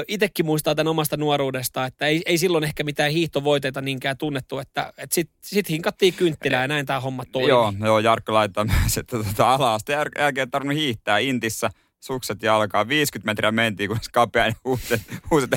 itsekin 0.07 0.45
muistaa 0.45 0.75
tämän 0.75 0.91
omasta 0.91 1.17
nuoruudesta, 1.17 1.85
että 1.85 2.07
ei, 2.07 2.21
ei 2.25 2.37
silloin 2.37 2.63
ehkä 2.63 2.83
mitään 2.83 3.11
hiihtovoiteita 3.11 3.81
niinkään 3.81 4.17
tunnettu, 4.17 4.59
että, 4.59 4.93
että 4.97 5.13
sitten 5.15 5.37
sit 5.43 5.69
hinkattiin 5.69 6.13
kynttilää 6.13 6.61
ja 6.61 6.67
näin 6.67 6.85
tämä 6.85 6.99
homma 6.99 7.23
toimi. 7.31 7.49
Joo, 7.49 7.73
joo 7.79 7.99
Jarkko 7.99 8.33
laittaa 8.33 8.65
myös, 8.65 8.97
että 8.97 9.17
tuota, 9.23 9.53
ala-asteen 9.53 10.05
jälkeen 10.19 10.51
tarvinnut 10.51 10.77
hiihtää 10.77 11.17
Intissä– 11.17 11.69
sukset 11.99 12.43
jalkaa. 12.43 12.87
50 12.87 13.31
metriä 13.31 13.51
mentiin, 13.51 13.89
kun 13.89 13.99
kapea 14.13 14.53
huuset, 14.63 15.01
huuset 15.31 15.49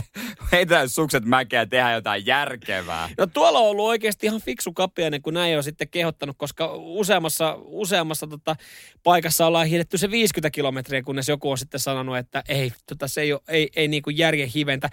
heitään 0.53 0.89
sukset 0.89 1.25
mäkeä 1.25 1.61
ja 1.61 1.67
tehdään 1.67 1.95
jotain 1.95 2.27
järkevää. 2.27 3.09
No 3.19 3.27
tuolla 3.27 3.59
on 3.59 3.67
ollut 3.67 3.87
oikeasti 3.87 4.27
ihan 4.27 4.41
fiksu 4.41 4.73
kapiainen, 4.73 5.23
kun 5.23 5.35
näin 5.35 5.57
on 5.57 5.63
sitten 5.63 5.89
kehottanut, 5.89 6.37
koska 6.39 6.73
useammassa, 6.75 7.57
useammassa 7.59 8.27
tota, 8.27 8.57
paikassa 9.03 9.47
ollaan 9.47 9.67
hiidetty 9.67 9.99
se 9.99 10.11
50 10.11 10.51
kilometriä, 10.51 11.03
kunnes 11.03 11.29
joku 11.29 11.51
on 11.51 11.59
sitten 11.59 11.81
sanonut, 11.81 12.17
että 12.17 12.43
ei, 12.49 12.73
tota, 12.87 13.09
se 13.09 13.21
ei, 13.21 13.33
ole, 13.33 13.41
ei, 13.49 13.69
ei 13.77 13.89
niin 13.89 14.03
kuin 14.03 14.19
järjen 14.19 14.49
hiventä. 14.49 14.89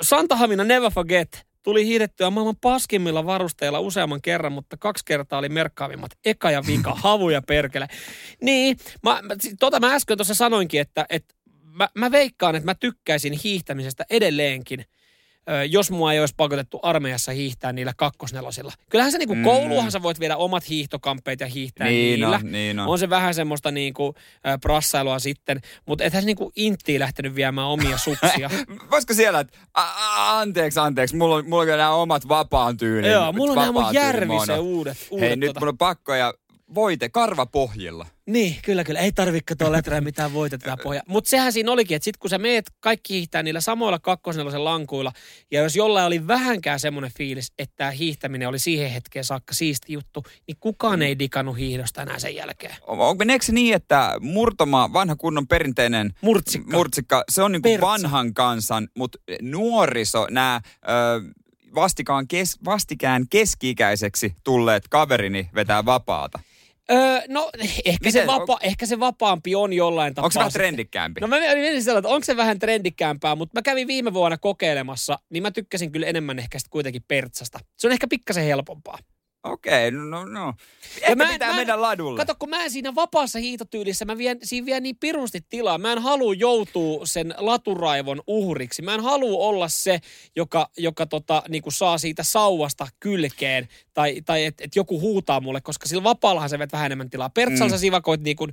Santahamina 0.00 0.64
Never 0.64 0.90
Forget 0.90 1.53
Tuli 1.64 1.86
hiidettyä 1.86 2.30
maailman 2.30 2.56
paskimmilla 2.60 3.26
varusteilla 3.26 3.80
useamman 3.80 4.22
kerran, 4.22 4.52
mutta 4.52 4.76
kaksi 4.76 5.04
kertaa 5.04 5.38
oli 5.38 5.48
merkkaavimmat. 5.48 6.10
Eka 6.24 6.50
ja 6.50 6.62
vika, 6.66 6.94
havu 7.04 7.30
ja 7.30 7.42
perkele. 7.42 7.86
Niin, 8.42 8.76
mä, 9.02 9.22
mä, 9.22 9.34
tota 9.60 9.80
mä 9.80 9.94
äsken 9.94 10.18
tuossa 10.18 10.34
sanoinkin, 10.34 10.80
että, 10.80 11.06
että 11.10 11.34
mä, 11.62 11.88
mä 11.94 12.10
veikkaan, 12.10 12.54
että 12.54 12.66
mä 12.70 12.74
tykkäisin 12.74 13.32
hiihtämisestä 13.32 14.04
edelleenkin– 14.10 14.84
jos 15.68 15.90
mua 15.90 16.12
ei 16.12 16.20
olisi 16.20 16.34
pakotettu 16.36 16.80
armeijassa 16.82 17.32
hiihtää 17.32 17.72
niillä 17.72 17.92
kakkosnelosilla. 17.96 18.72
Kyllähän 18.90 19.12
se 19.12 19.18
niinku 19.18 19.34
mm. 19.34 19.42
kouluahan 19.42 19.90
sä 19.90 20.02
voit 20.02 20.20
viedä 20.20 20.36
omat 20.36 20.68
hiihtokampeet 20.68 21.40
ja 21.40 21.46
hiihtää 21.46 21.86
niin 21.86 22.20
niillä. 22.20 22.36
On, 22.36 22.52
niin 22.52 22.80
on. 22.80 22.88
on 22.88 22.98
se 22.98 23.10
vähän 23.10 23.34
semmoista 23.34 23.70
niinku 23.70 24.14
prassailua 24.60 25.18
sitten, 25.18 25.60
mutta 25.86 26.04
ethän 26.04 26.22
se 26.22 26.26
niinku 26.26 26.52
inttiin 26.56 27.00
lähtenyt 27.00 27.34
viemään 27.34 27.66
omia 27.66 27.98
suksia. 27.98 28.50
Voisiko 28.90 29.14
siellä, 29.14 29.40
että 29.40 29.58
anteeksi, 30.16 30.80
anteeksi, 30.80 31.16
mulla 31.16 31.34
on, 31.34 31.48
mulla 31.48 31.62
on 31.62 31.68
nämä 31.68 31.90
omat 31.90 32.28
vapaan 32.28 32.76
tyylin. 32.76 33.10
Joo, 33.10 33.32
mulla 33.32 33.52
on 33.52 33.58
nämä 33.58 33.72
mun 33.72 33.94
järvisen 33.94 34.60
uudet, 34.60 34.98
uudet. 35.10 35.28
Hei, 35.28 35.30
tota... 35.30 35.36
nyt 35.36 35.60
mun 35.60 35.68
on 35.68 35.78
pakko 35.78 36.14
ja 36.14 36.34
voite 36.74 37.08
karvapohjilla. 37.08 38.06
Niin, 38.26 38.56
kyllä, 38.62 38.84
kyllä. 38.84 39.00
Ei 39.00 39.12
tarvitse 39.12 39.44
katoa 39.44 39.72
läträä 39.72 40.00
mitään 40.00 40.32
voitetaan 40.32 40.78
pohja. 40.82 41.02
Mutta 41.08 41.30
sehän 41.30 41.52
siinä 41.52 41.72
olikin, 41.72 41.96
että 41.96 42.04
sitten 42.04 42.18
kun 42.20 42.30
sä 42.30 42.38
meet 42.38 42.70
kaikki 42.80 43.14
hiihtää 43.14 43.42
niillä 43.42 43.60
samoilla 43.60 43.98
kakkosnelosen 43.98 44.64
lankuilla, 44.64 45.12
ja 45.50 45.62
jos 45.62 45.76
jollain 45.76 46.06
oli 46.06 46.26
vähänkään 46.26 46.80
semmoinen 46.80 47.12
fiilis, 47.18 47.52
että 47.58 47.74
tämä 47.76 47.90
hiihtäminen 47.90 48.48
oli 48.48 48.58
siihen 48.58 48.90
hetkeen 48.90 49.24
saakka 49.24 49.54
siisti 49.54 49.92
juttu, 49.92 50.24
niin 50.46 50.56
kukaan 50.60 51.02
ei 51.02 51.18
digannut 51.18 51.58
hiihdosta 51.58 52.02
enää 52.02 52.18
sen 52.18 52.34
jälkeen. 52.34 52.76
Onko 52.86 53.14
meneekö 53.14 53.44
niin, 53.52 53.74
että 53.74 54.16
murtoma, 54.20 54.92
vanha 54.92 55.16
kunnon 55.16 55.46
perinteinen 55.46 56.10
murtsikka, 56.20 56.76
murtsikka 56.76 57.24
se 57.28 57.42
on 57.42 57.52
niin 57.52 57.62
kuin 57.62 57.80
vanhan 57.80 58.34
kansan, 58.34 58.88
mutta 58.96 59.18
nuoriso, 59.42 60.26
nämä... 60.30 60.60
Vastikaan 61.74 62.28
kes, 62.28 62.58
vastikään 62.64 63.28
keski-ikäiseksi 63.30 64.34
tulleet 64.44 64.88
kaverini 64.88 65.50
vetää 65.54 65.84
vapaata. 65.84 66.38
Öö, 66.90 67.20
no 67.28 67.50
ehkä 67.84 68.10
se, 68.10 68.26
vapa, 68.26 68.58
ehkä 68.62 68.86
se 68.86 69.00
vapaampi 69.00 69.54
on 69.54 69.72
jollain 69.72 70.14
tapaa. 70.14 70.26
Onko 70.26 70.32
se 70.32 70.38
vähän 70.38 70.52
trendikkäämpi? 70.52 71.20
No 71.20 71.26
mä 71.26 71.36
mietin 71.40 71.84
sanoa, 71.84 71.98
että 71.98 72.08
onko 72.08 72.24
se 72.24 72.36
vähän 72.36 72.58
trendikkäämpää, 72.58 73.34
mutta 73.34 73.58
mä 73.58 73.62
kävin 73.62 73.86
viime 73.88 74.14
vuonna 74.14 74.38
kokeilemassa, 74.38 75.18
niin 75.30 75.42
mä 75.42 75.50
tykkäsin 75.50 75.92
kyllä 75.92 76.06
enemmän 76.06 76.38
ehkä 76.38 76.58
sitten 76.58 76.70
kuitenkin 76.70 77.02
Pertsasta. 77.08 77.58
Se 77.76 77.86
on 77.86 77.92
ehkä 77.92 78.06
pikkasen 78.08 78.44
helpompaa. 78.44 78.98
Okei, 79.44 79.88
okay, 79.88 80.00
no 80.00 80.24
no. 80.24 80.54
Ehkä 81.00 81.14
mä, 81.14 81.28
pitää 81.32 81.50
mä, 81.50 81.56
mennä 81.56 81.80
ladulle. 81.80 82.18
Kato, 82.18 82.34
kun 82.38 82.48
mä 82.50 82.64
en 82.64 82.70
siinä 82.70 82.94
vapaassa 82.94 83.38
hiitotyylissä, 83.38 84.04
mä 84.04 84.18
vien, 84.18 84.38
siinä 84.42 84.66
vien 84.66 84.82
niin 84.82 84.96
pirusti 84.96 85.40
tilaa. 85.48 85.78
Mä 85.78 85.92
en 85.92 85.98
halua 85.98 86.34
joutua 86.34 87.06
sen 87.06 87.34
laturaivon 87.38 88.22
uhriksi. 88.26 88.82
Mä 88.82 88.94
en 88.94 89.00
halua 89.00 89.46
olla 89.46 89.68
se, 89.68 90.00
joka, 90.36 90.70
joka 90.76 91.06
tota, 91.06 91.42
niinku 91.48 91.70
saa 91.70 91.98
siitä 91.98 92.22
sauvasta 92.22 92.86
kylkeen. 93.00 93.68
Tai, 93.94 94.22
tai 94.24 94.44
että 94.44 94.64
et 94.64 94.76
joku 94.76 95.00
huutaa 95.00 95.40
mulle, 95.40 95.60
koska 95.60 95.88
sillä 95.88 96.04
vapaallahan 96.04 96.50
se 96.50 96.58
vet 96.58 96.72
vähän 96.72 96.86
enemmän 96.86 97.10
tilaa. 97.10 97.30
Pertsalla 97.30 97.68
mm. 97.68 97.70
sä 97.70 97.78
sivakoit 97.78 98.20
niinku 98.20 98.48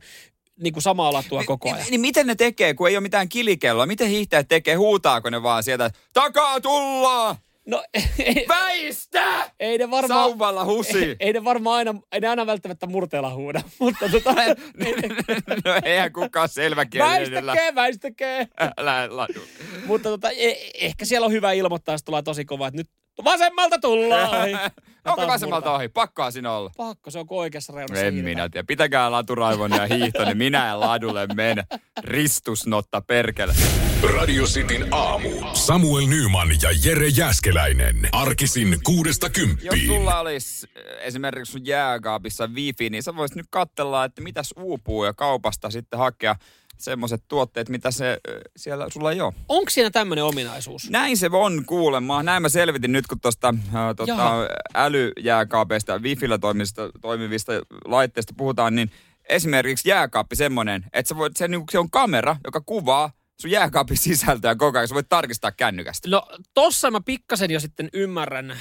niin 0.62 0.73
kuin 0.73 0.84
samaa 0.84 1.13
latua 1.13 1.43
koko 1.43 1.69
ajan. 1.69 1.80
Niin, 1.80 1.91
niin 1.91 2.01
miten 2.01 2.27
ne 2.27 2.36
tekee, 2.36 2.73
kun 2.73 2.88
ei 2.88 2.95
ole 2.95 3.01
mitään 3.01 3.30
kilikelloa? 3.30 3.86
Miten 3.86 4.10
hiihtäjät 4.10 4.47
tekee? 4.47 4.75
Huutaako 4.75 5.30
ne 5.30 5.43
vaan 5.43 5.63
sieltä, 5.63 5.91
takaa 6.13 6.62
tullaan? 6.62 7.36
No, 7.67 7.84
ei, 8.19 8.45
Väistä! 8.47 9.52
Ei 9.60 9.78
ne 9.78 9.91
varmaan... 9.91 10.30
Sauvalla 10.30 10.65
husi. 10.65 11.06
Ei, 11.06 11.15
ei 11.19 11.34
ne 11.34 11.43
varmaan 11.43 11.78
aina, 11.78 11.93
ei 12.12 12.19
ne 12.19 12.28
aina 12.28 12.45
välttämättä 12.45 12.88
murteella 12.88 13.34
huuda, 13.34 13.62
mutta 13.80 14.10
tota... 14.10 14.34
no 15.65 15.74
eihän 15.84 16.13
kukaan 16.13 16.50
selvä 16.50 16.86
Väistäkää, 17.00 17.76
väistäkää. 17.76 18.45
mutta 19.86 20.10
tota, 20.10 20.30
e- 20.32 20.71
ehkä 20.74 21.06
siellä 21.06 21.26
on 21.26 21.32
hyvä 21.32 21.52
ilmoittaa, 21.52 21.93
jos 21.93 22.04
tulee 22.04 22.21
tosi 22.21 22.45
kova, 22.45 22.67
että 22.67 22.78
nyt 22.78 22.89
vasemmalta 23.24 23.80
tullaan 23.80 24.41
ohi. 24.41 24.56
Onko 25.06 25.28
vasemmalta 25.28 25.71
ohi? 25.71 25.89
Pakkoa 25.89 26.32
sinä 26.32 26.52
olla. 26.52 26.71
Pakko, 26.78 27.12
se 27.12 27.19
on 27.19 27.26
oikeassa 27.30 27.74
reunassa. 27.74 28.06
En 28.06 28.13
minä 28.13 28.50
tiedä. 28.50 28.65
Pitäkää 28.67 29.12
laturaivon 29.12 29.71
ja 29.71 29.86
hiihto, 29.86 30.26
niin 30.26 30.38
minä 30.38 30.71
en 30.71 30.80
ladulle 30.80 31.28
mene. 31.28 31.63
Ristusnotta 32.04 33.02
perkele. 33.02 33.54
Radio 34.04 34.44
Cityn 34.44 34.88
aamu. 34.92 35.30
Samuel 35.54 36.08
Nyman 36.08 36.50
ja 36.62 36.70
Jere 36.84 37.08
Jäskeläinen. 37.08 38.10
Arkisin 38.12 38.78
kuudesta 38.84 39.30
kymppiin. 39.30 39.88
Jos 39.88 39.98
sulla 39.98 40.20
olisi 40.20 40.68
eh, 40.76 40.84
esimerkiksi 41.02 41.52
sun 41.52 41.66
jääkaapissa 41.66 42.48
wifi, 42.48 42.90
niin 42.90 43.04
sä 43.04 43.16
voisit 43.16 43.38
nyt 43.38 43.46
katsella, 43.50 44.06
että 44.06 44.22
mitäs 44.22 44.54
uupuu 44.58 45.06
ja 45.06 45.14
kaupasta 45.14 45.70
sitten 45.70 46.00
hakea 46.00 46.36
semmoiset 46.78 47.24
tuotteet, 47.28 47.70
mitä 47.70 47.92
se 47.92 48.20
siellä 48.56 48.88
sulla 48.90 49.12
ei 49.12 49.22
ole. 49.22 49.34
Onko 49.50 49.70
siinä 49.70 49.90
tämmöinen 49.90 50.24
ominaisuus? 50.24 50.90
Näin 50.90 51.18
se 51.18 51.30
on 51.32 51.66
kuulemma. 51.66 52.24
Näin 52.24 52.42
mä 52.42 52.50
selvitin 52.50 52.92
nyt, 52.92 53.08
kun 53.08 53.20
tuosta 53.20 53.54
äh, 53.76 53.96
tota, 53.96 54.48
älyjääkaapeista, 54.74 56.00
wifiillä 56.00 56.38
toimivista, 56.38 56.90
toimivista 57.02 57.52
laitteista 57.86 58.34
puhutaan, 58.38 58.76
niin 58.76 58.92
esimerkiksi 59.30 59.90
jääkaappi 59.90 60.36
semmoinen, 60.36 60.86
että 60.94 61.10
sä 61.10 61.16
voit, 61.16 61.38
se, 61.38 61.48
niin, 61.48 61.64
se 61.72 61.80
on 61.80 61.90
kamera, 61.90 62.36
joka 62.44 62.62
kuvaa 62.62 63.12
sun 63.41 63.51
jääkaapin 63.51 63.97
sisältöä 63.97 64.56
koko 64.56 64.77
ajan, 64.77 64.88
sä 64.88 64.95
voit 64.95 65.10
tarkistaa 65.10 65.51
kännykästä. 65.51 66.10
No 66.10 66.27
tossa 66.54 66.91
mä 66.91 67.01
pikkasen 67.06 67.51
jo 67.51 67.60
sitten 67.60 67.89
ymmärrän 67.93 68.51
ö, 68.51 68.56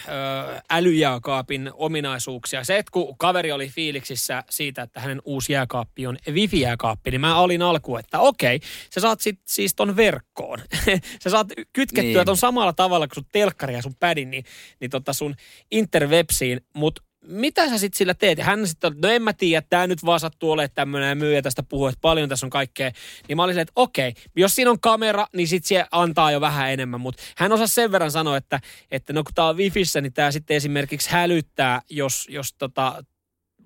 älyjääkaapin 0.70 1.70
ominaisuuksia. 1.74 2.64
Se, 2.64 2.78
että 2.78 2.90
kun 2.90 3.18
kaveri 3.18 3.52
oli 3.52 3.68
fiiliksissä 3.68 4.44
siitä, 4.50 4.82
että 4.82 5.00
hänen 5.00 5.22
uusi 5.24 5.52
jääkaappi 5.52 6.06
on 6.06 6.18
wifi-jääkaappi, 6.30 7.10
niin 7.10 7.20
mä 7.20 7.38
olin 7.38 7.62
alku, 7.62 7.96
että 7.96 8.18
okei, 8.18 8.60
sä 8.94 9.00
saat 9.00 9.20
sit, 9.20 9.40
siis 9.46 9.74
ton 9.74 9.96
verkkoon. 9.96 10.58
sä 11.24 11.30
saat 11.30 11.46
kytkettyä 11.72 12.20
niin. 12.20 12.26
ton 12.26 12.36
samalla 12.36 12.72
tavalla 12.72 13.06
kuin 13.06 13.14
sun 13.14 13.30
telkkari 13.32 13.74
ja 13.74 13.82
sun 13.82 13.96
pädin, 14.00 14.30
niin, 14.30 14.44
niin 14.80 14.90
tota 14.90 15.12
sun 15.12 15.34
interwebsiin, 15.70 16.60
mutta 16.74 17.02
mitä 17.26 17.68
sä 17.68 17.78
sitten 17.78 17.98
sillä 17.98 18.14
teet? 18.14 18.38
Hän 18.38 18.68
sitten, 18.68 18.92
no 19.02 19.08
en 19.08 19.22
mä 19.22 19.32
tiedä, 19.32 19.66
tämä 19.70 19.86
nyt 19.86 20.04
vaan 20.04 20.20
sattuu 20.20 20.50
olemaan 20.50 20.70
tämmöinen 20.74 21.08
ja 21.08 21.14
myyjä 21.14 21.42
tästä 21.42 21.62
puhuu, 21.62 21.86
että 21.86 22.00
paljon 22.00 22.28
tässä 22.28 22.46
on 22.46 22.50
kaikkea. 22.50 22.90
Niin 23.28 23.36
mä 23.36 23.44
olisin, 23.44 23.60
että 23.60 23.72
okei, 23.76 24.14
jos 24.36 24.54
siinä 24.54 24.70
on 24.70 24.80
kamera, 24.80 25.26
niin 25.32 25.48
sitten 25.48 25.68
se 25.68 25.84
antaa 25.90 26.32
jo 26.32 26.40
vähän 26.40 26.70
enemmän. 26.70 27.00
Mutta 27.00 27.22
hän 27.36 27.52
osasi 27.52 27.74
sen 27.74 27.92
verran 27.92 28.10
sanoa, 28.10 28.36
että, 28.36 28.60
että 28.90 29.12
no 29.12 29.24
kun 29.24 29.34
tämä 29.34 29.48
on 29.48 29.56
wifissä, 29.56 30.00
niin 30.00 30.12
tämä 30.12 30.30
sitten 30.30 30.56
esimerkiksi 30.56 31.10
hälyttää, 31.10 31.82
jos, 31.90 32.26
jos 32.30 32.54
tota, 32.58 33.04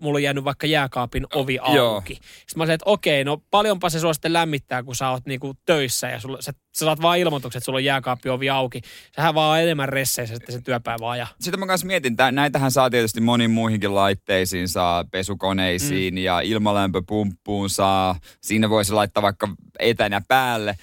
mulla 0.05 0.17
on 0.17 0.23
jäänyt 0.23 0.45
vaikka 0.45 0.67
jääkaapin 0.67 1.27
ovi 1.35 1.59
auki. 1.59 1.77
Joo. 1.77 2.03
Sitten 2.03 2.57
mä 2.57 2.63
olisin, 2.63 2.75
että 2.75 2.91
okei, 2.91 3.25
no 3.25 3.43
paljonpa 3.51 3.91
se 3.91 4.01
sua 4.01 4.13
sitten 4.13 4.33
lämmittää, 4.33 4.83
kun 4.83 4.97
sä 4.97 5.09
oot 5.09 5.27
niinku 5.27 5.55
töissä 5.67 6.09
ja 6.09 6.21
sulla, 6.21 6.43
sä, 6.43 6.53
sä 6.53 6.85
saat 6.85 7.03
vaan 7.03 7.19
ilmoituksen, 7.19 7.59
että 7.59 7.65
sulla 7.65 7.77
on 7.77 7.85
jääkaappi 7.85 8.29
ovi 8.29 8.51
auki. 8.51 8.81
Sähän 9.17 9.35
vaan 9.35 9.63
enemmän 9.63 9.89
resseissä 9.89 10.35
sitten 10.35 10.53
sen 10.53 10.63
työpäivä 10.63 11.11
aja. 11.11 11.27
Sitten 11.41 11.61
mä 11.61 11.67
kanssa 11.67 11.87
mietin, 11.87 12.13
että 12.13 12.33
näitähän 12.33 12.71
saa 12.71 12.91
tietysti 12.91 13.21
moniin 13.21 13.51
muihinkin 13.51 13.95
laitteisiin, 13.95 14.69
saa 14.69 15.05
pesukoneisiin 15.05 16.15
mm. 16.15 16.19
ja 16.19 16.41
ilmalämpöpumppuun 16.41 17.71
saa. 17.71 18.19
Siinä 18.41 18.71
voisi 18.71 18.93
laittaa 18.93 19.23
vaikka 19.23 19.49
etänä 19.79 20.23
päälle. 20.29 20.77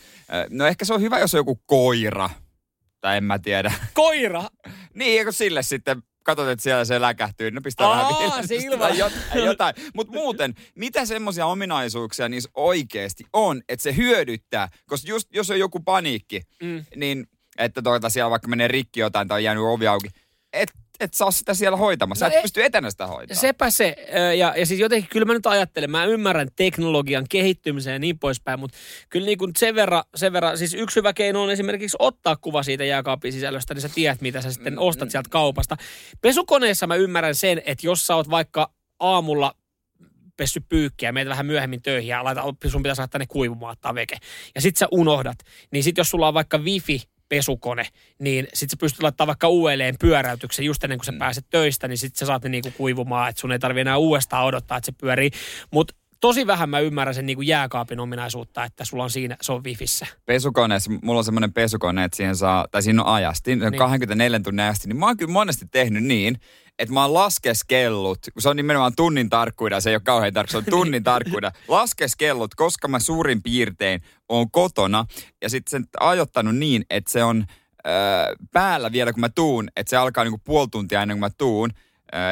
No 0.49 0.65
ehkä 0.65 0.86
se 0.86 0.93
on 0.93 1.01
hyvä, 1.01 1.19
jos 1.19 1.34
on 1.34 1.39
joku 1.39 1.62
koira. 1.65 2.29
Tai 3.01 3.17
en 3.17 3.23
mä 3.23 3.39
tiedä. 3.39 3.73
Koira? 3.93 4.43
niin, 4.95 5.19
eikö 5.19 5.31
sille 5.31 5.63
sitten 5.63 6.03
katsot, 6.23 6.47
että 6.47 6.63
siellä 6.63 6.86
se 6.86 7.01
läkähtyy, 7.01 7.51
no 7.51 7.62
pistää 7.62 7.88
Aa, 7.88 8.10
vähän 8.21 8.47
se 8.47 8.55
ilma. 8.55 8.89
jotain. 8.89 9.45
jotain. 9.45 9.76
Mutta 9.93 10.13
muuten, 10.13 10.53
mitä 10.76 11.05
semmoisia 11.05 11.45
ominaisuuksia 11.45 12.30
niissä 12.30 12.49
oikeasti 12.53 13.24
on, 13.34 13.61
että 13.69 13.84
se 13.84 13.95
hyödyttää? 13.95 14.69
Koska 14.88 15.09
just 15.09 15.28
jos 15.34 15.49
on 15.49 15.59
joku 15.59 15.80
paniikki, 15.80 16.41
mm. 16.63 16.86
niin 16.95 17.28
että 17.57 17.82
tuota, 17.82 18.09
siellä 18.09 18.30
vaikka 18.30 18.47
menee 18.47 18.67
rikki 18.67 18.99
jotain 18.99 19.28
tai 19.28 19.39
on 19.39 19.43
jäänyt 19.43 19.63
ovi 19.63 19.88
auki, 19.88 20.09
et 20.53 20.69
et 21.02 21.14
saa 21.14 21.32
sitä 21.32 21.54
siellä 21.54 21.78
hoitamassa. 21.78 22.26
No 22.26 22.32
et 22.32 22.38
e- 22.38 22.41
pysty 22.41 22.64
etänä 22.64 22.91
sitä 22.91 23.08
hoitamaan. 23.08 23.41
Sepä 23.41 23.70
se. 23.70 23.95
Ja, 24.38 24.54
ja 24.58 24.66
siis 24.66 24.80
jotenkin 24.80 25.10
kyllä 25.10 25.26
mä 25.26 25.34
nyt 25.34 25.45
ajattelen, 25.45 25.91
mä 25.91 26.06
ymmärrän 26.06 26.47
teknologian 26.56 27.26
kehittymisen 27.30 27.93
ja 27.93 27.99
niin 27.99 28.20
poispäin, 28.20 28.60
mutta 28.60 28.78
kyllä 29.10 29.26
niin 29.26 29.38
kuin 29.38 29.52
sen 29.58 29.76
verran, 29.76 30.04
sen 30.16 30.34
verran, 30.34 30.58
siis 30.58 30.74
yksi 30.74 30.95
hyvä 30.95 31.14
keino 31.14 31.43
on 31.43 31.52
esimerkiksi 31.52 31.97
ottaa 31.99 32.36
kuva 32.36 32.64
siitä 32.64 32.86
jääkaapin 32.86 33.34
sisällöstä, 33.34 33.74
niin 33.74 33.82
sä 33.82 33.89
tiedät, 33.89 34.22
mitä 34.22 34.41
sä 34.41 34.52
sitten 34.52 34.80
ostat 34.80 35.12
sieltä 35.12 35.30
kaupasta. 35.30 35.78
Pesukoneessa 36.22 36.88
mä 36.88 36.95
ymmärrän 36.95 37.36
sen, 37.36 37.62
että 37.66 37.88
jos 37.88 38.08
sä 38.08 38.16
oot 38.16 38.30
vaikka 38.30 38.72
aamulla 38.99 39.56
pessy 40.38 40.62
pyykkiä, 40.70 41.12
meitä 41.12 41.30
vähän 41.30 41.45
myöhemmin 41.45 41.82
töihin 41.82 42.10
ja 42.10 42.24
laita, 42.24 42.43
sun 42.68 42.84
pitää 42.84 42.95
saada 42.95 43.20
ne 43.20 43.26
kuivumaan, 43.28 43.76
veke. 43.95 44.18
Ja 44.56 44.62
sit 44.62 44.78
sä 44.78 44.88
unohdat. 44.91 45.38
Niin 45.72 45.84
sit 45.84 45.97
jos 45.97 46.10
sulla 46.10 46.28
on 46.28 46.34
vaikka 46.34 46.58
wifi 46.58 47.02
pesukone, 47.32 47.88
niin 48.19 48.47
sit 48.53 48.69
sä 48.69 48.77
pystyt 48.79 49.03
laittamaan 49.03 49.27
vaikka 49.27 49.47
uudelleen 49.47 49.95
pyöräytyksen 49.99 50.65
just 50.65 50.84
ennen 50.84 50.99
kuin 50.99 51.05
sä 51.05 51.11
mm. 51.11 51.17
pääset 51.17 51.45
töistä, 51.49 51.88
niin 51.88 51.97
sit 51.97 52.15
sä 52.15 52.25
saat 52.25 52.43
ne 52.43 52.49
niinku 52.49 52.71
kuivumaan, 52.77 53.29
että 53.29 53.39
sun 53.39 53.51
ei 53.51 53.59
tarvi 53.59 53.82
enää 53.82 53.97
uudestaan 53.97 54.45
odottaa, 54.45 54.77
että 54.77 54.86
se 54.86 54.91
pyörii. 54.91 55.32
Mutta 55.71 55.93
tosi 56.22 56.47
vähän 56.47 56.69
mä 56.69 56.80
ymmärrän 56.80 57.15
sen 57.15 57.26
niinku 57.26 57.41
jääkaapin 57.41 57.99
ominaisuutta, 57.99 58.63
että 58.63 58.86
sulla 58.86 59.03
on 59.03 59.09
siinä, 59.09 59.38
se 59.41 59.51
on 59.51 59.63
wifissä. 59.63 60.07
Pesukoneessa, 60.26 60.91
mulla 61.03 61.17
on 61.17 61.24
semmoinen 61.24 61.53
pesukone, 61.53 62.03
että 62.03 62.17
siihen 62.17 62.36
saa, 62.36 62.67
tai 62.72 62.84
siinä 62.84 63.03
on 63.03 63.13
ajasti, 63.13 63.55
niin. 63.55 63.78
24 63.78 64.39
tunnin 64.39 64.63
ajasti, 64.63 64.88
niin 64.88 64.97
mä 64.97 65.05
oon 65.05 65.17
kyllä 65.17 65.32
monesti 65.32 65.65
tehnyt 65.72 66.03
niin, 66.03 66.38
että 66.80 66.93
mä 66.93 67.01
oon 67.01 67.13
laskeskellut, 67.13 68.19
kun 68.34 68.41
se 68.41 68.49
on 68.49 68.55
nimenomaan 68.55 68.95
tunnin 68.95 69.30
tarkkuida, 69.30 69.80
se 69.80 69.89
ei 69.89 69.95
ole 69.95 70.01
kauhean 70.05 70.34
tarkka, 70.34 70.51
se 70.51 70.57
on 70.57 70.65
tunnin 70.69 71.03
tarkkuida, 71.03 71.51
laskeskellut, 71.67 72.55
koska 72.55 72.88
mä 72.88 72.99
suurin 72.99 73.43
piirtein 73.43 74.01
on 74.30 74.51
kotona, 74.51 75.05
ja 75.41 75.49
sitten 75.49 75.72
sen 75.72 75.86
ajoittanut 75.99 76.55
niin, 76.55 76.86
että 76.89 77.11
se 77.11 77.24
on 77.24 77.45
äh, 77.88 77.93
päällä 78.51 78.91
vielä, 78.91 79.13
kun 79.13 79.22
mä 79.22 79.30
tuun, 79.30 79.69
että 79.76 79.89
se 79.89 79.97
alkaa 79.97 80.24
niinku 80.24 80.41
puoli 80.43 80.67
tuntia 80.72 81.01
ennen 81.01 81.15
kuin 81.15 81.32
mä 81.32 81.36
tuun, 81.38 81.69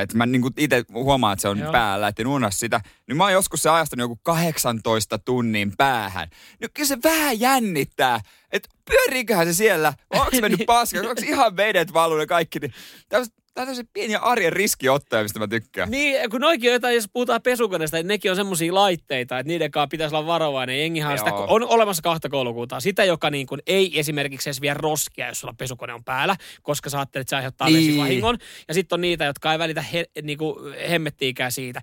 että 0.02 0.18
mä 0.18 0.26
niinku 0.26 0.50
itse 0.58 0.84
huomaan, 0.94 1.34
että 1.34 1.42
se 1.42 1.48
on 1.48 1.60
Joo. 1.60 1.72
päällä, 1.72 2.08
että 2.08 2.22
en 2.22 2.28
unohda 2.28 2.52
sitä. 2.52 2.82
Niin 3.08 3.18
mä 3.18 3.24
oon 3.24 3.34
joskus 3.34 3.64
se 3.64 3.70
ajastanut 3.70 4.04
joku 4.04 4.20
18 4.24 5.18
tunnin 5.18 5.74
päähän. 5.78 6.30
Nyt 6.62 6.72
kyllä 6.74 6.88
se 6.88 6.98
vähän 7.04 7.40
jännittää, 7.40 8.20
että 8.52 8.70
pyöriiköhän 8.86 9.48
se 9.48 9.54
siellä, 9.54 9.94
onko 10.10 10.32
mennyt 10.42 10.66
paska, 10.68 11.00
onko 11.00 11.22
ihan 11.26 11.58
vedet 11.58 11.94
valunut 11.94 12.24
ja 12.24 12.28
kaikki. 12.28 12.60
Niin 12.60 12.74
Tämä 13.54 13.70
on 13.70 13.76
se 13.76 13.84
pieni 13.94 14.16
arjen 14.16 14.54
riskiottaja, 14.54 15.24
mistä 15.24 15.40
mä 15.40 15.48
tykkään. 15.48 15.92
Niin, 15.92 16.30
kun 16.30 16.42
noikin 16.42 16.72
jotain, 16.72 16.96
jos 16.96 17.10
puhutaan 17.14 17.42
pesukoneesta, 17.42 17.98
niin 17.98 18.08
nekin 18.08 18.32
on 18.32 18.36
semmoisia 18.36 18.74
laitteita, 18.74 19.40
että 19.40 19.48
niiden 19.48 19.72
kanssa 19.72 19.88
pitäisi 19.88 20.16
olla 20.16 20.28
varovainen. 20.28 20.80
Jengihan 20.80 21.18
sitä, 21.18 21.34
on 21.34 21.64
olemassa 21.64 22.02
kahta 22.02 22.30
koulukuntaa. 22.30 22.80
Sitä, 22.80 23.04
joka 23.04 23.30
niin 23.30 23.48
kuin 23.48 23.62
ei 23.68 24.00
esimerkiksi 24.00 24.50
edes 24.50 24.62
vie 24.62 24.74
roskia, 24.74 25.28
jos 25.28 25.40
sulla 25.40 25.54
pesukone 25.58 25.94
on 25.94 26.04
päällä, 26.04 26.36
koska 26.62 26.90
sä 26.90 26.98
ajattelet, 26.98 27.22
että 27.22 27.30
se 27.30 27.36
aiheuttaa 27.36 27.68
niin. 27.68 27.88
vesivahingon. 27.88 28.38
Ja 28.68 28.74
sitten 28.74 28.96
on 28.96 29.02
niitä, 29.02 29.26
jotka 29.26 29.52
ei 29.52 29.60
välitä 29.60 29.82
he, 29.82 30.06
niin 30.22 30.38
kuin 30.38 30.76
hemmettiikään 30.90 31.52
siitä. 31.52 31.82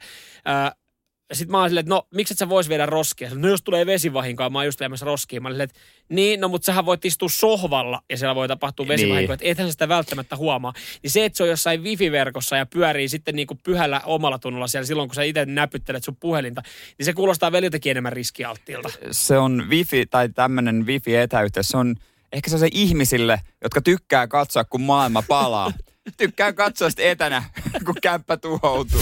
Öö, 0.48 0.86
sitten 1.32 1.50
mä 1.50 1.60
oon 1.60 1.70
silleen, 1.70 1.84
että 1.84 1.94
no, 1.94 2.06
miksi 2.14 2.34
et 2.34 2.38
sä 2.38 2.48
vois 2.48 2.68
viedä 2.68 2.86
roskia? 2.86 3.30
No 3.34 3.48
jos 3.48 3.62
tulee 3.62 3.86
vesivahinkoa, 3.86 4.50
mä 4.50 4.58
oon 4.58 4.66
just 4.66 4.80
viemässä 4.80 5.06
roskia. 5.06 5.40
Mä 5.40 5.48
olin 5.48 5.60
että 5.60 5.80
niin, 6.08 6.40
no 6.40 6.48
mutta 6.48 6.66
sähän 6.66 6.86
voit 6.86 7.04
istua 7.04 7.28
sohvalla 7.28 8.02
ja 8.10 8.16
siellä 8.16 8.34
voi 8.34 8.48
tapahtua 8.48 8.88
vesivahinko, 8.88 9.32
niin. 9.32 9.34
että 9.34 9.46
ethän 9.46 9.72
sitä 9.72 9.88
välttämättä 9.88 10.36
huomaa. 10.36 10.72
Niin 11.02 11.10
se, 11.10 11.24
että 11.24 11.36
se 11.36 11.42
on 11.42 11.48
jossain 11.48 11.82
wifi-verkossa 11.82 12.56
ja 12.56 12.66
pyörii 12.66 13.08
sitten 13.08 13.36
niin 13.36 13.46
kuin 13.46 13.60
pyhällä 13.62 14.00
omalla 14.04 14.38
tunnolla 14.38 14.66
siellä 14.66 14.86
silloin, 14.86 15.08
kun 15.08 15.14
sä 15.14 15.22
itse 15.22 15.46
näpyttelet 15.46 16.04
sun 16.04 16.16
puhelinta, 16.16 16.62
niin 16.98 17.06
se 17.06 17.12
kuulostaa 17.12 17.52
vielä 17.52 17.66
jotenkin 17.66 17.90
enemmän 17.90 18.12
riskialttiilta. 18.12 18.88
Se 19.10 19.38
on 19.38 19.66
wifi 19.68 20.06
tai 20.06 20.28
tämmöinen 20.28 20.86
wifi-etäyhteys, 20.86 21.68
se 21.68 21.76
on 21.76 21.94
ehkä 22.32 22.50
se, 22.50 22.56
on 22.56 22.60
se 22.60 22.68
ihmisille, 22.72 23.40
jotka 23.62 23.80
tykkää 23.80 24.26
katsoa, 24.26 24.64
kun 24.64 24.80
maailma 24.80 25.22
palaa. 25.22 25.72
tykkää 26.16 26.52
katsoa 26.52 26.90
sitten 26.90 27.10
etänä, 27.10 27.42
kun 27.86 27.94
kämppä 28.02 28.36
tuhoutuu. 28.36 29.00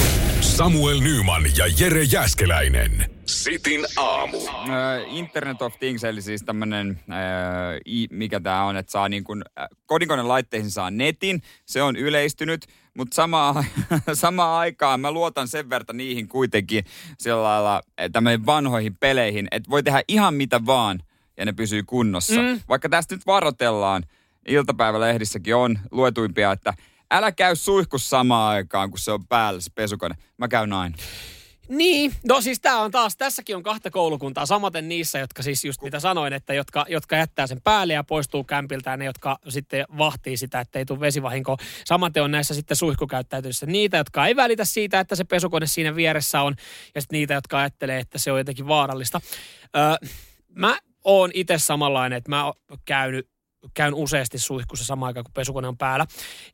Samuel 0.54 1.00
Nyman 1.00 1.42
ja 1.56 1.64
Jere 1.78 2.02
Jäskeläinen. 2.02 3.10
Sitin 3.26 3.80
aamu. 3.96 4.38
Internet 5.06 5.62
of 5.62 5.78
Things, 5.78 6.04
eli 6.04 6.22
siis 6.22 6.42
tämmönen, 6.42 6.90
uh, 6.90 8.08
mikä 8.10 8.40
tämä 8.40 8.64
on, 8.64 8.76
että 8.76 8.92
saa 8.92 9.08
niin 9.08 9.24
kuin, 9.24 9.42
uh, 9.42 9.78
kodinkoneen 9.86 10.28
laitteisiin 10.28 10.70
saa 10.70 10.90
netin. 10.90 11.42
Se 11.66 11.82
on 11.82 11.96
yleistynyt, 11.96 12.66
mutta 12.96 13.14
samaan, 13.14 13.64
samaan 14.12 14.58
aikaan 14.58 15.00
mä 15.00 15.10
luotan 15.10 15.48
sen 15.48 15.70
verran 15.70 15.96
niihin 15.96 16.28
kuitenkin 16.28 16.84
sillä 17.18 17.42
lailla 17.42 17.82
tämmöihin 18.12 18.46
vanhoihin 18.46 18.96
peleihin, 19.00 19.48
että 19.50 19.70
voi 19.70 19.82
tehdä 19.82 20.02
ihan 20.08 20.34
mitä 20.34 20.66
vaan 20.66 21.00
ja 21.36 21.44
ne 21.44 21.52
pysyy 21.52 21.82
kunnossa. 21.82 22.40
Mm. 22.40 22.60
Vaikka 22.68 22.88
tästä 22.88 23.14
nyt 23.14 23.26
varotellaan, 23.26 24.02
iltapäivälehdissäkin 24.48 25.56
on 25.56 25.78
luetuimpia, 25.90 26.52
että 26.52 26.74
älä 27.10 27.32
käy 27.32 27.56
suihkus 27.56 28.10
samaan 28.10 28.54
aikaan, 28.54 28.90
kun 28.90 28.98
se 28.98 29.12
on 29.12 29.26
päällä 29.26 29.60
se 29.60 29.70
pesukone. 29.74 30.14
Mä 30.38 30.48
käyn 30.48 30.72
aina. 30.72 30.96
Niin, 31.68 32.12
no 32.28 32.40
siis 32.40 32.60
tää 32.60 32.78
on 32.78 32.90
taas, 32.90 33.16
tässäkin 33.16 33.56
on 33.56 33.62
kahta 33.62 33.90
koulukuntaa, 33.90 34.46
samaten 34.46 34.88
niissä, 34.88 35.18
jotka 35.18 35.42
siis 35.42 35.64
just 35.64 35.82
mitä 35.82 36.00
sanoin, 36.00 36.32
että 36.32 36.54
jotka, 36.54 36.84
jotka 36.88 37.16
jättää 37.16 37.46
sen 37.46 37.60
päälle 37.64 37.92
ja 37.92 38.04
poistuu 38.04 38.44
kämpiltä 38.44 38.90
ja 38.90 38.96
ne, 38.96 39.04
jotka 39.04 39.38
sitten 39.48 39.84
vahtii 39.98 40.36
sitä, 40.36 40.60
että 40.60 40.78
ei 40.78 40.84
tule 40.84 41.00
vesivahinko. 41.00 41.56
Samaten 41.84 42.22
on 42.22 42.30
näissä 42.30 42.54
sitten 42.54 42.76
suihkukäyttäytyjissä 42.76 43.66
niitä, 43.66 43.96
jotka 43.96 44.26
ei 44.26 44.36
välitä 44.36 44.64
siitä, 44.64 45.00
että 45.00 45.16
se 45.16 45.24
pesukone 45.24 45.66
siinä 45.66 45.96
vieressä 45.96 46.42
on 46.42 46.54
ja 46.94 47.00
sitten 47.00 47.16
niitä, 47.16 47.34
jotka 47.34 47.58
ajattelee, 47.58 47.98
että 47.98 48.18
se 48.18 48.32
on 48.32 48.38
jotenkin 48.38 48.68
vaarallista. 48.68 49.20
Öö, 49.76 50.08
mä 50.48 50.78
oon 51.04 51.30
itse 51.34 51.58
samanlainen, 51.58 52.16
että 52.16 52.30
mä 52.30 52.44
oon 52.44 52.54
käynyt 52.84 53.28
käyn 53.74 53.94
useasti 53.94 54.38
suihkussa 54.38 54.84
samaan 54.84 55.06
aikaan, 55.06 55.24
kun 55.24 55.32
pesukone 55.34 55.68
on 55.68 55.78
päällä. 55.78 56.06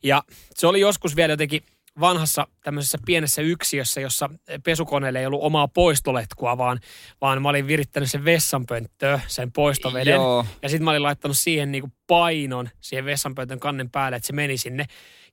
Ja 0.03 0.23
se 0.55 0.67
oli 0.67 0.79
joskus 0.79 1.15
vielä 1.15 1.33
jotenkin 1.33 1.63
vanhassa 1.99 2.47
tämmöisessä 2.63 2.97
pienessä 3.05 3.41
yksiössä, 3.41 4.01
jossa 4.01 4.29
pesukoneelle 4.63 5.19
ei 5.19 5.25
ollut 5.25 5.43
omaa 5.43 5.67
poistoletkua, 5.67 6.57
vaan, 6.57 6.79
vaan 7.21 7.41
mä 7.41 7.49
olin 7.49 7.67
virittänyt 7.67 8.11
sen 8.11 8.25
vessanpönttöä, 8.25 9.19
sen 9.27 9.51
poistoveden. 9.51 10.13
Joo. 10.13 10.45
Ja 10.61 10.69
sitten 10.69 10.83
mä 10.83 10.91
olin 10.91 11.03
laittanut 11.03 11.37
siihen 11.37 11.71
niinku 11.71 11.89
painon 12.07 12.69
siihen 12.81 13.05
vessanpöntön 13.05 13.59
kannen 13.59 13.89
päälle, 13.89 14.15
että 14.15 14.27
se 14.27 14.33
meni 14.33 14.57
sinne. 14.57 14.85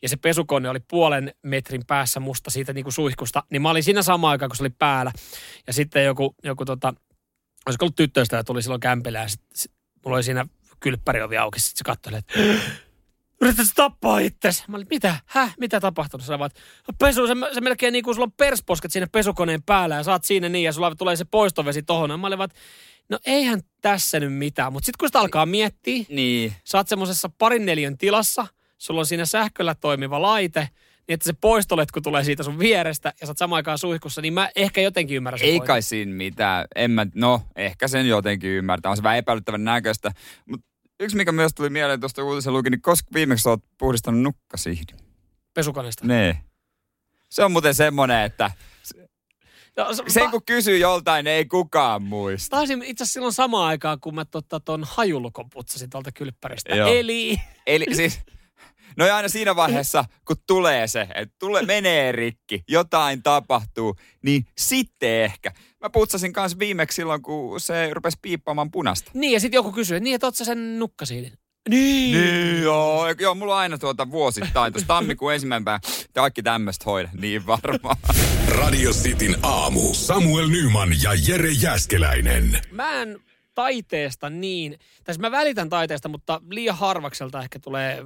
Ja 0.02 0.08
se 0.08 0.16
pesukone 0.16 0.68
oli 0.68 0.80
puolen 0.80 1.32
metrin 1.42 1.86
päässä 1.86 2.20
musta 2.20 2.50
siitä 2.50 2.72
niinku 2.72 2.90
suihkusta. 2.90 3.42
Niin 3.50 3.62
mä 3.62 3.70
olin 3.70 3.82
siinä 3.82 4.02
samaan 4.02 4.30
aikaan, 4.30 4.48
kun 4.48 4.56
se 4.56 4.62
oli 4.62 4.74
päällä. 4.78 5.12
Ja 5.66 5.72
sitten 5.72 6.04
joku, 6.04 6.34
joku 6.44 6.64
tota, 6.64 6.94
olisiko 7.66 7.84
ollut 7.84 7.96
tyttöistä, 7.96 8.36
ja 8.36 8.44
tuli 8.44 8.62
silloin 8.62 8.80
kämpille 8.80 9.18
ja 9.18 9.28
sit, 9.28 9.40
sit, 9.54 9.72
mulla 10.04 10.16
oli 10.16 10.22
siinä 10.22 10.46
kylppäriovi 10.80 11.36
auki. 11.36 11.60
Sitten 11.60 11.78
se 11.78 11.84
katsoi, 11.84 12.18
että 12.18 12.38
yritätkö 13.40 13.72
tappaa 13.74 14.18
itsesi? 14.18 14.64
Mä 14.68 14.76
olin, 14.76 14.86
mitä? 14.90 15.16
Häh? 15.26 15.54
Mitä 15.58 15.80
tapahtunut? 15.80 16.26
Sä 16.26 16.38
vaan, 16.38 16.50
pesu, 16.98 17.26
se, 17.26 17.34
se 17.54 17.60
melkein 17.60 17.92
niin 17.92 18.04
kuin 18.04 18.14
sulla 18.14 18.26
on 18.26 18.32
persposket 18.32 18.92
siinä 18.92 19.06
pesukoneen 19.12 19.62
päällä 19.62 19.94
ja 19.94 20.02
saat 20.02 20.24
siinä 20.24 20.48
niin 20.48 20.64
ja 20.64 20.72
sulla 20.72 20.94
tulee 20.94 21.16
se 21.16 21.24
poistovesi 21.24 21.82
tohon. 21.82 22.20
Mä 22.20 22.26
olin 22.26 22.38
vaan, 22.38 22.50
no 23.08 23.18
eihän 23.26 23.60
tässä 23.80 24.20
nyt 24.20 24.32
mitään. 24.32 24.72
Mutta 24.72 24.86
sitten 24.86 24.98
kun 24.98 25.08
sitä 25.08 25.20
alkaa 25.20 25.46
miettiä, 25.46 26.04
niin. 26.08 26.52
sä 26.64 26.78
oot 26.78 26.88
semmoisessa 26.88 27.30
parin 27.38 27.66
neljän 27.66 27.98
tilassa, 27.98 28.46
sulla 28.78 29.00
on 29.00 29.06
siinä 29.06 29.24
sähköllä 29.24 29.74
toimiva 29.74 30.22
laite– 30.22 30.68
niin 31.08 31.14
että 31.14 31.24
se 31.24 31.32
poistoletku 31.40 32.00
tulee 32.00 32.24
siitä 32.24 32.42
sun 32.42 32.58
vierestä 32.58 33.12
ja 33.20 33.26
sä 33.26 33.30
oot 33.30 33.38
samaan 33.38 33.56
aikaan 33.56 33.78
suihkussa, 33.78 34.20
niin 34.20 34.34
mä 34.34 34.50
ehkä 34.56 34.80
jotenkin 34.80 35.16
ymmärrän 35.16 35.42
Ei 35.42 35.60
kai 35.60 35.82
siinä 35.82 36.12
mitään. 36.12 36.66
En 36.74 36.90
mä, 36.90 37.06
no, 37.14 37.42
ehkä 37.56 37.88
sen 37.88 38.08
jotenkin 38.08 38.50
ymmärtää. 38.50 38.90
On 38.90 38.96
se 38.96 39.02
vähän 39.02 39.18
epäilyttävän 39.18 39.64
näköistä. 39.64 40.12
Mutta 40.46 40.66
yksi, 41.00 41.16
mikä 41.16 41.32
myös 41.32 41.54
tuli 41.54 41.70
mieleen 41.70 42.00
tuosta 42.00 42.24
uutisen 42.24 42.52
luki, 42.52 42.70
niin 42.70 42.82
koska 42.82 43.08
viimeksi 43.14 43.48
oot 43.48 43.60
puhdistanut 43.78 44.22
nukkasihdin? 44.22 44.96
Pesukoneesta? 45.54 46.06
Nee. 46.06 46.38
Se 47.28 47.44
on 47.44 47.52
muuten 47.52 47.74
semmonen, 47.74 48.24
että 48.24 48.50
No, 49.76 49.94
se, 49.94 50.02
Sen 50.06 50.30
kun 50.30 50.42
kysyy 50.46 50.78
joltain, 50.78 51.26
ei 51.26 51.44
kukaan 51.44 52.02
muista. 52.02 52.56
Taisin 52.56 52.82
itse 52.82 53.02
asiassa 53.02 53.12
silloin 53.12 53.32
samaan 53.32 53.68
aikaan, 53.68 54.00
kun 54.00 54.14
mä 54.14 54.24
tota, 54.24 54.60
ton 54.60 54.84
hajulukon 54.84 55.50
putsasin 55.50 55.90
tuolta 55.90 56.12
kylppäristä. 56.12 56.74
Joo. 56.74 56.88
Eli... 56.88 57.36
Eli 57.66 57.86
siis 57.92 58.20
No 58.96 59.06
ja 59.06 59.16
aina 59.16 59.28
siinä 59.28 59.56
vaiheessa, 59.56 60.04
kun 60.24 60.36
tulee 60.46 60.86
se, 60.86 61.08
että 61.14 61.34
tule, 61.38 61.62
menee 61.62 62.12
rikki, 62.12 62.62
jotain 62.68 63.22
tapahtuu, 63.22 63.96
niin 64.22 64.46
sitten 64.58 65.24
ehkä. 65.24 65.52
Mä 65.80 65.90
putsasin 65.90 66.32
kanssa 66.32 66.58
viimeksi 66.58 66.96
silloin, 66.96 67.22
kun 67.22 67.60
se 67.60 67.90
rupesi 67.92 68.18
piippaamaan 68.22 68.70
punasta. 68.70 69.10
Niin, 69.14 69.32
ja 69.32 69.40
sitten 69.40 69.58
joku 69.58 69.72
kysyy, 69.72 69.96
että 69.96 70.04
niin, 70.04 70.14
että 70.14 70.26
oot 70.26 70.36
sä 70.36 70.44
sen 70.44 70.78
nukkasiilin? 70.78 71.32
Niin. 71.68 72.20
niin 72.20 72.62
joo, 72.62 73.14
joo, 73.20 73.34
mulla 73.34 73.54
on 73.54 73.60
aina 73.60 73.78
tuota 73.78 74.10
vuosittain, 74.10 74.72
tuossa 74.72 74.86
tammikuun 74.86 75.34
ensimmäinen 75.34 75.64
päivä, 75.64 75.80
kaikki 76.14 76.42
tämmöistä 76.42 76.84
hoida, 76.86 77.08
niin 77.20 77.46
varmaan. 77.46 77.96
Radio 78.48 78.90
Cityn 78.90 79.36
aamu. 79.42 79.94
Samuel 79.94 80.48
Nyman 80.48 80.88
ja 81.02 81.10
Jere 81.28 81.50
Jäskeläinen. 81.50 82.60
Mä 82.70 83.02
en 83.02 83.20
taiteesta 83.54 84.30
niin, 84.30 84.78
tai 85.04 85.14
mä 85.18 85.30
välitän 85.30 85.68
taiteesta, 85.68 86.08
mutta 86.08 86.40
liian 86.50 86.76
harvakselta 86.76 87.42
ehkä 87.42 87.58
tulee 87.58 88.04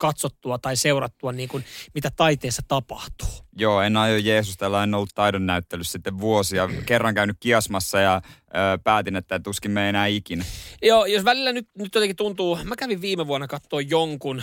katsottua 0.00 0.58
tai 0.58 0.76
seurattua, 0.76 1.32
niin 1.32 1.48
kuin, 1.48 1.64
mitä 1.94 2.10
taiteessa 2.16 2.62
tapahtuu. 2.68 3.28
Joo, 3.56 3.80
en 3.80 3.96
aio 3.96 4.16
Jeesustella, 4.16 4.82
en 4.82 4.94
ollut 4.94 5.10
taidon 5.14 5.46
näyttelyssä 5.46 5.92
sitten 5.92 6.20
vuosia. 6.20 6.68
Kerran 6.86 7.14
käynyt 7.14 7.36
kiasmassa 7.40 8.00
ja 8.00 8.22
ö, 8.24 8.78
päätin, 8.84 9.16
että 9.16 9.38
tuskin 9.38 9.70
me 9.70 9.88
enää 9.88 10.06
ikinä. 10.06 10.44
Joo, 10.82 11.06
jos 11.06 11.24
välillä 11.24 11.52
nyt, 11.52 11.68
nyt 11.78 11.94
jotenkin 11.94 12.16
tuntuu, 12.16 12.58
mä 12.64 12.76
kävin 12.76 13.00
viime 13.00 13.26
vuonna 13.26 13.46
katsoa 13.46 13.80
jonkun 13.80 14.42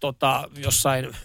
tota, 0.00 0.50
jossain 0.56 1.16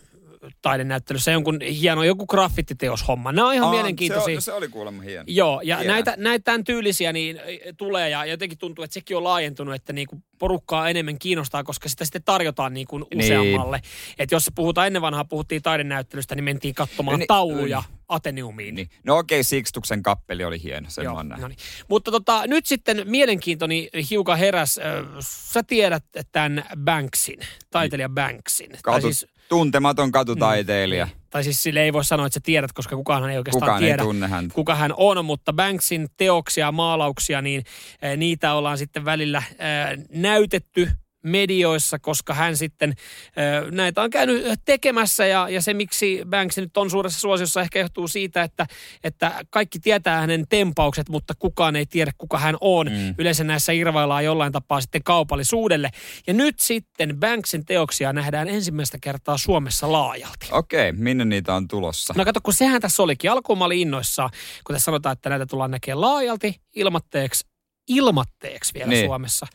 taidenäyttelyssä 0.62 1.32
jonkun 1.32 1.62
hieno 1.62 2.04
joku 2.04 2.26
graffititeoshomma. 2.28 3.32
Nämä 3.32 3.48
on 3.48 3.54
ihan 3.54 3.68
Aa, 3.68 3.74
mielenkiintoisia. 3.74 4.26
Se, 4.26 4.36
on, 4.36 4.42
se 4.42 4.54
oli 4.54 4.68
kuulemma 4.68 5.02
hieno. 5.04 5.24
Joo, 5.28 5.62
ja 5.64 5.78
Tiedän. 5.78 5.94
näitä, 5.94 6.14
näitä 6.18 6.44
tämän 6.44 6.64
tyylisiä 6.64 7.14
niin 7.14 7.38
e, 7.46 7.74
tulee 7.78 8.10
ja 8.10 8.26
jotenkin 8.26 8.58
tuntuu, 8.58 8.84
että 8.84 8.94
sekin 8.94 9.18
on 9.18 9.24
laajentunut, 9.24 9.76
että 9.76 9.94
niinku 9.94 10.22
porukkaa 10.40 10.90
enemmän 10.90 11.20
kiinnostaa, 11.20 11.64
koska 11.64 11.90
sitä 11.90 12.06
sitten 12.06 12.24
tarjotaan 12.24 12.74
niinku 12.74 12.98
Niin. 12.98 13.08
useammalle. 13.20 13.82
Että 14.20 14.36
jos 14.36 14.52
puhutaan 14.56 14.88
ennen 14.88 15.02
vanhaa, 15.02 15.26
puhuttiin 15.26 15.62
taidenäyttelystä, 15.62 16.36
niin 16.36 16.44
mentiin 16.44 16.76
katsomaan 16.76 17.20
Niin, 17.20 17.28
tauluja 17.28 17.84
Ateneumiin. 18.08 18.76
Niin. 18.76 18.90
No 19.04 19.18
okei, 19.18 19.44
Sixtuksen 19.44 20.04
kappeli 20.04 20.44
oli 20.44 20.64
hieno, 20.64 20.90
sen 20.90 21.04
Joo, 21.04 21.24
no 21.24 21.48
niin. 21.48 21.58
Mutta 21.88 22.12
tota, 22.12 22.48
nyt 22.48 22.66
sitten 22.66 23.02
mielenkiintoni 23.06 23.90
hiukan 24.10 24.38
heräs. 24.38 24.80
Sä 25.20 25.64
tiedät 25.64 26.04
tämän 26.32 26.64
Banksin, 26.84 27.40
taiteilija 27.72 28.10
Banksin. 28.10 28.70
Tai 28.70 28.80
Katu, 28.82 29.02
siis, 29.14 29.28
tuntematon 29.50 30.12
katutaiteilija. 30.12 31.08
tai 31.30 31.44
siis 31.44 31.64
sille 31.64 31.82
ei 31.84 31.94
voi 31.94 32.06
sanoa, 32.06 32.26
että 32.26 32.34
sä 32.34 32.40
tiedät, 32.44 32.74
koska 32.74 32.96
kukaan 32.96 33.30
ei 33.30 33.38
oikeastaan 33.38 33.62
Kukaan 33.62 33.84
ei 33.84 33.88
tiedä, 33.90 34.04
tunne 34.04 34.28
häntä. 34.28 34.56
kuka 34.56 34.76
hän 34.76 34.94
on. 34.98 35.26
Mutta 35.26 35.54
Banksin 35.54 36.08
teoksia, 36.18 36.72
maalauksia, 36.72 37.42
niin 37.42 37.64
eh, 38.02 38.18
niitä 38.18 38.54
ollaan 38.54 38.78
sitten 38.78 39.06
välillä 39.06 39.44
eh, 39.50 40.06
näytetty 40.14 40.90
medioissa, 41.24 42.00
koska 42.00 42.34
hän 42.34 42.58
sitten 42.58 42.94
ö, 43.38 43.72
näitä 43.72 44.02
on 44.02 44.10
käynyt 44.10 44.46
tekemässä 44.66 45.26
ja, 45.26 45.50
ja 45.50 45.62
se 45.62 45.74
miksi 45.74 46.22
Banks 46.30 46.58
nyt 46.58 46.78
on 46.78 46.90
suuressa 46.90 47.20
suosiossa 47.20 47.62
ehkä 47.62 47.80
johtuu 47.80 48.08
siitä, 48.08 48.44
että, 48.44 48.66
että 49.04 49.46
kaikki 49.50 49.80
tietää 49.80 50.20
hänen 50.22 50.46
tempaukset, 50.50 51.10
mutta 51.10 51.34
kukaan 51.40 51.76
ei 51.76 51.86
tiedä 51.86 52.12
kuka 52.18 52.38
hän 52.38 52.58
on. 52.62 52.88
Mm. 52.88 53.16
Yleensä 53.18 53.44
näissä 53.44 53.72
irvaillaan 53.72 54.26
jollain 54.26 54.52
tapaa 54.52 54.82
sitten 54.82 55.04
kaupallisuudelle. 55.04 55.90
Ja 56.28 56.34
nyt 56.34 56.60
sitten 56.60 57.20
Banksin 57.20 57.66
teoksia 57.66 58.14
nähdään 58.14 58.48
ensimmäistä 58.48 58.98
kertaa 59.02 59.38
Suomessa 59.38 59.92
laajalti. 59.92 60.48
Okei, 60.52 60.92
minne 60.92 61.26
niitä 61.26 61.54
on 61.54 61.68
tulossa? 61.68 62.14
No 62.18 62.26
kato, 62.26 62.40
kun 62.44 62.54
sehän 62.54 62.82
tässä 62.82 63.04
olikin. 63.04 63.32
Alkuun 63.32 63.58
mä 63.60 63.66
olin 63.66 63.80
innoissaan, 63.80 64.30
kun 64.64 64.74
tässä 64.74 64.86
sanotaan, 64.86 65.14
että 65.14 65.30
näitä 65.30 65.46
tullaan 65.46 65.72
näkemään 65.72 66.02
laajalti, 66.02 66.62
ilmatteeksi, 66.76 67.48
ilmatteeksi 67.88 68.74
vielä 68.74 68.90
Niin. 68.90 69.06
Suomessa. 69.06 69.48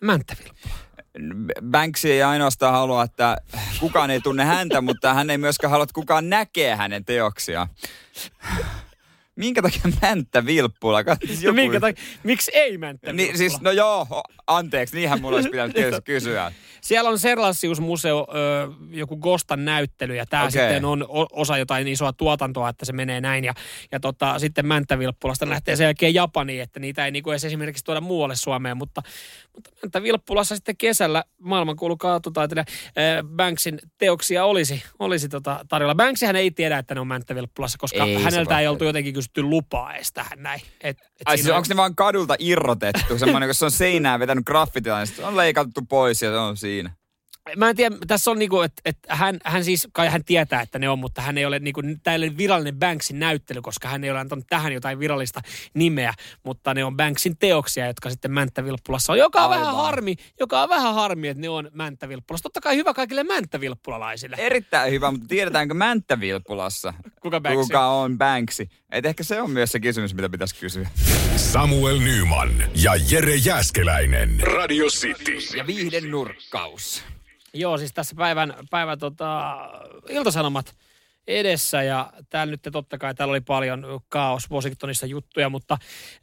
Mänttävilppula. 0.00 0.74
Banksy 1.70 2.12
ei 2.12 2.22
ainoastaan 2.22 2.72
halua, 2.72 3.04
että 3.04 3.36
kukaan 3.80 4.10
ei 4.10 4.20
tunne 4.20 4.44
häntä, 4.44 4.80
mutta 4.80 5.14
hän 5.14 5.30
ei 5.30 5.38
myöskään 5.38 5.70
halua, 5.70 5.82
että 5.82 5.94
kukaan 5.94 6.30
näkee 6.30 6.76
hänen 6.76 7.04
teoksiaan. 7.04 7.68
Minkä 9.38 9.62
takia 9.62 9.82
Mänttä 10.02 10.46
Vilppula? 10.46 10.98
Siis 11.26 11.42
No 11.42 11.52
minkä 11.52 11.80
takia, 11.80 12.04
miksi 12.22 12.50
ei 12.54 12.78
Mänttävilppula? 12.78 13.26
Niin, 13.26 13.38
siis, 13.38 13.60
no 13.60 13.70
joo, 13.70 14.06
anteeksi, 14.46 14.96
niinhän 14.96 15.20
mulla 15.20 15.36
olisi 15.36 15.48
pitänyt 15.48 15.76
ky- 15.76 16.00
kysyä. 16.14 16.52
Siellä 16.80 17.10
on 17.10 17.18
Serlassius-museo, 17.18 18.26
joku 18.90 19.16
Gostan 19.16 19.64
näyttely, 19.64 20.14
ja 20.14 20.26
tämä 20.26 20.42
Okei. 20.42 20.50
sitten 20.50 20.84
on 20.84 21.06
osa 21.32 21.58
jotain 21.58 21.88
isoa 21.88 22.12
tuotantoa, 22.12 22.68
että 22.68 22.84
se 22.84 22.92
menee 22.92 23.20
näin. 23.20 23.44
Ja, 23.44 23.54
ja 23.92 24.00
tota, 24.00 24.38
sitten 24.38 24.66
Mänttävilppulasta 24.66 25.48
lähtee 25.48 25.76
sen 25.76 25.84
jälkeen 25.84 26.14
Japaniin, 26.14 26.62
että 26.62 26.80
niitä 26.80 27.04
ei 27.04 27.10
niinku 27.10 27.30
edes 27.30 27.44
esimerkiksi 27.44 27.84
tuoda 27.84 28.00
muualle 28.00 28.36
Suomeen, 28.36 28.76
mutta, 28.76 29.02
mutta 29.54 29.70
Mänttävilppulassa 29.82 30.56
sitten 30.56 30.76
kesällä 30.76 31.24
maailmankuulu 31.38 31.96
kaatutaiteilija 31.96 32.64
Banksin 33.36 33.78
teoksia 33.98 34.44
olisi, 34.44 34.82
olisi 34.98 35.28
tota 35.28 35.64
tarjolla. 35.68 35.94
Banksihän 35.94 36.36
ei 36.36 36.50
tiedä, 36.50 36.78
että 36.78 36.94
ne 36.94 37.00
on 37.00 37.06
Mänttävilppulassa, 37.06 37.78
koska 37.78 38.04
Ei 38.04 38.22
häneltä 38.22 38.60
ei 38.60 38.66
oltu 38.66 38.84
jotenkin 38.84 39.14
kysytty 39.14 39.27
lupaa 39.36 39.94
edes 39.94 40.12
tähän 40.12 40.42
näin. 40.42 40.60
Et, 40.80 40.98
et 41.00 41.06
Ai 41.26 41.36
siis 41.38 41.50
on- 41.50 41.56
onko 41.56 41.66
ne 41.68 41.76
vaan 41.76 41.94
kadulta 41.96 42.34
irrotettu? 42.38 43.18
Semmoinen, 43.18 43.48
kun 43.48 43.54
se 43.54 43.64
on 43.64 43.70
seinään 43.70 44.20
vetänyt 44.20 44.44
graffitilla, 44.46 45.04
niin 45.04 45.24
on 45.24 45.36
leikattu 45.36 45.80
pois 45.88 46.22
ja 46.22 46.30
se 46.30 46.36
on 46.36 46.56
siinä. 46.56 46.90
Mä 47.56 47.70
en 47.70 47.76
tiedä, 47.76 47.96
tässä 48.06 48.30
on 48.30 48.38
niinku, 48.38 48.60
että 48.60 48.82
et 48.84 48.98
hän, 49.08 49.38
hän 49.44 49.64
siis, 49.64 49.88
kai 49.92 50.08
hän 50.08 50.24
tietää, 50.24 50.60
että 50.60 50.78
ne 50.78 50.88
on, 50.88 50.98
mutta 50.98 51.22
hän 51.22 51.38
ei 51.38 51.44
ole 51.44 51.58
niinku, 51.58 51.80
ole 52.16 52.36
virallinen 52.36 52.78
Banksin 52.78 53.18
näyttely, 53.18 53.62
koska 53.62 53.88
hän 53.88 54.04
ei 54.04 54.10
ole 54.10 54.18
antanut 54.18 54.44
tähän 54.48 54.72
jotain 54.72 54.98
virallista 54.98 55.40
nimeä, 55.74 56.14
mutta 56.42 56.74
ne 56.74 56.84
on 56.84 56.96
Banksin 56.96 57.36
teoksia, 57.36 57.86
jotka 57.86 58.10
sitten 58.10 58.30
Mänttävilppulassa 58.30 59.12
on, 59.12 59.18
joka 59.18 59.44
on 59.44 59.52
Aivan. 59.52 59.60
vähän 59.60 59.76
harmi, 59.76 60.16
joka 60.40 60.62
on 60.62 60.68
vähän 60.68 60.94
harmi, 60.94 61.28
että 61.28 61.40
ne 61.40 61.48
on 61.48 61.70
Mänttävilppulassa. 61.72 62.42
Totta 62.42 62.60
kai 62.60 62.76
hyvä 62.76 62.94
kaikille 62.94 63.24
Mänttävilppulalaisille. 63.24 64.36
Erittäin 64.38 64.92
hyvä, 64.92 65.10
mutta 65.10 65.26
tiedetäänkö 65.28 65.74
Mänttävilppulassa? 65.74 66.94
Kuka 67.22 67.40
Banksy? 67.40 67.62
Kuka 67.62 67.86
on 67.86 68.18
Banksy? 68.18 68.68
Et 68.90 69.06
ehkä 69.06 69.22
se 69.24 69.42
on 69.42 69.50
myös 69.50 69.72
se 69.72 69.80
kysymys, 69.80 70.14
mitä 70.14 70.28
pitäisi 70.28 70.54
kysyä. 70.60 70.88
Samuel 71.36 71.98
Nyman 71.98 72.64
ja 72.82 72.92
Jere 73.10 73.34
Jäskeläinen. 73.34 74.40
Radio 74.40 74.86
City. 74.86 75.56
Ja 75.56 75.66
viihden 75.66 76.10
nurkkaus. 76.10 77.04
Joo, 77.58 77.78
siis 77.78 77.92
tässä 77.92 78.16
päivän, 78.16 78.54
päivän 78.70 78.98
tota, 78.98 79.56
iltasanomat 80.08 80.74
edessä 81.28 81.82
ja 81.82 82.12
täällä 82.30 82.50
nyt 82.50 82.68
totta 82.72 82.98
kai 82.98 83.14
täällä 83.14 83.32
oli 83.32 83.40
paljon 83.40 84.00
kaos 84.08 84.50
Washingtonissa 84.50 85.06
juttuja, 85.06 85.48
mutta 85.48 85.74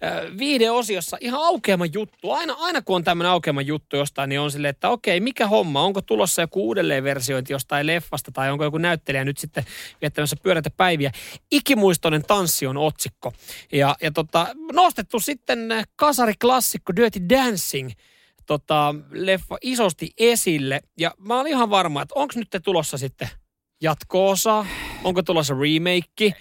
äh, 0.03 0.37
viihdeosiossa 0.37 1.17
ihan 1.21 1.41
aukeama 1.41 1.85
juttu. 1.85 2.31
Aina, 2.31 2.55
aina 2.59 2.81
kun 2.81 2.95
on 2.95 3.03
tämmöinen 3.03 3.31
aukeama 3.31 3.61
juttu 3.61 3.95
jostain, 3.95 4.29
niin 4.29 4.39
on 4.39 4.51
silleen, 4.51 4.69
että 4.69 4.89
okei, 4.89 5.19
mikä 5.19 5.47
homma, 5.47 5.81
onko 5.81 6.01
tulossa 6.01 6.41
joku 6.41 6.67
uudelleenversiointi 6.67 7.53
jostain 7.53 7.87
leffasta 7.87 8.31
tai 8.31 8.51
onko 8.51 8.63
joku 8.63 8.77
näyttelijä 8.77 9.25
nyt 9.25 9.37
sitten 9.37 9.65
viettämässä 10.01 10.35
pyörätä 10.43 10.69
päiviä. 10.69 11.11
Ikimuistoinen 11.51 12.23
tanssi 12.23 12.67
on 12.67 12.77
otsikko. 12.77 13.33
Ja, 13.71 13.95
ja 14.01 14.11
tota, 14.11 14.47
nostettu 14.73 15.19
sitten 15.19 15.71
äh, 15.71 15.83
kasariklassikko 15.95 16.95
Dirty 16.95 17.19
Dancing 17.29 17.91
tota, 18.45 18.95
leffa 19.11 19.57
isosti 19.61 20.11
esille. 20.17 20.81
Ja 20.99 21.11
mä 21.19 21.35
oon 21.37 21.47
ihan 21.47 21.69
varma, 21.69 22.01
että 22.01 22.15
onko 22.15 22.33
nyt 22.35 22.63
tulossa 22.63 22.97
sitten 22.97 23.29
jatko-osa? 23.81 24.65
Onko 25.03 25.23
tulossa 25.23 25.53
remake? 25.53 26.33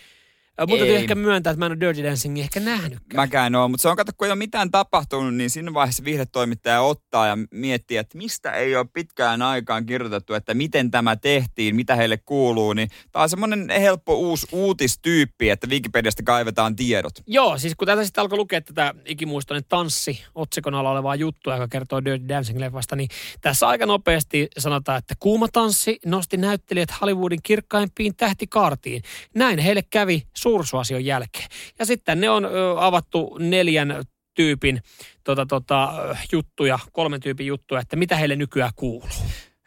Mutta 0.61 0.77
täytyy 0.77 0.97
ehkä 0.97 1.15
myöntää, 1.15 1.51
että 1.51 1.59
mä 1.59 1.67
en 1.67 1.73
ole 1.73 1.81
Dirty 1.81 2.05
Dancingin 2.05 2.43
ehkä 2.45 2.61
nähnytkään. 2.61 3.17
Mäkään 3.17 3.55
oon, 3.55 3.71
mutta 3.71 3.83
se 3.83 3.89
on, 3.89 3.97
kato, 3.97 4.13
kun 4.17 4.27
ei 4.27 4.31
ole 4.31 4.39
mitään 4.39 4.71
tapahtunut, 4.71 5.35
niin 5.35 5.51
siinä 5.51 5.75
vaiheessa 5.75 6.05
viihdetoimittaja 6.05 6.81
ottaa 6.81 7.27
ja 7.27 7.39
miettii, 7.51 7.97
että 7.97 8.19
mistä 8.19 8.53
ei 8.53 8.77
ole 8.77 8.87
pitkään 8.93 9.43
aikaan 9.43 9.87
kirjoitettu, 9.87 10.35
että 10.35 10.55
miten 10.55 10.91
tämä 10.91 11.17
tehtiin, 11.17 11.77
mitä 11.77 11.97
heille 11.97 12.17
kuuluu, 12.17 12.73
niin 12.73 12.89
tämä 13.13 13.23
on 13.23 13.29
semmoinen 13.29 13.71
helppo 13.71 14.15
uusi 14.15 14.47
uutistyyppi, 14.53 15.51
että 15.51 15.67
Wikipediasta 15.67 16.23
kaivetaan 16.23 16.77
tiedot. 16.77 17.13
Joo, 17.27 17.59
siis 17.59 17.75
kun 17.75 17.87
tätä 17.87 18.05
sitten 18.05 18.23
alkoi 18.23 18.39
lukea 18.39 18.61
tätä 18.61 18.95
ikimuistoinen 19.05 19.65
tanssi 19.69 20.25
otsikon 20.35 20.75
alla 20.75 20.91
olevaa 20.91 21.15
juttua, 21.15 21.55
joka 21.55 21.69
kertoo 21.69 22.05
Dirty 22.05 22.27
Dancing-leffasta, 22.29 22.97
niin 22.97 23.09
tässä 23.41 23.69
aika 23.69 23.87
nopeasti 23.87 24.49
sanotaan, 24.59 24.99
että 24.99 25.15
kuuma 25.21 25.49
tanssi 25.49 25.99
nosti 26.07 26.37
näyttelijät 26.37 27.01
Hollywoodin 27.01 27.43
kirkkaimpiin 27.43 28.17
tähtikaartiin. 28.17 29.03
Näin 29.35 29.59
heille 29.59 29.83
kävi 29.83 30.27
suursuosion 30.45 31.05
jälkeen. 31.05 31.49
Ja 31.78 31.86
sitten 31.86 32.20
ne 32.20 32.30
on 32.30 32.49
avattu 32.78 33.36
neljän 33.38 34.05
tyypin 34.34 34.82
tota, 35.24 35.47
tota, 35.47 35.92
juttuja, 36.32 36.78
kolmen 36.92 37.20
tyypin 37.20 37.47
juttuja, 37.47 37.80
että 37.80 37.97
mitä 37.97 38.16
heille 38.16 38.36
nykyään 38.36 38.72
kuuluu. 38.76 39.09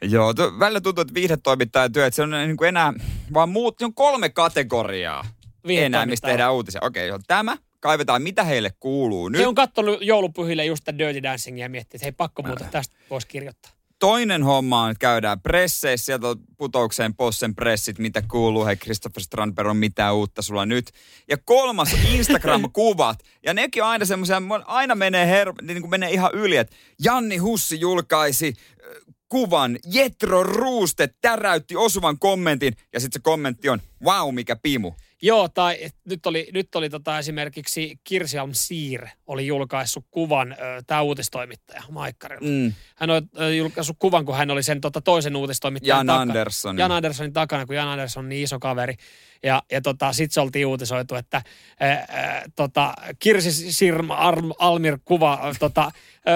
Joo, 0.02 0.34
to, 0.34 0.60
välillä 0.60 0.82
tuntuu, 0.82 1.02
että 1.02 1.14
viihdetoimittajan 1.14 1.92
työ, 1.92 2.06
että 2.06 2.16
se 2.16 2.22
on 2.22 2.32
niin 2.32 2.58
kuin 2.58 2.68
enää 2.68 2.94
vaan 3.34 3.50
muut, 3.50 3.80
se 3.80 3.86
on 3.86 3.94
kolme 3.94 4.30
kategoriaa 4.30 5.26
enää, 5.70 6.06
mistä 6.06 6.28
tehdään 6.28 6.54
uutisia. 6.54 6.82
Okei, 6.84 7.12
okay, 7.12 7.24
tämä, 7.28 7.58
kaivetaan 7.80 8.22
mitä 8.22 8.44
heille 8.44 8.72
kuuluu 8.80 9.30
nyt. 9.30 9.42
Se 9.42 9.48
on 9.48 9.56
kattonut 9.56 9.98
joulupyhille 10.02 10.66
just 10.66 10.84
tämän 10.84 11.00
Dirty 11.00 11.24
Dancingia 11.24 11.66
ja 11.66 11.70
miettii, 11.70 11.98
että 11.98 12.06
hei 12.06 12.12
pakko 12.12 12.44
muuta, 12.44 12.66
tästä 12.72 12.96
voisi 13.10 13.28
kirjoittaa. 13.28 13.77
Toinen 14.00 14.44
homma 14.44 14.82
on, 14.82 14.92
että 14.92 15.00
käydään 15.00 15.42
presseissä, 15.42 16.06
sieltä 16.06 16.28
putoukseen 16.58 17.16
Possen 17.16 17.56
pressit, 17.56 18.00
mitä 18.00 18.22
kuuluu, 18.22 18.66
hei 18.66 18.76
Christopher 18.76 19.24
Strandberg 19.24 19.70
on 19.70 19.78
mitään 19.78 20.16
uutta 20.16 20.42
sulla 20.42 20.66
nyt. 20.66 20.92
Ja 21.30 21.38
kolmas 21.38 21.94
Instagram-kuvat, 22.14 23.20
ja 23.46 23.54
nekin 23.54 23.84
on 23.84 23.90
aina 23.90 24.06
semmoisia, 24.06 24.42
aina 24.66 24.96
menee, 24.96 25.44
her- 25.44 25.66
niin 25.66 25.82
kuin 25.82 25.90
menee 25.92 26.12
ihan 26.12 26.32
yli, 26.34 26.58
että 26.58 26.76
Janni 27.04 27.38
Hussi 27.38 27.80
julkaisi 27.80 28.54
äh, 28.58 29.16
kuvan, 29.30 29.78
Jetro 29.86 30.44
Ruuste 30.44 31.10
täräytti 31.22 31.76
osuvan 31.76 32.20
kommentin, 32.20 32.74
ja 32.94 33.00
sitten 33.00 33.20
se 33.20 33.24
kommentti 33.24 33.70
on, 33.70 33.82
wow, 34.04 34.36
mikä 34.36 34.56
pimu. 34.56 34.94
Joo, 35.22 35.50
tai 35.50 35.78
nyt 36.06 36.26
oli, 36.26 36.48
nyt 36.54 36.76
oli 36.76 36.90
tota 36.90 37.20
esimerkiksi 37.20 38.00
Kirsi 38.04 38.38
Alm 38.38 38.54
Siir 38.54 39.08
oli 39.28 39.48
julkaissut 39.48 40.06
kuvan, 40.12 40.56
tämä 40.88 41.02
uutistoimittaja 41.02 41.84
Maikkarilla. 41.92 42.50
Mm. 42.50 42.74
Hän 42.96 43.10
on 43.10 43.22
ö, 43.40 43.56
julkaissut 43.56 43.96
kuvan, 44.00 44.26
kun 44.26 44.36
hän 44.36 44.52
oli 44.52 44.64
sen 44.64 44.82
tota, 44.82 45.02
toisen 45.02 45.36
uutistoimittajan 45.36 45.98
Jan 45.98 46.08
takana. 46.08 46.22
Anderssonin. 46.22 46.80
Jan 46.80 46.92
Anderssonin 46.92 47.34
takana, 47.34 47.66
kun 47.66 47.76
Jan 47.76 47.88
Andersson 47.88 48.26
on 48.26 48.30
niin 48.30 48.44
iso 48.44 48.60
kaveri. 48.60 48.96
Ja, 49.44 49.64
ja 49.72 49.82
tota, 49.82 50.14
sitten 50.14 50.34
se 50.34 50.42
oltiin 50.42 50.66
uutisoitu, 50.66 51.16
että 51.16 51.42
ää, 51.80 52.06
ää, 52.10 52.44
tota, 52.56 52.94
Kirsi 53.20 53.74
Sirma 53.74 54.16
Arm, 54.16 54.52
Almir 54.60 54.98
kuva, 55.06 55.40
ää, 55.42 55.54
tota, 55.60 55.92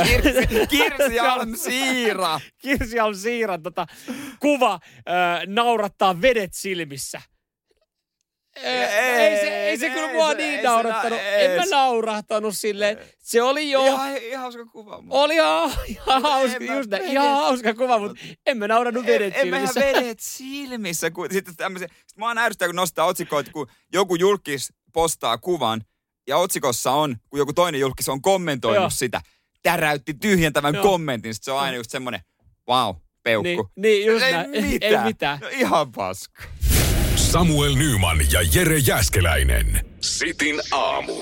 Kirsi, 0.08 0.48
Kirsi 0.78 1.20
Alm 1.20 1.56
Siira. 1.56 2.40
Kirsi 2.58 3.00
Alm 3.00 3.16
Siiran 3.16 3.64
tota, 3.64 3.88
kuva 4.40 4.80
ää, 5.06 5.42
naurattaa 5.48 6.22
vedet 6.22 6.54
silmissä. 6.54 7.22
Ei, 8.56 8.64
ei, 8.84 9.40
se, 9.40 9.48
ei 9.70 9.78
se 9.78 9.90
kyllä 9.90 10.14
mua 10.14 10.30
se- 10.32 10.36
niin 10.38 10.50
ei 10.50 10.58
se 10.62 10.64
naurattanut. 10.68 11.20
na- 11.20 11.26
En 11.26 11.52
mä 11.52 11.64
naurahtanut 11.72 12.58
silleen. 12.58 12.98
Se 13.20 13.42
oli 13.42 13.72
jo... 13.72 13.86
Ihan, 13.86 14.18
ihan 14.18 14.42
hauska 14.42 14.66
kuva. 14.66 15.02
mutta- 15.02 15.16
Oli 15.20 15.34
ihan, 15.36 15.72
ihan 15.88 16.22
hauska, 16.22 16.58
en 16.58 16.64
mä 16.64 16.76
just 16.76 16.90
näin, 16.90 17.04
ihan 17.04 17.36
hauska 17.36 17.74
kuva, 17.74 18.00
mutta 18.00 18.18
en 18.46 18.58
mä 18.58 18.68
naurannut 18.68 19.06
vedet 19.06 19.34
en, 19.36 19.42
en 19.42 19.48
mehän 19.48 19.68
silmissä. 19.68 19.94
vedet 20.00 20.20
silmissä. 20.20 21.12
Kun, 21.12 21.28
sitten 21.32 21.56
tämmöisen, 21.56 21.90
sit 22.08 22.18
mä 22.18 22.28
oon 22.28 22.38
ärsyttää, 22.38 22.68
kun 22.68 22.76
nostaa 22.76 23.06
otsikoita, 23.06 23.52
kun 23.52 23.68
joku 23.94 24.16
julkis 24.16 24.74
postaa 24.94 25.38
kuvan 25.38 25.82
ja 26.28 26.38
otsikossa 26.38 26.92
on, 26.92 27.16
kun 27.30 27.40
joku 27.40 27.54
toinen 27.54 27.82
julkis 27.82 28.10
on 28.10 28.22
kommentoinut 28.22 28.82
Joo. 28.82 28.90
sitä, 28.90 29.22
täräytti 29.64 30.14
tyhjentävän 30.14 30.74
Joo. 30.76 30.84
kommentin. 30.84 31.34
Sitten 31.34 31.46
se 31.46 31.52
on 31.52 31.60
aina 31.60 31.78
just 31.78 31.92
semmonen, 31.92 32.22
wow, 32.70 32.96
peukku. 33.24 33.48
Niin, 33.50 33.66
niin 33.76 34.06
just 34.08 34.26
ei, 34.26 34.32
näin. 34.34 34.50
mitään. 34.66 34.94
Ei 34.94 35.04
mitään. 35.04 35.40
No, 35.42 35.48
ihan 35.52 35.92
paska. 35.92 36.44
Samuel 37.16 37.76
Nyman 37.76 38.18
ja 38.32 38.42
Jere 38.54 38.78
Jäskeläinen. 38.78 39.86
Sitin 40.02 40.62
aamu. 40.72 41.14